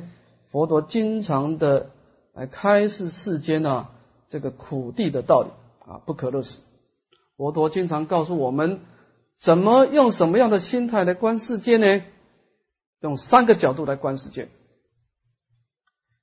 [0.50, 1.90] 佛陀经常的
[2.34, 3.90] 来开示世间啊
[4.28, 5.48] 这个苦地的道理
[5.88, 6.60] 啊不可乐死。
[7.36, 8.80] 佛陀经常告诉我们，
[9.36, 12.02] 怎么用什么样的心态来观世界呢？
[13.00, 14.48] 用三个角度来观世界。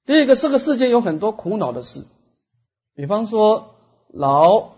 [0.06, 2.06] 第一个，这个世界有很多苦恼的事，
[2.94, 3.76] 比方说
[4.14, 4.76] 老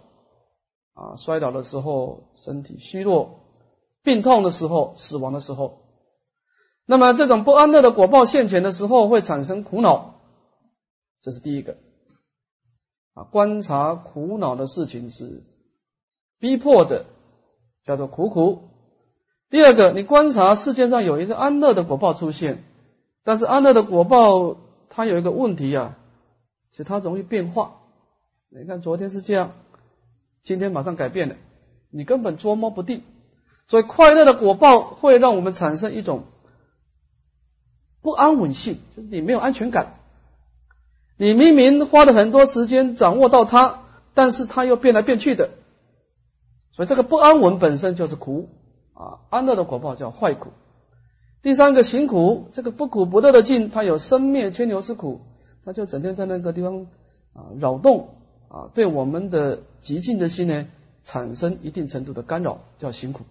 [0.93, 3.39] 啊，摔倒的时候，身体虚弱，
[4.03, 5.79] 病痛的时候，死亡的时候，
[6.85, 10.21] 那么这种不安乐的果报现前的时候，会产生苦恼，
[11.21, 11.77] 这是第一个
[13.17, 13.23] 啊。
[13.23, 15.43] 观察苦恼的事情是
[16.39, 17.05] 逼迫的，
[17.85, 18.61] 叫做苦苦。
[19.49, 22.63] 第二个，你观察世界上有一个安乐的果报出现，
[23.23, 24.57] 但是安乐的果报。
[24.89, 25.97] 它有一个问题啊，
[26.71, 27.81] 其实它容易变化。
[28.49, 29.51] 你看昨天是这样，
[30.43, 31.35] 今天马上改变了，
[31.91, 33.03] 你根本捉摸不定。
[33.67, 36.23] 所以快乐的果报会让我们产生一种
[38.01, 39.96] 不安稳性，就是你没有安全感。
[41.17, 43.79] 你明明花了很多时间掌握到它，
[44.13, 45.49] 但是它又变来变去的，
[46.73, 48.49] 所以这个不安稳本身就是苦
[48.93, 49.25] 啊。
[49.29, 50.51] 安乐的果报叫坏苦。
[51.41, 55.21] 第三个行苦，这个不苦不乐的境，它有生灭牵牛之苦，
[55.65, 56.87] 它就整天在那个地方
[57.33, 58.09] 啊扰动
[58.49, 60.67] 啊，对我们的极静的心呢
[61.03, 63.23] 产生一定程度的干扰，叫行苦。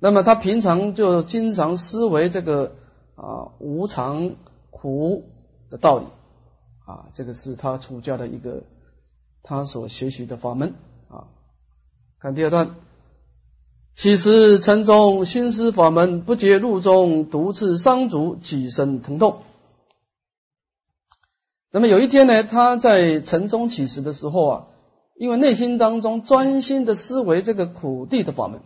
[0.00, 2.76] 那么他平常就经常思维这个
[3.16, 4.36] 啊无常
[4.70, 5.24] 苦
[5.70, 6.06] 的道理
[6.88, 8.62] 啊，这个是他出家的一个
[9.42, 10.74] 他所学习的法门
[11.08, 11.28] 啊。
[12.18, 12.74] 看第二段。
[13.94, 19.42] 其实城中心思法门不觉路中毒刺伤足，几身疼痛。
[21.72, 24.66] 那么有一天呢，他在城中起时的时候啊，
[25.16, 28.60] 因为内心当中专心的思维这个苦地的法门，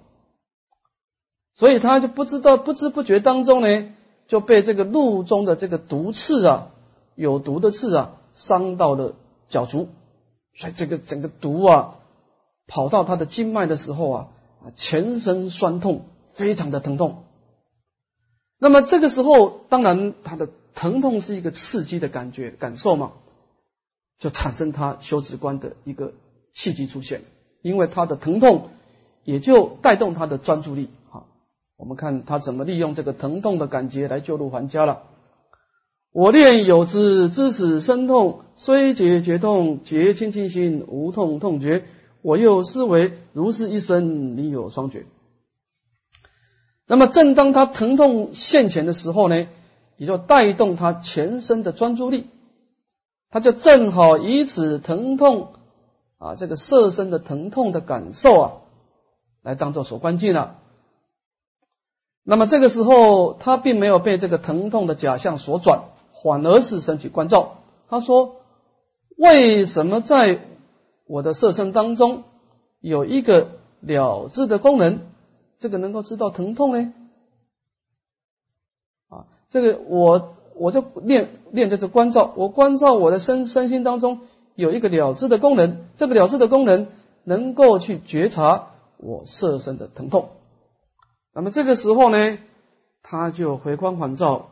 [1.54, 3.94] 所以他就不知道不知不觉当中呢，
[4.28, 6.68] 就被这个路中的这个毒刺啊，
[7.14, 9.14] 有毒的刺啊伤到了
[9.48, 9.88] 脚足，
[10.54, 11.98] 所以这个整个毒啊
[12.66, 14.28] 跑到他的经脉的时候啊
[14.64, 17.24] 啊全身酸痛，非常的疼痛。
[18.58, 23.12] 那么这个时候，当然他的疼痛是一个刺激的感觉感受嘛，
[24.18, 26.12] 就产生他修止观的一个
[26.54, 27.22] 契机出现，
[27.60, 28.70] 因为他的疼痛
[29.24, 30.90] 也就带动他的专注力。
[31.10, 31.24] 啊，
[31.76, 35.02] 我们看他怎么利用这个疼痛的感觉来救度还家了。
[36.12, 41.84] 我念有之，知此生痛，虽解觉痛，觉清清心，无痛痛觉。
[42.20, 45.06] 我又思维如是一生，你有双觉。
[46.86, 49.48] 那么，正当他疼痛现前的时候呢，
[49.96, 52.26] 也就带动他全身的专注力，
[53.30, 55.54] 他就正好以此疼痛
[56.18, 58.52] 啊，这个色身的疼痛的感受啊，
[59.42, 60.58] 来当做所关键了。
[62.22, 65.84] 那么这个时候，他并没有被这个疼痛的假象所转。
[66.22, 67.58] 反而是升起关照。
[67.88, 68.36] 他说
[69.18, 70.40] ：“为什么在
[71.06, 72.22] 我的色身当中
[72.80, 73.48] 有一个
[73.80, 75.00] 了知的功能？
[75.58, 76.94] 这个能够知道疼痛呢？
[79.08, 82.32] 啊，这个我我就练练的是关照。
[82.36, 84.20] 我关照我的身身心当中
[84.54, 86.88] 有一个了知的功能，这个了知的功能
[87.24, 90.30] 能够去觉察我色身的疼痛。
[91.34, 92.38] 那么这个时候呢，
[93.02, 94.48] 他就回光返照。”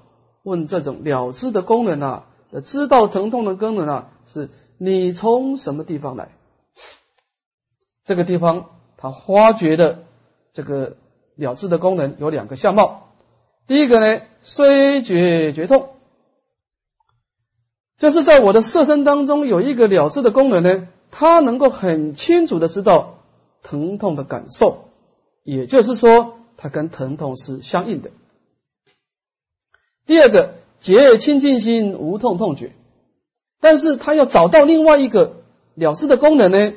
[0.51, 2.27] 问这种了知的功能啊，
[2.65, 6.31] 知道疼痛的功能啊，是你从什么地方来？
[8.05, 8.67] 这个地方
[8.97, 10.01] 他发觉的
[10.53, 10.97] 这个
[11.37, 13.13] 了知的功能有两个相貌。
[13.69, 15.91] 第一个呢，虽觉觉痛，
[17.99, 23.19] 就是在我的色身当中有一个了知的功能呢，它能够很清楚的知道
[23.63, 24.87] 疼痛的感受，
[25.45, 28.11] 也就是说，它跟疼痛是相应的。
[30.07, 32.73] 第二个，结清净心无痛痛觉，
[33.61, 35.43] 但是他要找到另外一个
[35.75, 36.73] 了事的功能呢？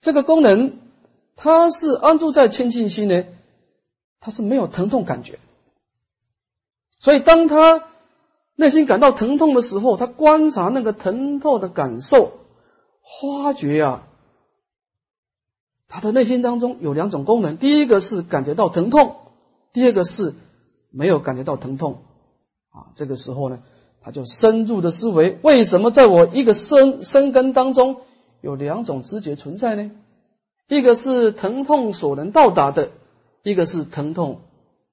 [0.00, 0.78] 这个功能
[1.34, 3.24] 它是安住在清净心呢，
[4.20, 5.38] 它是没有疼痛感觉。
[7.00, 7.84] 所以当他
[8.56, 12.32] 内心感到疼痛的时候，他观察那个疼痛的感受，
[13.20, 14.08] 发觉啊，
[15.86, 19.16] 他的内心当中有两种功能：第一个是感觉到疼痛，
[19.72, 20.34] 第二个是
[20.90, 22.02] 没有感觉到疼痛。
[22.94, 23.60] 这个时候呢，
[24.00, 27.96] 他就深入的思维，为什么在我一个生生根当中
[28.40, 29.90] 有两种知觉存在呢？
[30.68, 32.90] 一个是疼痛所能到达的，
[33.42, 34.40] 一个是疼痛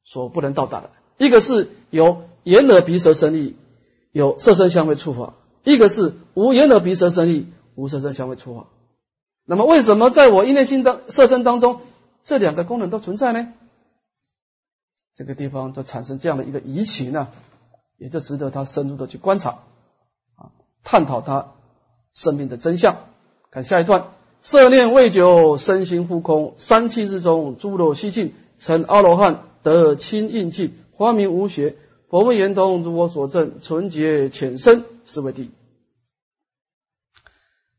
[0.03, 0.91] 所不能到达的。
[1.17, 3.55] 一个是有眼耳鼻舌身意，
[4.11, 5.33] 有色身香味触法；
[5.63, 8.67] 一个是无眼耳鼻舌身意，无色身香味触法。
[9.45, 11.81] 那么，为什么在我一内心当色身当中，
[12.23, 13.53] 这两个功能都存在呢？
[15.15, 17.29] 这个地方就产生这样的一个疑情呢？
[17.97, 19.59] 也就值得他深入的去观察
[20.35, 20.51] 啊，
[20.84, 21.53] 探讨他
[22.13, 22.97] 生命的真相。
[23.51, 24.09] 看下一段：
[24.41, 31.77] 色念未久，身心复空，三气之中，诸漏悉尽，成阿罗汉，得清印记，花明无学。
[32.09, 35.51] 佛问圆通，如我所证，纯洁浅深，是为第一。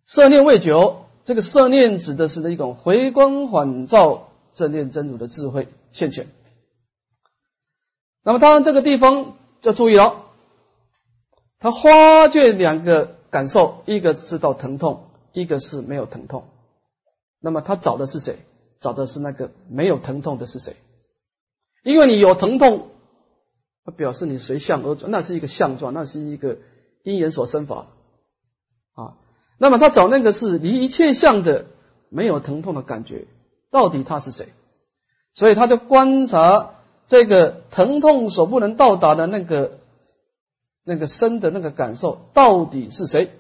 [0.07, 6.29] 色念未久，这个色念指的是那一种回光返照、正念真如的智慧现前。
[8.25, 9.35] 那么当然这个地方。
[9.63, 10.27] 要注意了，
[11.59, 16.45] 他发觉两个感受，一个知道疼痛，一个是没有疼痛。
[17.41, 18.39] 那么他找的是谁？
[18.81, 20.77] 找的是那个没有疼痛的是谁？
[21.83, 22.91] 因为你有疼痛，
[23.97, 26.59] 表示你随相而转，那是一个相状，那是一个
[27.03, 27.87] 因缘所生法
[28.95, 29.17] 啊。
[29.59, 31.67] 那么他找那个是离一切相的
[32.11, 33.27] 没有疼痛的感觉，
[33.71, 34.49] 到底他是谁？
[35.35, 36.75] 所以他就观察。
[37.09, 39.79] 这个疼痛所不能到达的那个
[40.83, 43.31] 那个生的那个感受到底是谁？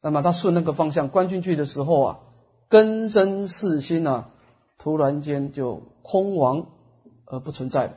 [0.00, 2.18] 那么他顺那个方向观进去的时候啊，
[2.68, 4.30] 根生四心啊，
[4.78, 6.66] 突然间就空亡
[7.24, 7.92] 而不存在了。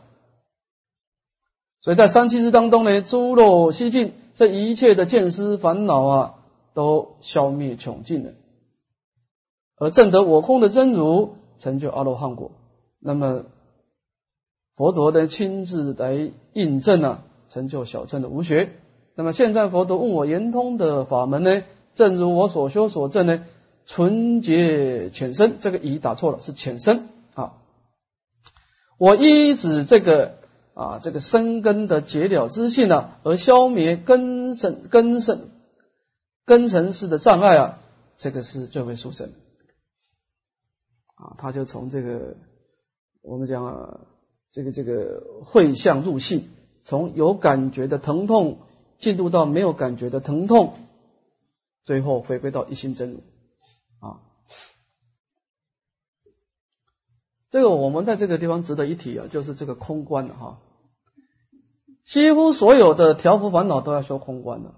[1.82, 6.36] 所以在三七日当中呢，诸漏悉尽，这一切的见思烦恼啊，
[6.74, 8.32] 都消灭穷尽了，
[9.78, 12.52] 而证得我空的真如，成就阿罗汉果。
[13.00, 13.46] 那么。
[14.76, 18.72] 佛陀呢亲自来印证啊，成就小乘的无学。
[19.16, 21.64] 那么现在佛陀问我圆通的法门呢？
[21.94, 23.46] 正如我所修所证呢，
[23.86, 25.60] 纯洁浅深。
[25.62, 27.54] 这个已打错了，是浅深啊。
[28.98, 30.40] 我依止这个
[30.74, 35.52] 啊，这个生根的结了之性呢，而消灭根生根生
[36.46, 37.80] 根尘世的障碍啊，
[38.18, 39.30] 这个是最为殊胜
[41.16, 41.36] 啊。
[41.38, 42.36] 他就从这个
[43.22, 43.66] 我们讲。
[43.66, 44.00] 啊
[44.56, 46.48] 这个这个会相入性，
[46.86, 48.60] 从有感觉的疼痛
[49.00, 50.76] 进入到没有感觉的疼痛，
[51.84, 53.18] 最后回归到一心真如
[54.00, 54.22] 啊。
[57.50, 60.62] 这个我们在这个地方值得一提啊，就是这个空观哈。
[62.06, 64.74] 几乎所有的调伏烦恼都要修空观的，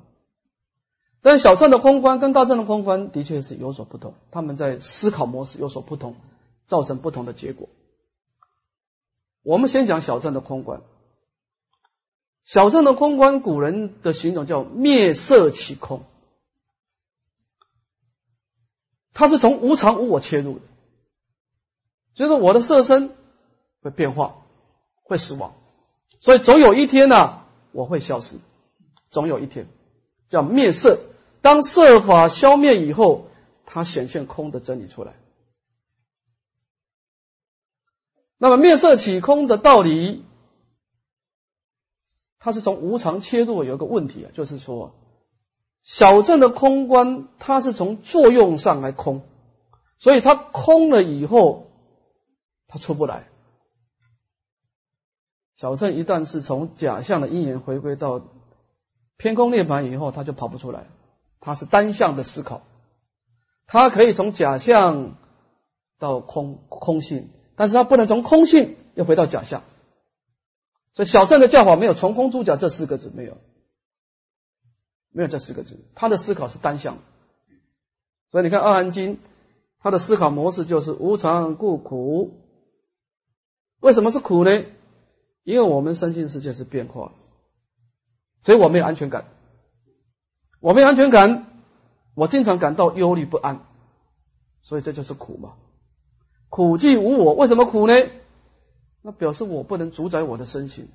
[1.22, 6.16] 但小乘的空观跟大乘的空观的确是有所不同，他们在思考模式有所不同，
[6.66, 7.70] 造成不同的结果。
[9.48, 10.82] 我们先讲小镇的空观，
[12.44, 16.04] 小镇的空观，古人的形容叫灭色起空，
[19.14, 20.66] 它是从无常无我切入的，
[22.14, 23.16] 就是我的色身
[23.82, 24.36] 会变化，
[25.04, 25.54] 会死亡。
[26.20, 28.36] 所以总有一天呢，我会消失。
[29.12, 29.68] 总有一天，
[30.28, 31.00] 叫灭色。
[31.40, 33.30] 当色法消灭以后，
[33.66, 35.14] 它显现空的真理出来。
[38.38, 40.24] 那么灭色起空的道理，
[42.40, 43.64] 它是从无常切入。
[43.64, 44.94] 有一个问题啊，就是说，
[45.82, 49.22] 小镇的空观，它是从作用上来空，
[50.00, 51.68] 所以它空了以后，
[52.68, 53.28] 它出不来。
[55.56, 58.22] 小乘一旦是从假象的因缘回归到
[59.18, 60.86] 偏空涅盘以后，他就跑不出来。
[61.40, 62.62] 他是单向的思考，
[63.66, 65.16] 他可以从假象
[65.98, 69.64] 到空空性，但是他不能从空性又回到假象。
[70.94, 73.38] 所以小乘的教法没有从空出假这四个字，没有，
[75.12, 75.80] 没有这四个字。
[75.96, 77.00] 他的思考是单向。
[78.30, 79.16] 所以你看《二含经》，
[79.80, 82.40] 他的思考模式就是无常故苦。
[83.80, 84.66] 为什么是苦呢？
[85.44, 87.14] 因为我们身心世界是变化，
[88.44, 89.26] 所以我没有安全感。
[90.60, 91.48] 我没有安全感，
[92.16, 93.66] 我经常感到忧虑不安，
[94.62, 95.54] 所以这就是苦嘛。
[96.50, 97.94] 苦即无我，为什么苦呢？
[99.04, 100.90] 那表示我不能主宰我的身心。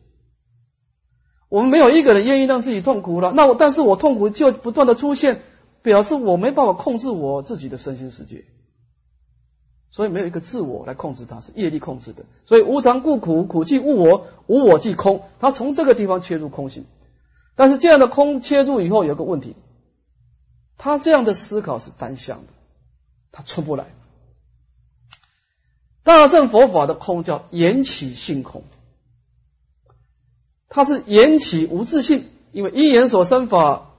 [1.48, 5.42] 我们没有一个人愿意让自己痛苦了，那我但是我痛苦就不断的出现，
[5.82, 8.44] 表示我没办法控制我自己的身心世界。
[9.90, 12.24] 所以没有一个自我来控制它，是业力控制的。
[12.46, 15.24] 所以无常故苦，苦即无我，无我即空。
[15.38, 16.86] 他从这个地方切入空性，
[17.56, 19.54] 但是这样的空切入以后有个问题，
[20.78, 22.52] 他这样的思考是单向的，
[23.30, 23.84] 他出不来。
[26.04, 28.64] 大乘佛法的空叫缘起性空，
[30.68, 33.90] 它是缘起无自性，因为因缘所生法，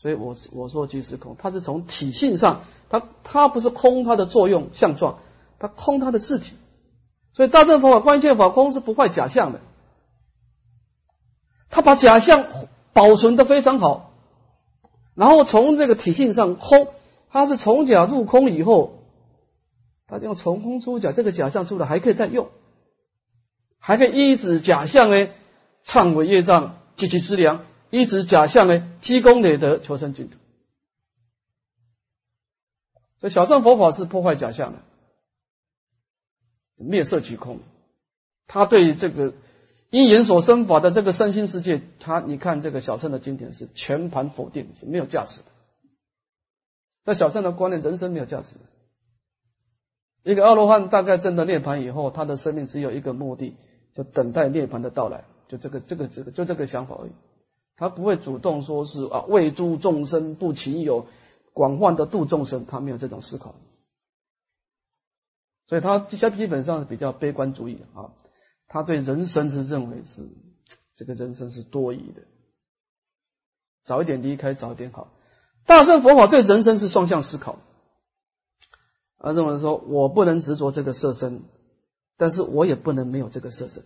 [0.00, 2.62] 所以我我说即是空，它是从体性上。
[2.90, 5.18] 它它不是空它的作用相状，
[5.58, 6.56] 它空它的自体，
[7.34, 9.60] 所以大乘佛法关键法空是不坏假象的，
[11.68, 12.46] 他把假象
[12.94, 14.14] 保存的非常好，
[15.14, 16.88] 然后从这个体性上空，
[17.28, 18.97] 它是从假入空以后，
[20.08, 22.48] 他用从空出假，这个假象出来还可以再用，
[23.78, 25.28] 还可以依止假象呢，
[25.84, 30.38] 忏悔业障积其资粮，依止假象呢，积功累德求生净土。
[33.20, 34.78] 所以小乘佛法是破坏假象的，
[36.76, 37.60] 灭色即空。
[38.46, 39.34] 他对这个
[39.90, 45.46] 因缘所生法的这个身心世界，他你看这个小乘的经典是全盘否定，是没有价值的。
[47.04, 48.54] 在小乘的观念，人生没有价值。
[50.30, 53.56] 一个阿罗汉大概证得涅盘以后，他的生命只有一个目的，
[53.94, 57.10] 就等待涅盘的到来，就这个这个这个就这个想法而已。
[57.76, 61.06] 他不会主动说是啊为诸众生不勤有。
[61.54, 63.56] 广泛的度众生，他没有这种思考，
[65.66, 68.14] 所以他基基本上是比较悲观主义啊。
[68.68, 70.28] 他对人生是认为是
[70.94, 72.22] 这个人生是多疑的，
[73.84, 75.08] 早一点离开早一点好。
[75.66, 77.58] 大圣佛法对人生是双向思考，
[79.18, 81.42] 而，认为说我不能执着这个色身，
[82.16, 83.82] 但是我也不能没有这个色身。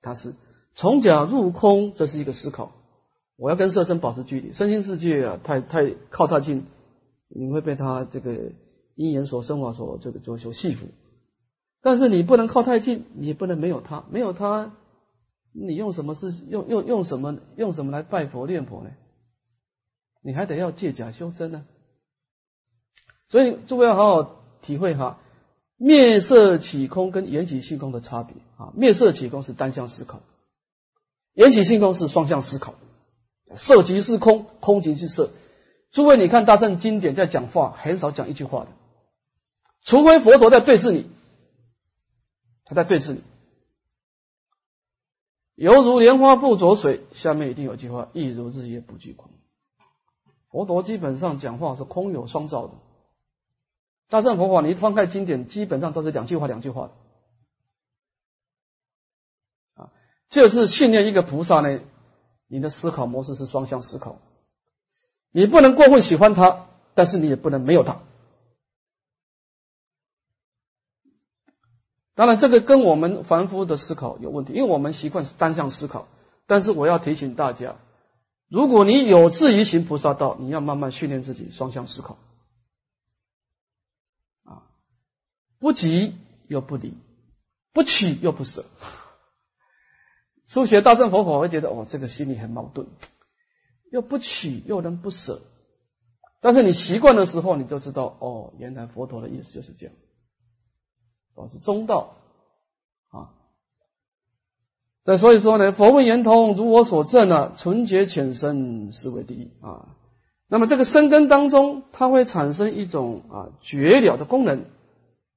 [0.00, 0.34] 他是
[0.74, 2.72] 从假入空，这是一个思考。
[3.36, 6.64] 我要跟色身保持距离，身心世界啊，太太靠太近，
[7.28, 8.52] 你会被他这个
[8.94, 10.86] 因缘所生法所这个所所系缚。
[11.82, 14.74] 但是你不能靠太近，你也不能没有他，没有他，
[15.52, 18.90] 你用什么是用用用什么用什么来拜佛念佛呢？
[20.22, 21.66] 你还得要借假修真呢。
[23.28, 25.18] 所以诸位要好好体会哈，
[25.76, 28.72] 灭色起空跟缘起性空的差别啊。
[28.74, 30.20] 灭色起空是单向思考，
[31.34, 32.74] 缘起性空是双向思考。
[33.56, 35.30] 色即是空，空即是色。
[35.92, 38.68] 诸位，你看大乘经典在讲话，很少讲一句话的，
[39.82, 41.06] 除非佛陀在对峙你，
[42.64, 43.22] 他在对峙你。
[45.54, 49.30] 犹如莲花不着水，下面一定有句话：亦如日月不惧空。
[50.50, 52.74] 佛陀基本上讲话是空有双照的。
[54.08, 56.92] 大乘佛法，你翻开经典，基本上都是两句话，两句话的。
[59.82, 59.92] 啊，
[60.28, 61.80] 这是训练一个菩萨呢。
[62.48, 64.20] 你的思考模式是双向思考，
[65.32, 68.00] 你不能过分喜欢他，但是你也不能没有他。
[72.14, 76.06] 当然，这个跟我们凡夫的思考有问题，因为我们习惯是单向思考。
[76.46, 77.74] 但是我要提醒大家，
[78.48, 82.16] 如果你有志于行菩萨道，你要慢慢训练自己双向思考，
[84.44, 84.62] 啊，
[85.58, 86.14] 不急
[86.48, 86.94] 又不离，
[87.72, 88.64] 不取又不舍。
[90.48, 92.86] 初学大乘佛法，会觉得哦，这个心里很矛盾，
[93.90, 95.42] 又不取又能不舍。
[96.40, 99.94] 但是你习惯的时候，你就知道哦，原来佛陀的意思就是这样。
[101.34, 102.16] 哦，是中道
[103.08, 103.34] 啊。
[105.04, 109.96] 那所以说呢，佛问圆通，如我所证啊，纯洁浅深，是为第一啊。
[110.46, 114.64] 那么这个生根当中，它会产生一种啊绝了的功能。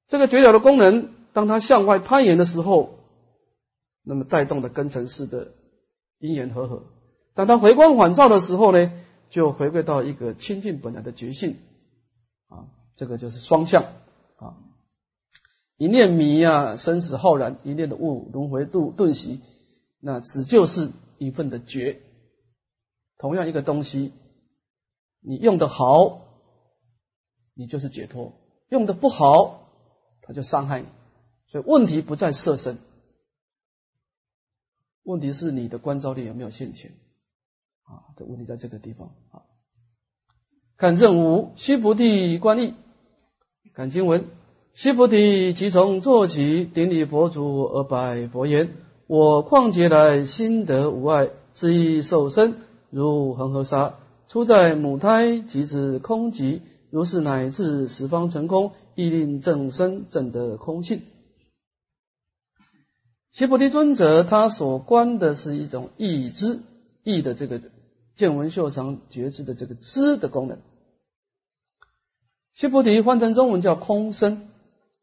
[0.10, 2.98] 这个绝了的功能，当它向外攀岩的时候，
[4.04, 5.54] 那么带动的根尘式的
[6.18, 6.84] 因缘和合。
[7.36, 8.92] 当它回光返照的时候呢，
[9.30, 11.58] 就回归到一个清净本来的觉性
[12.50, 12.68] 啊。
[12.96, 13.84] 这个就是双向
[14.38, 14.58] 啊。
[15.78, 19.40] 一念迷啊，生死浩然；一念的悟，轮回度顿息。
[20.02, 22.02] 那只就是一份的觉。
[23.18, 24.12] 同样一个东西，
[25.22, 26.22] 你用的好，
[27.54, 28.34] 你就是解脱；
[28.70, 29.59] 用的不好，
[30.30, 30.86] 他就伤害你。
[31.48, 32.78] 所以问题不在色身，
[35.02, 36.92] 问题是你的观照力有没有现前
[37.82, 38.14] 啊？
[38.16, 39.42] 的问题在这个地方啊。
[40.78, 42.76] 看正五，须菩提观意，
[43.74, 44.26] 看经文。
[44.74, 48.76] 须菩提，即从坐起，顶礼佛祖而拜佛言
[49.08, 52.58] ：“我旷劫来心得无碍，自意受身
[52.92, 53.96] 如恒河沙，
[54.28, 61.04] 出在母胎即知空寂，如是乃至十方成空，亦令正身正得空性。”
[63.32, 66.60] 须菩提尊者他所观的是一种意知，
[67.04, 67.62] 意的这个
[68.16, 70.60] 见闻嗅尝觉知的这个知的功能。
[72.54, 74.48] 须菩提换成中文叫空身。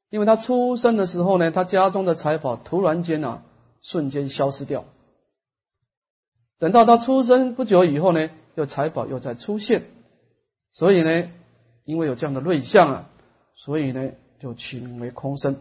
[0.09, 3.43] 因为他出生的时候呢，他家中的财宝突然间啊，
[3.83, 4.85] 瞬间消失掉。
[6.61, 9.83] 等到他出生不久以后呢，又财宝又再出现，
[10.73, 11.29] 所以呢，
[11.87, 13.09] 因为有这样的瑞相啊，
[13.55, 14.11] 所以呢，
[14.41, 15.57] 就取名为空生。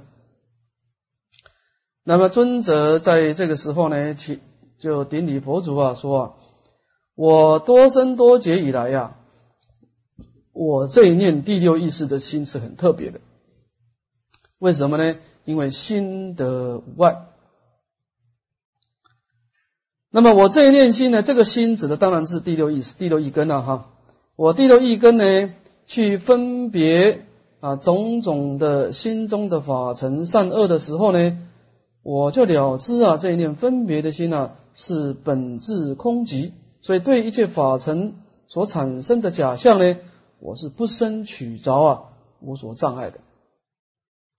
[2.04, 4.40] 那么尊者在这个时候呢，去
[4.80, 6.34] 就顶礼佛祖啊，说啊，
[7.16, 9.16] 我多生多劫以来呀，
[10.52, 13.22] 我这一念第六意识的心是很特别的。
[14.58, 15.18] 为什么呢？
[15.44, 17.28] 因为心得无碍。
[20.10, 21.22] 那么我这一念心呢？
[21.22, 23.92] 这个心指的当然是第六意识、第六意根了哈。
[24.36, 25.54] 我第六意根呢，
[25.88, 27.26] 去分别
[27.60, 31.38] 啊种种的心中的法尘善恶的时候呢，
[32.03, 36.52] 我就了知啊这一念分别的心呢是本质空寂，
[36.82, 38.16] 所以对一切法尘
[38.48, 39.98] 所产生的假象呢，
[40.40, 42.03] 我是不生取着啊，
[42.41, 43.20] 无所障碍的。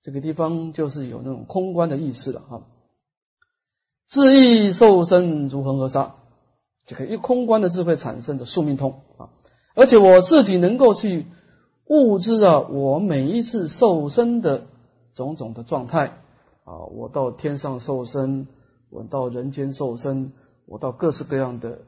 [0.02, 2.62] 这个地方就是有那种空观的意思了哈，
[4.08, 6.14] 自意受身如恒河沙，
[6.86, 9.30] 这个一空观的智慧产生的宿命通啊，
[9.74, 11.26] 而且我自己能够去
[11.88, 14.66] 悟知啊，我每一次受身的
[15.14, 16.18] 种种的状态
[16.64, 18.48] 啊，我到天上受身，
[18.90, 20.32] 我到人间受身，
[20.66, 21.82] 我到各式各样的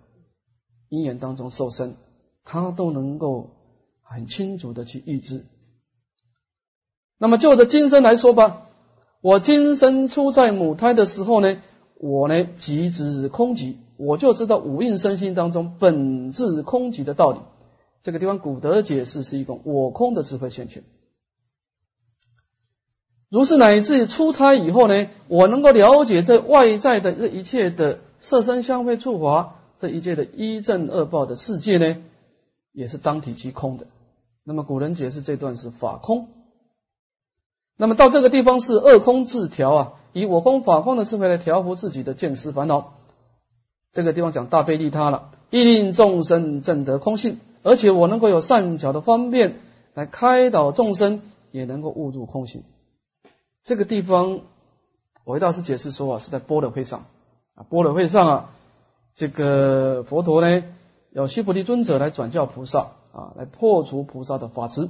[0.88, 1.96] 因缘当中受身，
[2.44, 3.50] 他都能够
[4.02, 5.44] 很清楚的去预知。
[7.18, 8.68] 那么就着今生来说吧，
[9.20, 11.56] 我今生出在母胎的时候呢，
[11.96, 17.40] 我呢即知空寂，我就知道五蕴身心当中本质空寂的道理。
[18.08, 20.82] 这个地方古德解释是一种我空的智慧现前。
[23.28, 31.98] 如是乃至出胎以后呢，我能够了解这外在的这一切的色身相会触法，这一切的一正恶报的世界呢，
[32.72, 33.86] 也是当体即空的。
[34.42, 36.28] 那么古人解释这段是法空。
[37.76, 42.94] 那么到这个地方是二空自调啊，以我空法空的智慧来调伏自己的见思烦恼。
[43.92, 49.56] 这个地方讲大悲利他了，亦令众生证得空性，而且我能够有善巧的方便
[49.92, 51.20] 来开导众生，
[51.50, 52.62] 也能够悟入空性。
[53.62, 54.40] 这个地方，
[55.24, 57.04] 韦大师解释说啊，是在般若会上
[57.54, 58.50] 啊，般若会上啊，
[59.14, 60.64] 这个佛陀呢，
[61.12, 64.88] 要须菩提尊者来转教菩萨啊，来破除菩萨的法执。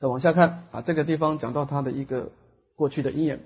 [0.00, 2.30] 再往下看啊，这个地方讲到他的一个
[2.74, 3.40] 过去的因缘。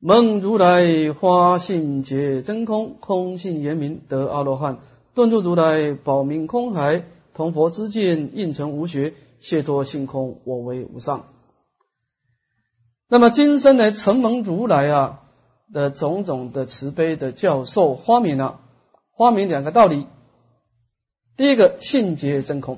[0.00, 4.78] 梦如来花性解真空，空性圆明得阿罗汉，
[5.16, 7.02] 顿入如来宝明空海，
[7.32, 11.24] 同佛之见应成无学，解脱性空，我为无上。
[13.08, 15.22] 那么今生来承蒙如来啊
[15.72, 18.60] 的种种的慈悲的教授花明啊，
[19.10, 20.06] 花明两个道理。
[21.38, 22.76] 第一个，性觉真空。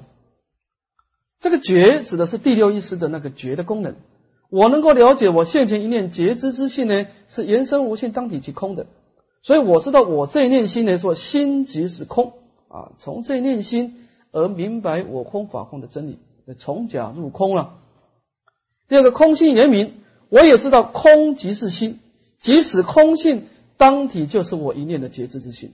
[1.40, 3.96] 这个觉指的是第六意识的那个觉的功能。
[4.48, 8.86] 我能够了解我现前一念觉知之性呢，是言生无性当体即空的。
[9.48, 12.34] 所以我知道我这一念心来，说心即是空
[12.68, 12.92] 啊。
[12.98, 16.18] 从这一念心而明白我空法空的真理，
[16.58, 17.78] 从假入空了。
[18.88, 19.94] 第二个，空性言明，
[20.28, 21.98] 我也知道空即是心，
[22.40, 23.46] 即使空性
[23.78, 25.72] 当体就是我一念的觉知之心。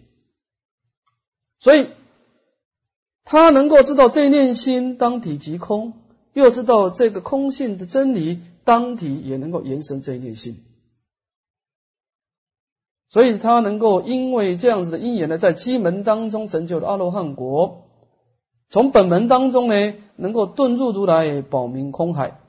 [1.59, 1.89] 所以。
[3.27, 5.95] 他能够知道这一念心当体即空，
[6.35, 10.63] 又知道这个空性的真理当体也能够延伸这一念心，
[13.15, 17.85] 所以他能够因为这样子的因缘呢，在机门当中成就了阿罗汉国，
[18.71, 22.41] 从本门当中呢，能够遁入如来保明空海。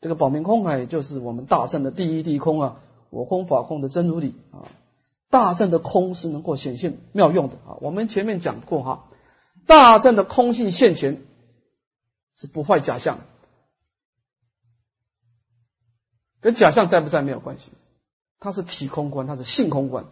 [0.00, 4.66] 这个保明空海就是我们大圣的第一地空啊，我空法空的真如理啊，
[5.30, 9.04] 大圣的空是能够显现妙用的啊，我们前面讲过哈。
[9.64, 11.22] 大正的空性现前
[12.34, 13.20] 是不坏假象，
[16.40, 17.70] 跟假象在不在没有关系，
[18.42, 20.04] 它是体空观，它是性空观。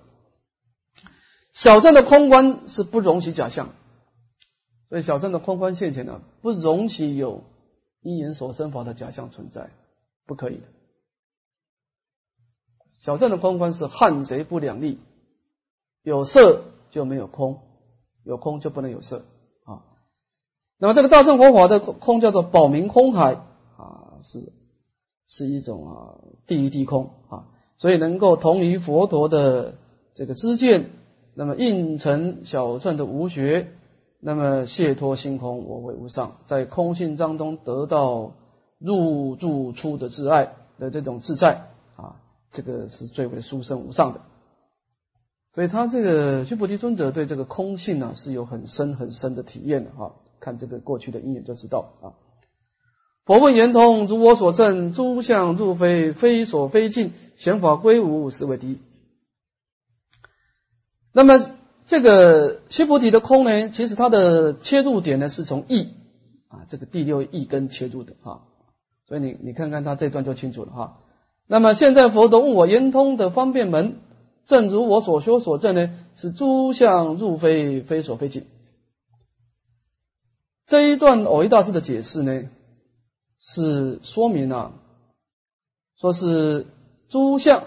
[1.53, 3.71] 小镇的空观是不容许假象，
[4.89, 7.43] 所以小镇的空观现前呢，不容许有
[8.03, 9.71] 因缘所生法的假象存在，
[10.27, 10.63] 不可以的。
[13.01, 15.01] 小镇的空观是汉贼不两立，
[16.05, 17.61] 有色就没有空，
[18.23, 19.25] 有空就不能有色
[19.65, 19.83] 啊。
[20.79, 23.35] 那么这个大乘佛法的空叫做保明空海
[23.77, 24.53] 啊，是
[25.27, 27.49] 是一种啊第一地空啊，
[27.81, 29.75] 所以能够同于佛陀的
[30.13, 30.91] 这个知见，
[31.35, 33.69] 那么应成小乘的无学，
[34.21, 38.35] 那么解脱星空我为无上，在空性当中得到
[38.79, 42.21] 入住出的自爱的这种自在啊，
[42.53, 44.21] 这个是最为殊胜无上的。
[45.55, 50.13] 所以他这个须菩提尊者对这个空性呢是有很深很深的体验的哈。
[50.39, 52.13] 看这个过去的因缘就知道啊。
[53.31, 58.79] 佛问圆通，如我所证，诸相入非，非所非尽，显法归无，是为第一。
[61.13, 61.39] 那么
[61.87, 65.91] 这个须菩提的空呢，其实它的切入点呢是从意
[66.49, 68.49] 啊，这个第六意根切入的哈。
[69.07, 70.99] 所以你你看看他这段就清楚了哈。
[71.47, 73.99] 那么现在佛陀问我圆通的方便门，
[74.47, 78.47] 正如我所说所证呢，是诸相入非，非所非尽。
[80.67, 82.43] 这一段偶一大师的解释呢，
[83.41, 84.73] 是说明了，
[85.99, 86.67] 说是
[87.09, 87.65] 诸相，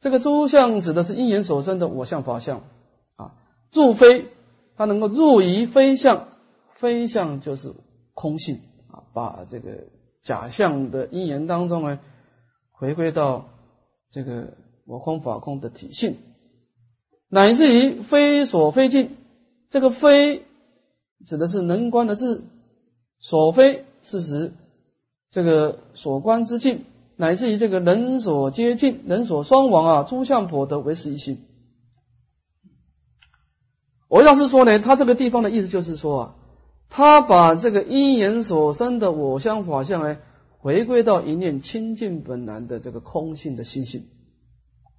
[0.00, 2.62] 这个诸相指的是因缘所生的我相法相
[3.16, 3.36] 啊，
[3.72, 4.26] 入非，
[4.76, 6.28] 它能够入于非相，
[6.76, 7.74] 非相就是
[8.14, 8.60] 空性
[8.90, 9.84] 啊，把这个
[10.22, 12.00] 假象的因缘当中呢，
[12.72, 13.46] 回归到
[14.10, 14.54] 这个
[14.86, 16.16] 我空法空的体性，
[17.28, 19.16] 乃至于非所非尽，
[19.68, 20.44] 这个非。
[21.24, 22.42] 指的是能观的智，
[23.18, 24.52] 所非事实，
[25.30, 26.84] 这个所观之境，
[27.16, 31.40] 乃至于这个人所接近，人所双亡啊，诸相婆得为实一心。
[34.08, 36.34] 我要是说呢，他这个地方的意思就是说啊，
[36.88, 40.18] 他把这个因缘所生的我相法相呢，
[40.58, 44.06] 回归到一念清净本来的这个空性的心性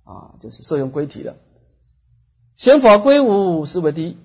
[0.04, 1.36] 啊，就是摄用归体了。
[2.58, 4.18] 显法归无，是为第一。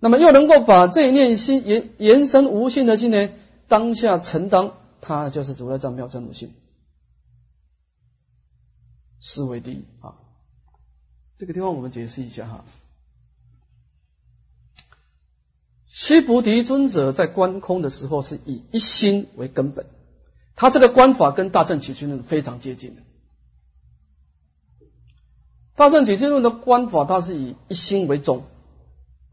[0.00, 3.28] 那么又能够把这一念心延延伸无性的心呢，
[3.68, 6.52] 当下承当，他就是如来藏妙真如性，
[9.20, 10.16] 思维第一啊。
[11.36, 12.64] 这个地方我们解释一下哈。
[15.86, 19.86] 须菩提尊者在观空的时候是以一心为根本，
[20.56, 23.02] 他这个观法跟大正起居论非常接近的。
[25.74, 28.44] 大正起居论的观法，它是以一心为宗。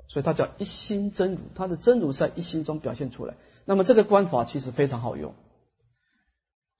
[0.10, 3.36] 所以它叫一心真如，它的真如在一心中表现出来。
[3.64, 5.36] 那么这个观法其实非常好用，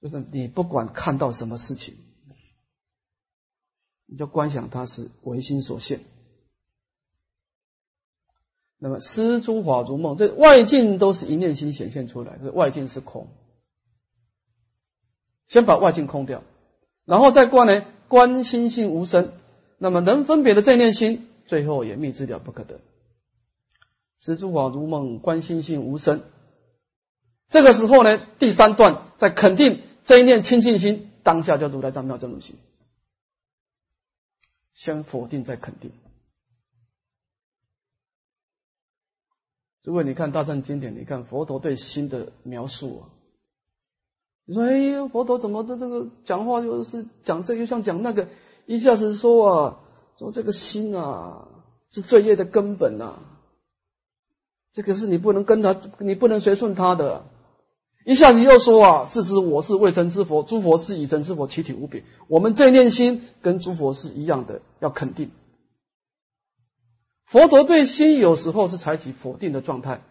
[0.02, 1.94] 就是你不管看到什么事情，
[4.06, 6.00] 你就观想它是唯心所现。
[8.78, 13.28] 那么施诸法如梦，这外境都是一念心显现出来，这外境是空。
[15.46, 16.42] 先把外境空掉，
[17.04, 19.32] 然后再观呢，观心性无声。
[19.78, 22.80] 那么能分别的这念心，最后也密之了不可得。
[24.20, 26.22] 识诸法如梦，观心性无声。
[27.48, 32.56] 这个时候呢，第三段在肯定这一念清净心，当下叫如来藏妙真如心。
[34.74, 35.90] 先否定再肯定。
[39.82, 43.08] 如果你看大乘经典，你看佛陀对心的描述啊，
[44.44, 48.28] 你说哎呀，佛陀怎么的这个讲话又是讲这又像讲那个，
[48.66, 49.80] 一下子说啊，
[50.18, 51.48] 说这个心啊。
[51.92, 53.18] 是罪业的根本呐。
[54.72, 57.24] 这个是你不能跟他，你不能随顺他的。
[58.04, 62.02] 一下子又说啊，自知我是未成之佛，诸佛是已成之佛，其体无别。
[62.28, 65.30] 我们这念心跟诸佛是一样的，要肯定。
[67.26, 70.02] 佛陀对心有时候是采取否定的状态，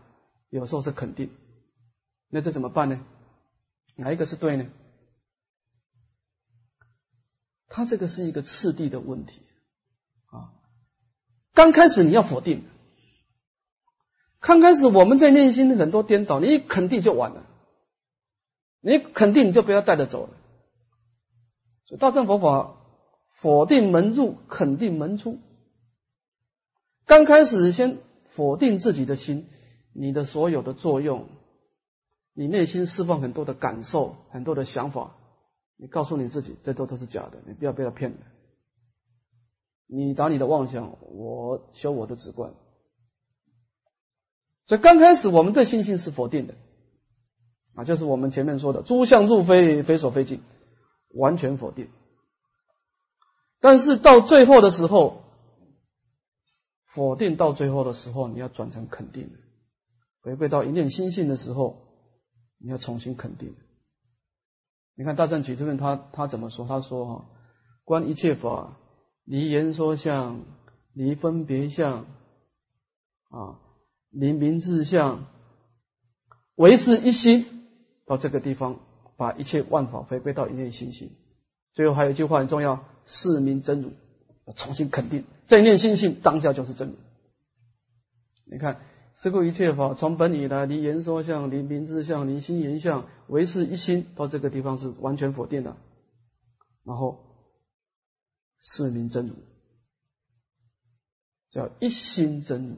[0.49, 1.31] 有时候是肯定。
[2.30, 3.02] 那这怎么办呢？
[3.95, 4.68] 哪一个是对呢？
[7.68, 9.41] 他这个是一个次第的问题
[10.27, 10.53] 啊。
[11.53, 12.64] 刚开始你要否定，
[14.40, 17.45] 刚开始我们在内心很多颠倒，你一肯定就完了。
[18.82, 20.34] 你肯定你就不要带着走了。
[21.86, 22.78] 所以大乘佛法
[23.41, 25.40] 否定门入，肯定门出。
[27.06, 27.98] 刚开始先
[28.30, 29.48] 否定自己的心，
[29.94, 31.28] 你的所有的作用，
[32.34, 35.16] 你内心释放很多的感受，很多的想法，
[35.76, 38.18] 你告诉你自己，这都都是假的，你不要被他骗了。
[39.88, 42.53] 你打你的妄想，我修我的直观。
[44.70, 46.54] 所以刚开始我们对心性是否定的。
[47.74, 50.41] 啊，就是我们前面说的“诸相入非，非所非尽”，
[51.16, 51.90] 完全否定。
[53.60, 55.24] 但是到最后的时候，
[56.94, 59.32] 否定到最后的时候，你要转成肯定，
[60.22, 61.82] 回归到一念心性的时候，
[62.60, 63.56] 你要重新肯定。
[64.96, 66.68] 你看大正举这边他他怎么说？
[66.68, 67.26] 他说：“哈，
[67.86, 68.78] 观一切法，
[69.24, 70.41] 离言说相，
[70.94, 72.06] 离分别相，
[73.30, 73.58] 啊，
[74.10, 75.26] 离名字相，
[76.56, 77.45] 唯是一心。”
[78.06, 78.80] 到这个地方，
[79.18, 81.11] 把一切万法回归到一念心性。
[81.73, 83.91] 最后还有一句话很重要：是名真如。
[84.56, 86.95] 重新肯定，这一念心性当下就是真如。
[88.45, 88.81] 你看，
[89.14, 94.07] 是故一切法从本以来，离言说相，离名字相，离心言相，唯是一心。
[94.15, 95.77] 到这个地方是完全否定的。
[96.84, 97.19] 然后
[98.60, 99.36] 是名真如，
[101.52, 102.77] 叫一心真如。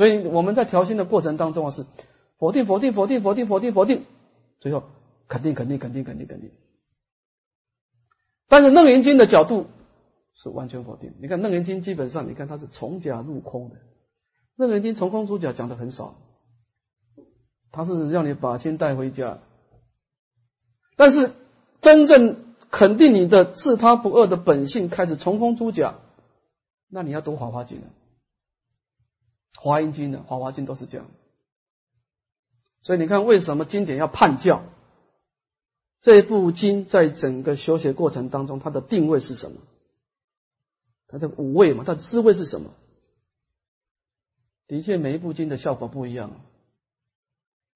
[0.00, 1.84] 所以我们在调心的过程当中啊，是
[2.38, 4.06] 否定、否定、否定、否定、否定、否定。
[4.58, 4.84] 最后
[5.28, 6.50] 肯定肯定肯定肯定肯定，
[8.48, 9.66] 但是《楞严经》的角度
[10.34, 11.12] 是完全否定。
[11.20, 13.76] 你看《楞严经》基本上，你看它是从假入空的，
[14.56, 16.14] 《楞严经》从空出假讲的很少，
[17.70, 19.36] 它是让你把心带回家。
[20.96, 21.32] 但是
[21.82, 25.96] 真正肯定你的自他不二的本性，开始从空出假，
[26.88, 27.86] 那你要读《华华经》了，
[29.56, 31.06] 《华严经》的《华华经》都是这样。
[32.82, 34.62] 所以你看，为什么经典要判教？
[36.00, 39.58] 这部经在整个修学过程当中，它的定位是什么？
[41.08, 42.70] 它的五味嘛，它的滋味是什么？
[44.66, 46.40] 的确，每一部经的效果不一样，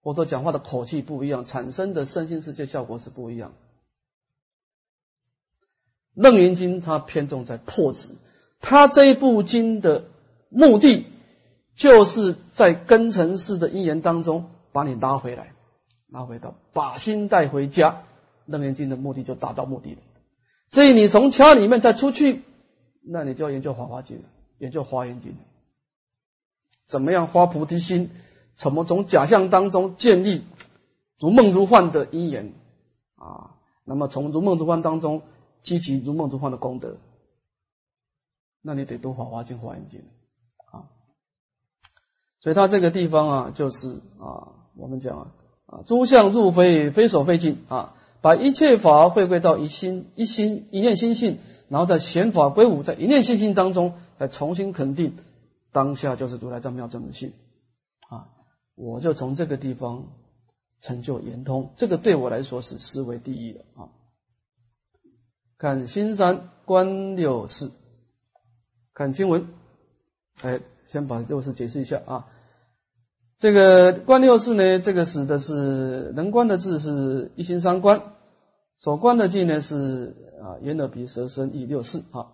[0.00, 3.52] 或者讲话的口气不一样，产生的身心世界效果是不一样。
[6.14, 8.14] 楞严经它偏重在破执，
[8.60, 10.04] 它这一部经的
[10.48, 11.04] 目的，
[11.76, 14.50] 就是在根尘世的因缘当中。
[14.72, 15.52] 把你拉回来，
[16.08, 18.02] 拉回到把心带回家，
[18.44, 20.00] 楞严经的目的就达到目的了。
[20.68, 22.42] 所以你从家里面再出去，
[23.00, 24.24] 那你就要研究华华经了，
[24.58, 25.36] 研究华严经，
[26.88, 28.10] 怎么样发菩提心？
[28.56, 30.42] 怎么从假象当中建立
[31.20, 32.52] 如梦如幻的因缘
[33.14, 33.54] 啊？
[33.84, 35.22] 那么从如梦如幻当中
[35.62, 36.96] 积极如梦如幻的功德，
[38.60, 40.02] 那你得读华华经、华严经。
[42.44, 44.54] 所以他这个地方啊，就是啊。
[44.76, 45.30] 我们讲啊，
[45.66, 51.38] 啊，诸相入非，非所非尽啊，把一切法回归到一心一心一念心性，
[51.68, 55.14] 然后在显法归五，在一念心性当中，再重新肯定
[55.70, 57.34] 当下就是如来藏妙正性
[58.08, 58.26] 啊，
[58.74, 60.08] 我就从这个地方
[60.80, 63.94] 成就圆通，这个对我来说是思维第一的啊。
[65.56, 67.70] 看新三观六四，
[68.92, 69.46] 看经文，
[70.42, 72.26] 哎，先把六四解释一下啊。
[73.38, 78.00] 这个观六事呢，这个使的是能观的字是一心三观，
[78.78, 82.28] 所观的境呢是啊眼耳鼻舌身意六事啊。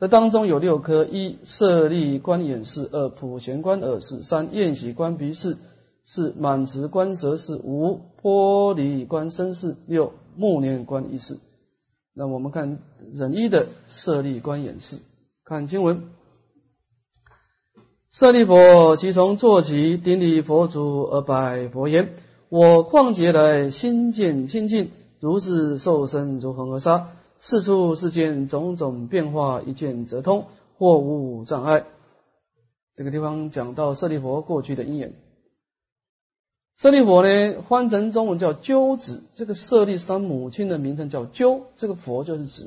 [0.00, 5.56] 这当中有六科：一设立观眼视；二普贤观耳视；三厌喜观鼻视；
[6.04, 11.38] 四满持观舌视；五波离观身视；六目念观意识。
[12.12, 12.78] 那我们看
[13.12, 14.98] 忍一的设立观眼视，
[15.44, 16.02] 看经文。
[18.14, 22.10] 舍利佛，即从坐起，顶礼佛祖而拜佛言
[22.48, 27.08] ：“我旷劫来心见清净，如是受身如恒河沙，
[27.40, 30.44] 四处世间种种变化，一见则通，
[30.78, 31.86] 或无障碍。”
[32.94, 35.12] 这个地方讲到舍利佛过去的因缘。
[36.76, 39.24] 舍利佛呢，翻成中文叫鸠子。
[39.34, 41.62] 这个舍利是他母亲的名称，叫鸠。
[41.74, 42.66] 这个佛就是子，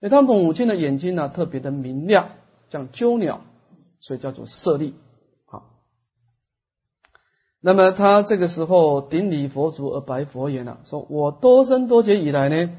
[0.00, 2.28] 因为他母亲的眼睛呢特别的明亮。
[2.70, 3.40] 像鸠鸟，
[4.00, 4.94] 所以叫做舍利。
[5.46, 5.80] 好，
[7.60, 12.72] 那么他这个时候顶礼佛足而白佛言了，说我多生多劫以来呢，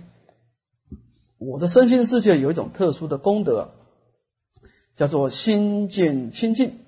[1.37, 3.71] 我的身心世界有一种特殊的功德，
[4.95, 6.79] 叫做心见清净。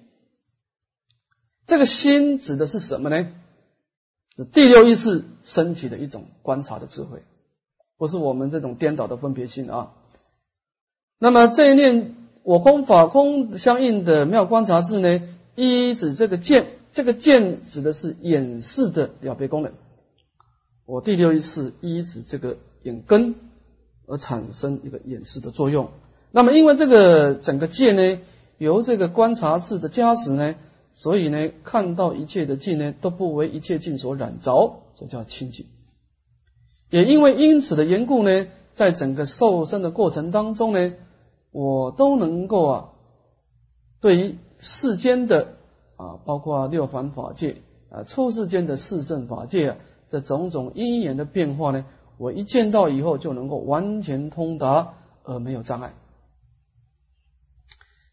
[1.68, 3.32] 这个心指的是什么呢？
[4.36, 7.24] 是第六意识升起的一种观察的智慧，
[7.98, 9.94] 不是我们这种颠倒的分别心啊。
[11.20, 15.22] 那么这一念我空法空相应的妙观察智呢，
[15.56, 19.74] 一指这个见，这个见指的是眼视的了别功能。
[20.86, 23.36] 我第六意识一指这个眼根
[24.08, 25.90] 而产生一个眼视的作用。
[26.32, 28.20] 那么因为这个整个见呢，
[28.58, 30.56] 由这个观察智的加持呢。
[30.94, 35.68] 所以呢，看到一切的境呢，都不为一切境所染着，这叫清净。
[36.90, 40.92] 也因为因此的缘故呢，在整个受生的过程当中呢，
[41.52, 42.90] 我都能够啊，
[44.00, 45.56] 对于世间的
[45.98, 47.58] 啊，包括六凡法界
[47.90, 49.78] 啊，出世间的四圣法界啊，
[50.10, 51.86] 这种种因缘的变化呢，
[52.18, 55.94] 我一见到以后就能够完全通达而没有障碍。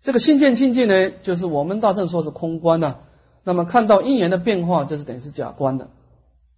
[0.02, 3.00] 这个心见清净呢，就是我们大圣说是空观呐。
[3.44, 5.88] 那么看到因缘的变化，就是等于是假观的。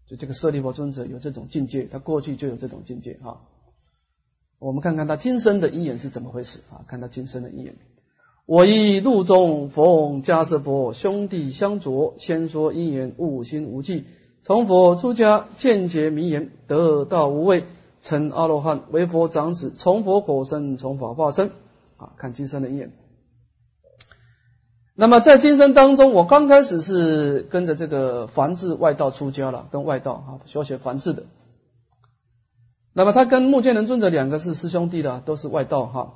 [0.06, 3.42] 就这个舍利弗尊者有这种境界，他过去就有这种境界哈。
[4.60, 6.84] 我们看看他今生的因缘是怎么回事啊？
[6.86, 7.74] 看他今生的因缘。
[8.44, 14.04] 我以路中逢迦斯佛兄弟相着，先说因缘悟心无忌，
[14.42, 17.64] 从佛出家见解名言，得道无畏，
[18.02, 21.50] 成阿罗汉，为佛长子，从佛果身，从法化身
[21.96, 22.12] 啊。
[22.18, 22.92] 看今生的因缘。
[24.94, 31.22] 那么在今生当中，我刚开始是跟着这个梵志外道出家了，跟外道啊学学梵志的。
[32.92, 36.14] 那么他跟目犍连尊者两个是师兄弟的，都是外道哈。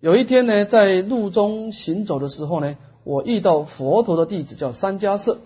[0.00, 5.38] 有一天呢，在路中行走的时候呢，我遇到佛陀的弟子叫三迦舍。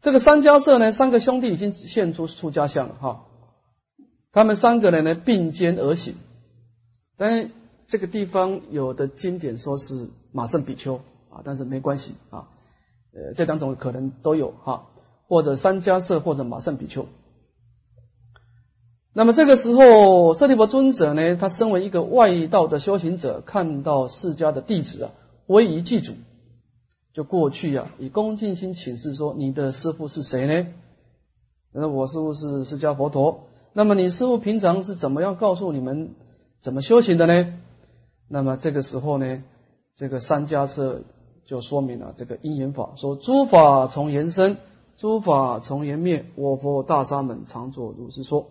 [0.00, 3.24] 这个三迦舍呢，三个兄弟已经现出出家相了哈。
[4.32, 6.14] 他们三个人呢并肩而行，
[7.16, 7.50] 但
[7.88, 10.10] 这个地方有的经典说是。
[10.36, 10.96] 马胜比丘
[11.30, 12.48] 啊，但是没关系啊，
[13.14, 14.88] 呃，这两种可能都有哈，
[15.28, 17.06] 或者三迦舍或者马胜比丘。
[19.16, 25.12] 那么这个时候，舍利弗尊者呢，他身为一个外道的修行者，看到释迦的弟子啊，
[25.46, 26.14] 威仪祭祖，
[27.12, 30.66] 就过去啊，以恭敬心请示说：“你的师父是谁呢？”
[31.72, 33.44] 那我师父是释迦佛陀。
[33.72, 36.10] 那么你师父平常是怎么样告诉你们
[36.60, 37.54] 怎么修行的呢？
[38.28, 39.44] 那么这个时候呢？
[39.94, 41.02] 这个三家舍
[41.46, 44.56] 就说明了这个因缘法，说诸法从缘生，
[44.96, 48.48] 诸法从缘灭，我佛大沙门常作如是说。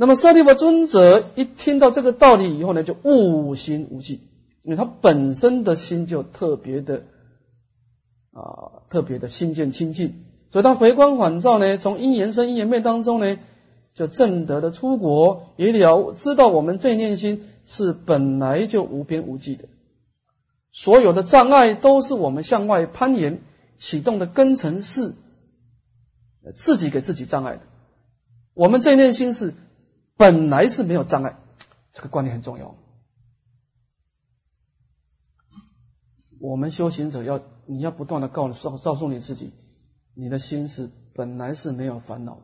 [0.00, 4.22] 那么舍利弗尊者一听到这个道理以后呢，就悟心无忌，
[4.62, 7.02] 因为他本身的心就特别的
[8.32, 13.36] 啊，特别的心见清净，所以他回光返照呢，从因缘生因缘灭当中呢，
[13.92, 19.68] 就正得的出国，也了知道我们这念心是本来就无边无际的。
[20.72, 23.42] 所有的障碍都是我们向外攀岩
[23.78, 25.12] 启动的根尘是
[26.54, 27.60] 自己给自己障碍的。
[28.54, 29.52] 我们这念心是
[30.20, 31.38] 本来是没有障碍，
[31.94, 32.74] 这个观念很重要。
[36.38, 39.54] 我们修行者要你要不断的告诉告诉你自己，
[40.14, 42.42] 你的心是本来是没有烦恼。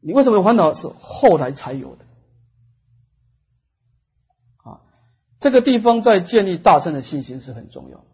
[0.00, 0.74] 你为什么有烦恼？
[0.74, 2.04] 是后来才有的。
[4.64, 4.80] 啊
[5.38, 8.04] 这个地方在建立大乘的信心是很重要，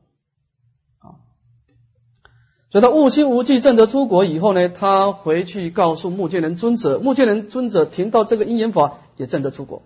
[2.74, 9.82] 所以他悟心无忌证得出国以后呢，他回去告诉目犍连尊者，目犍连尊者听到这个因缘法也证得出国，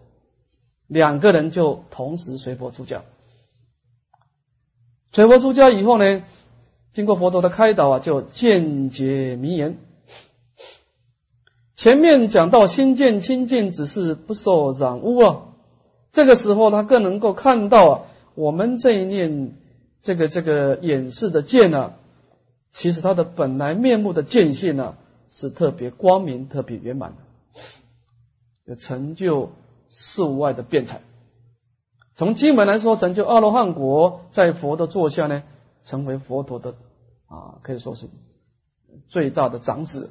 [0.87, 3.03] 两个人就同时随佛出家。
[5.13, 6.23] 随佛出家以后呢，
[6.95, 9.77] 经过佛陀的开导啊，就见解名言。
[11.77, 15.43] 前面讲到心见清净，只是不受染污啊。
[16.13, 18.01] 这个时候，他更能够看到啊，
[18.35, 19.53] 我们这一念
[20.01, 21.93] 这个这个演示的见呢，
[22.79, 24.97] 其实它的本来面目的见性呢，
[25.29, 27.19] 是特别光明、特别圆满的，
[28.67, 29.51] 有成就
[29.91, 31.01] 事物外的辩才。
[32.15, 35.43] 从经文来说，成就阿罗汉果，在佛的座下呢，
[35.83, 36.77] 成为佛陀的
[37.27, 38.09] 啊，可以说是
[39.09, 40.11] 最大的长子。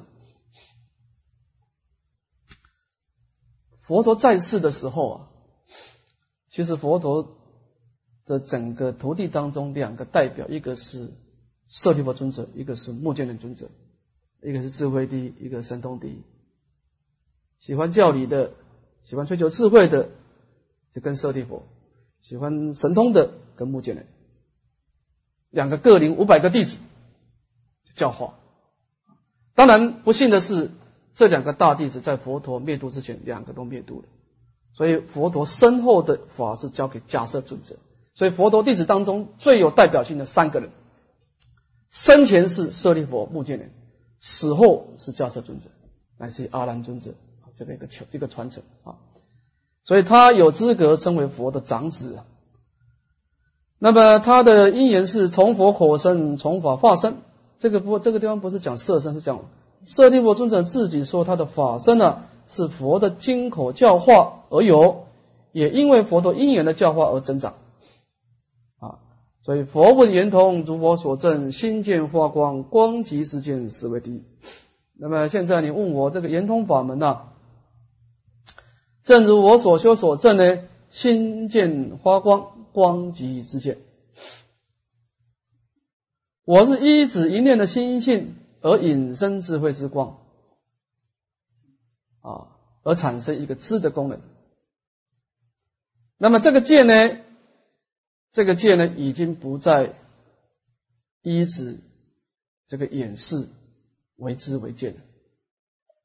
[3.80, 5.24] 佛陀在世的时候啊。
[6.50, 7.36] 其实佛陀
[8.26, 11.12] 的整个徒弟当中，两个代表，一个是
[11.70, 13.68] 舍利弗尊者，一个是目犍连尊者，
[14.42, 16.22] 一个是智慧第一，一个神通第一。
[17.58, 18.52] 喜欢教理的，
[19.04, 20.08] 喜欢追求智慧的，
[20.92, 21.62] 就跟舍利佛；
[22.22, 24.06] 喜欢神通的跟目犍连，
[25.50, 26.78] 两个各领五百个弟子
[27.94, 28.34] 教化。
[29.54, 30.70] 当然不幸的是，
[31.14, 34.08] 这两个大弟子在佛陀灭度之前，两个都灭度了。
[34.72, 37.76] 所以佛陀身后的法是交给迦摄尊者。
[38.14, 40.70] 所以佛陀弟子当中最有代表性的三个人，
[41.90, 43.70] 生前是舍利佛、目犍连，
[44.20, 45.70] 死后是迦叶尊者，
[46.18, 47.12] 乃至于阿难尊者，
[47.56, 48.96] 这个一个传一个传承啊。
[49.84, 52.18] 所以他有资格称为佛的长子。
[53.78, 57.16] 那么他的因缘是从佛火身，从法化身。
[57.58, 59.40] 这个不，这个地方不是讲色身，是讲
[59.84, 65.06] 舍利佛尊者自己说他的法身呢，是佛的经口教化而有，
[65.52, 67.54] 也因为佛陀因缘的教化而增长。
[69.48, 74.22] 所以佛问圆通，如我所证，心见发光，光极之见，实为第一。
[74.92, 77.30] 那么现在你问我这个圆通法门呢？
[79.04, 83.78] 正如我所修所证呢，心见发光，光极之见。
[86.44, 90.18] 我是一指一念的心性而引生智慧之光，
[92.20, 92.48] 啊，
[92.82, 94.20] 而产生一个知的功能。
[96.18, 96.92] 那么这个见呢？
[98.32, 99.94] 这个戒呢，已经不再
[101.22, 101.78] 依止
[102.68, 103.48] 这个演示
[104.16, 104.96] 为知为见，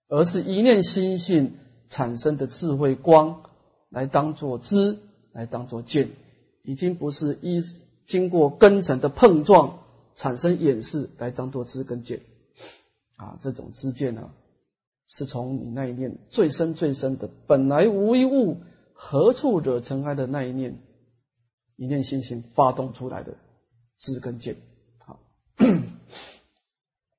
[0.08, 1.58] 而是一念心性
[1.90, 3.44] 产生的智慧光
[3.90, 4.98] 来当做知，
[5.32, 6.12] 来当做见，
[6.64, 7.62] 已经不是依
[8.08, 9.80] 经过根尘的碰撞
[10.16, 12.22] 产生演示来当做知跟见
[13.18, 14.32] 啊，这种知见呢，
[15.08, 18.58] 是从你那一念最深最深的本来无一物，
[18.94, 20.80] 何处惹尘埃的那一念。
[21.76, 23.36] 一念心性发动出来的
[23.98, 24.58] 知根见，
[25.00, 25.20] 好，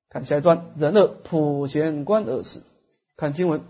[0.09, 2.63] 看下一段，人乐普贤观而死。
[3.17, 3.61] 看经文，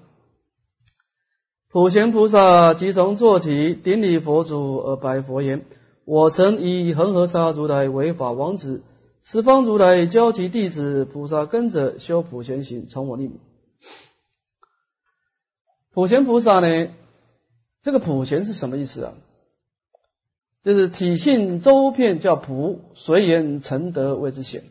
[1.70, 5.66] 普贤菩萨即从坐起，顶礼佛祖而白佛言
[6.06, 8.82] ：“我曾以恒河沙如来为法王子，
[9.24, 13.32] 十方如来教其弟子菩萨跟着修普贤行，从我立。”
[15.94, 16.90] 普贤菩萨呢？
[17.82, 19.14] 这个普贤是什么意思啊？
[20.66, 24.64] 就是体性周遍叫普，随缘成德谓之显，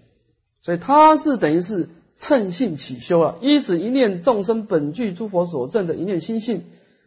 [0.60, 6.64] 所以他是等于是趁性起修了，一是一念众生本具诸佛所证的一念心性，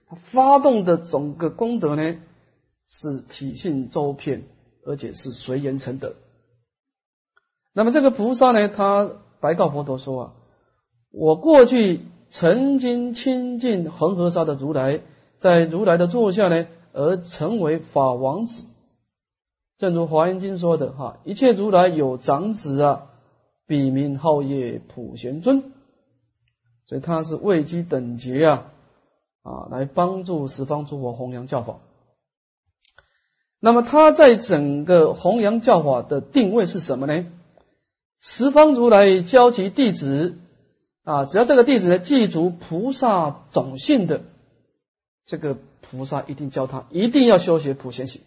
[0.07, 2.15] 他发动的整个功德呢
[2.87, 4.43] 是体性周遍，
[4.85, 6.13] 而且是随缘成德。
[7.73, 9.11] 那么这个菩萨呢，他
[9.41, 10.33] 白告佛陀说啊，
[11.11, 15.01] 我过去曾经亲近恒河沙的如来，
[15.39, 18.63] 在如来的座下呢，而成为法王子。
[19.77, 23.09] 正如华严经说的哈，一切如来有长子啊，
[23.67, 25.71] 笔名号业普贤尊，
[26.87, 28.71] 所以他是位居等级啊
[29.43, 31.77] 啊，来帮助十方诸佛弘扬教法。
[33.59, 37.25] 那么他在整个弘扬教法的定位是什么呢？
[38.19, 40.37] 十方如来教其弟子
[41.03, 44.23] 啊，只要这个弟子呢记住菩萨种性的，
[45.27, 48.23] 这个菩萨一定教他，一定要修学普贤行。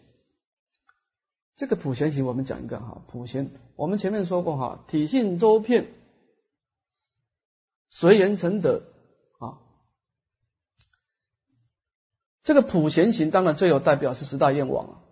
[1.61, 5.93] 这个普贤行，我们讲一个哈，普贤，我们前面说过哈，体性周遍，
[7.91, 8.85] 随缘成德
[9.39, 9.61] 啊。
[12.43, 15.03] 这个普贤行，当然最有代表是十大愿王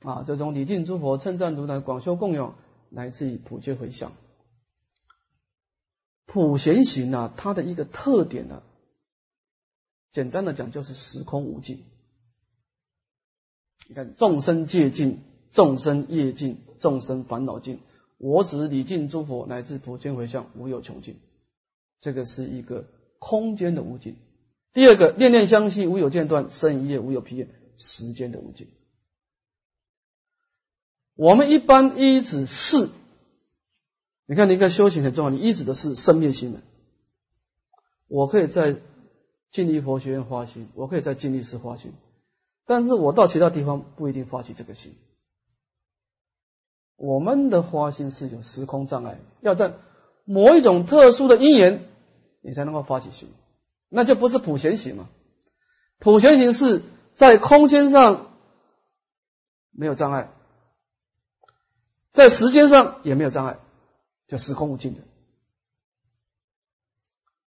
[0.00, 2.58] 啊，啊，这种礼敬诸佛、称赞如来、广修供养，
[2.90, 4.10] 来自于普皆回向。
[6.26, 8.64] 普贤行呢，它的一个特点呢，
[10.10, 11.84] 简单的讲就是时空无尽。
[13.88, 15.22] 你看众生界尽。
[15.52, 17.80] 众生业尽，众生烦恼尽，
[18.18, 21.16] 我只礼敬诸佛，乃至普天回向，无有穷尽。
[22.00, 22.86] 这个是一个
[23.18, 24.16] 空间的无尽。
[24.72, 28.68] 第二个，念念相续，无有间断，生一夜无有疲厌，时间的无尽。
[31.14, 32.88] 我们一般依止是，
[34.26, 36.62] 你看，你看修行很重要，你依止的是生灭心门。
[38.08, 38.78] 我可以在
[39.50, 41.92] 净力佛学院发心，我可以在净力寺发心，
[42.66, 44.94] 但是我到其他地方不一定发起这个心。
[47.02, 49.74] 我们的花心是有时空障碍，要在
[50.24, 51.88] 某一种特殊的因缘，
[52.42, 53.28] 你才能够发起心，
[53.88, 55.08] 那就不是普贤行嘛。
[55.98, 56.84] 普贤行是
[57.16, 58.30] 在空间上
[59.72, 60.30] 没有障碍，
[62.12, 63.58] 在时间上也没有障碍，
[64.28, 65.00] 就时空无尽的。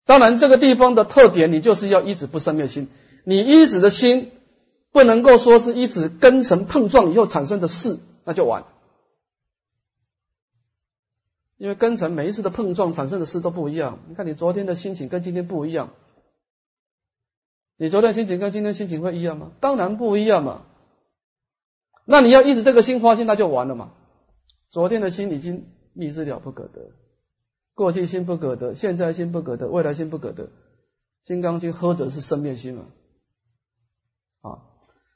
[0.06, 2.88] 当然，这个地方的特点，你就是要一直不生灭心，
[3.26, 4.32] 你一直的心
[4.94, 8.64] 不能够说是一直根尘碰撞以后产生的事，那就完。
[11.62, 14.00] 因为根尘每一次的碰撞产生的事都不一样。
[14.10, 15.92] 你看你昨天的心情跟今天不一样，
[17.78, 19.52] 你昨天心情跟今天心情会一样吗？
[19.60, 20.64] 当然不一样嘛。
[22.04, 23.92] 那你要一直这个心花心，那就完了嘛。
[24.72, 26.94] 昨天的心已经密之了不可得，
[27.76, 30.50] 过去心不可得，现在心不可得，未来心不可得。
[31.26, 32.86] 金刚经喝着是生灭心嘛，
[34.42, 34.66] 啊，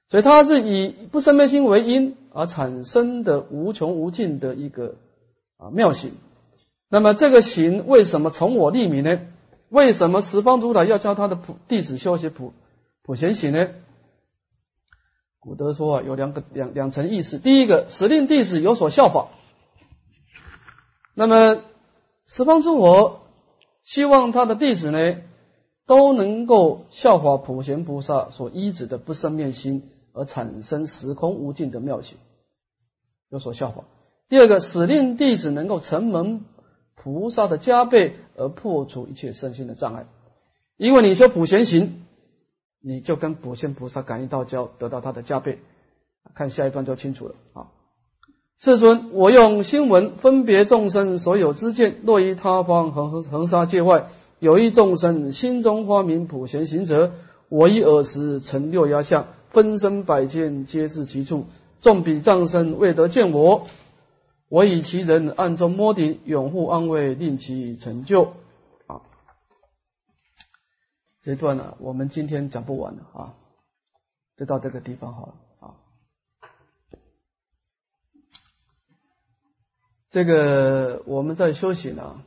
[0.09, 4.97] 所以它是以不生灭心为因而产生的无穷无尽的一个
[5.57, 6.11] 啊妙性。
[6.89, 9.19] 那么这个行为什么从我立名呢？
[9.69, 12.53] 为什么十方如来要教他的普弟子修习普
[13.01, 13.69] 普贤行呢？
[15.39, 17.39] 古德说啊，有两个两两层意思。
[17.39, 19.29] 第一个，使令弟子有所效法。
[21.15, 21.63] 那么
[22.25, 23.21] 十方诸佛
[23.83, 25.17] 希望他的弟子呢，
[25.87, 32.17] 都能够效法普贤菩萨所依止的不生灭心，而产生时空无尽的妙行，
[33.29, 33.83] 有所效法。
[34.29, 36.45] 第二个，使令弟子能够承蒙。
[36.95, 40.05] 菩萨的加倍而破除一切身心的障碍，
[40.77, 42.03] 因为你说普贤行，
[42.81, 45.59] 你就跟普贤菩萨感应道交，得到他的加倍。
[46.33, 47.67] 看下一段就清楚了啊！
[48.57, 54.07] 世尊，我用心闻分别众生所有之见，若于他方恒恒沙界外，
[54.39, 57.11] 有一众生心中发明普贤行者，
[57.47, 61.45] 我以耳时成六压相，分身百见皆至其处，
[61.79, 63.67] 众彼障身未得见我。
[64.47, 68.33] 我以其人暗中摸顶，永护安慰，令其成就。
[68.87, 69.01] 啊，
[71.23, 73.33] 这段呢，我们今天讲不完了啊，
[74.37, 75.75] 就到这个地方好了啊。
[80.09, 82.21] 这个我们在休息呢，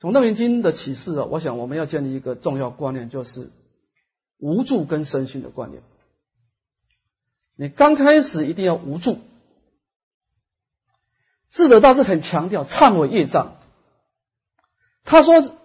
[0.00, 3.50] 从《楞严经》的启示啊，我想我们要建立一个重要观念，就是
[4.38, 5.82] 无助跟身心的观念。
[7.60, 9.18] 你刚开始一定要无助。
[11.50, 13.56] 智者大师很强调忏悔业障。
[15.02, 15.56] 他说，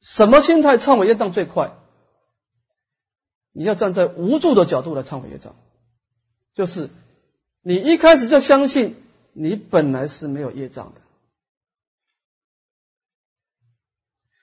[0.00, 1.72] 什么心态忏悔业障最快？
[3.52, 5.56] 你要站在无助的角度来忏悔业障，
[6.52, 6.90] 就是
[7.62, 9.02] 你一开始就相信
[9.32, 11.00] 你本来是没有业障的。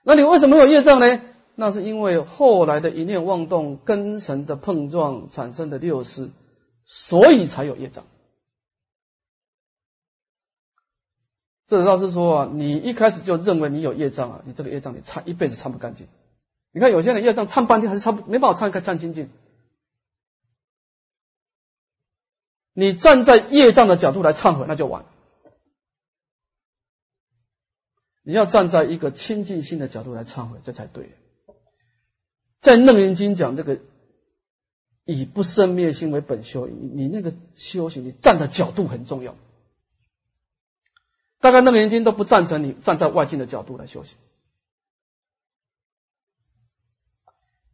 [0.04, 1.22] 那你为什么有业障呢？
[1.56, 6.32] 那是因为后来的一念妄动、根神的碰撞产生的六识，
[6.86, 8.06] 所以才有业障。
[11.68, 16.08] 这道是说啊，你一开始就认为你有业障啊，你这个业障你擦一辈子擦不干净。
[16.74, 19.30] 你看有些人业障擦半天还是擦不没办法擦开擦清净。
[22.74, 25.06] 你站在业障的角度来忏悔，那就完。
[28.24, 31.12] 你要站在一个清净心的角度来忏悔，这才对。
[32.62, 33.80] 在楞严经讲这个
[35.04, 39.36] 以不生灭心为本修，你那个修行，你站的角度很重要。
[41.40, 44.16] 大概楞严经都不赞成你站在外境的角度来修行，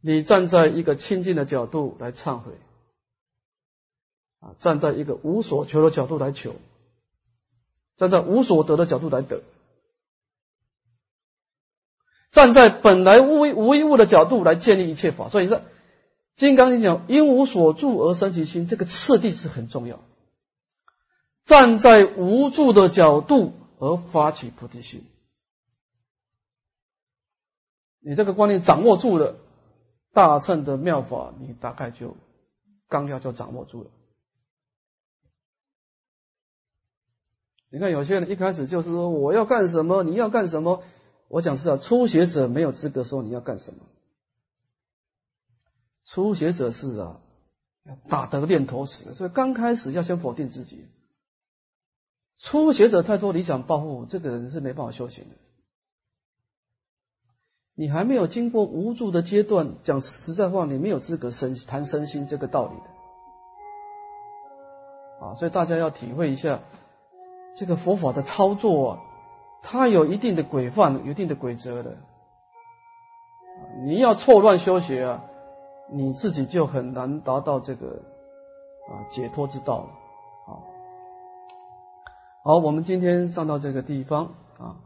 [0.00, 2.52] 你站在一个清净的角度来忏悔，
[4.40, 6.56] 啊，站在一个无所求的角度来求，
[7.98, 9.42] 站在无所得的角度来得。
[12.30, 15.56] 站在本来无无一物的角度来建立一切法，所以说
[16.36, 20.00] 《金刚经》讲因无所住而生其心，这个次第是很重要。
[21.46, 25.06] 站在无助的角度而发起菩提心，
[28.00, 29.36] 你这个观念掌握住了，
[30.12, 32.14] 大乘的妙法，你大概就
[32.88, 33.90] 纲要就掌握住了。
[37.70, 40.82] 你看有些人一开始就是说我要干什么，你要干什么。
[41.28, 43.80] 我想是啊，初学者没有资格说你要干什么。
[46.06, 47.20] 初学者是啊，
[48.08, 50.86] 打得念头死，所以刚开始要先否定自己。
[52.40, 55.34] 初学者太多理想抱负，这个人是没办法修行的。
[57.74, 62.84] 你还没有经过无助的阶段，讲实在话，你没有资格身谈身心这个道理的。
[65.26, 66.60] 啊，所以大家要体会一下
[67.56, 69.02] 这个佛法的操作啊。
[69.62, 71.96] 它有一定的规范、有一定的规则的，
[73.84, 75.24] 你要错乱修学啊，
[75.92, 77.86] 你自己就很难达到这个
[78.88, 79.88] 啊解脱之道了。
[80.46, 80.64] 好，
[82.44, 84.76] 好，我们今天上到这个地方啊，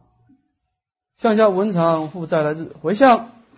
[1.17, 3.29] 向下文长负债来日回向。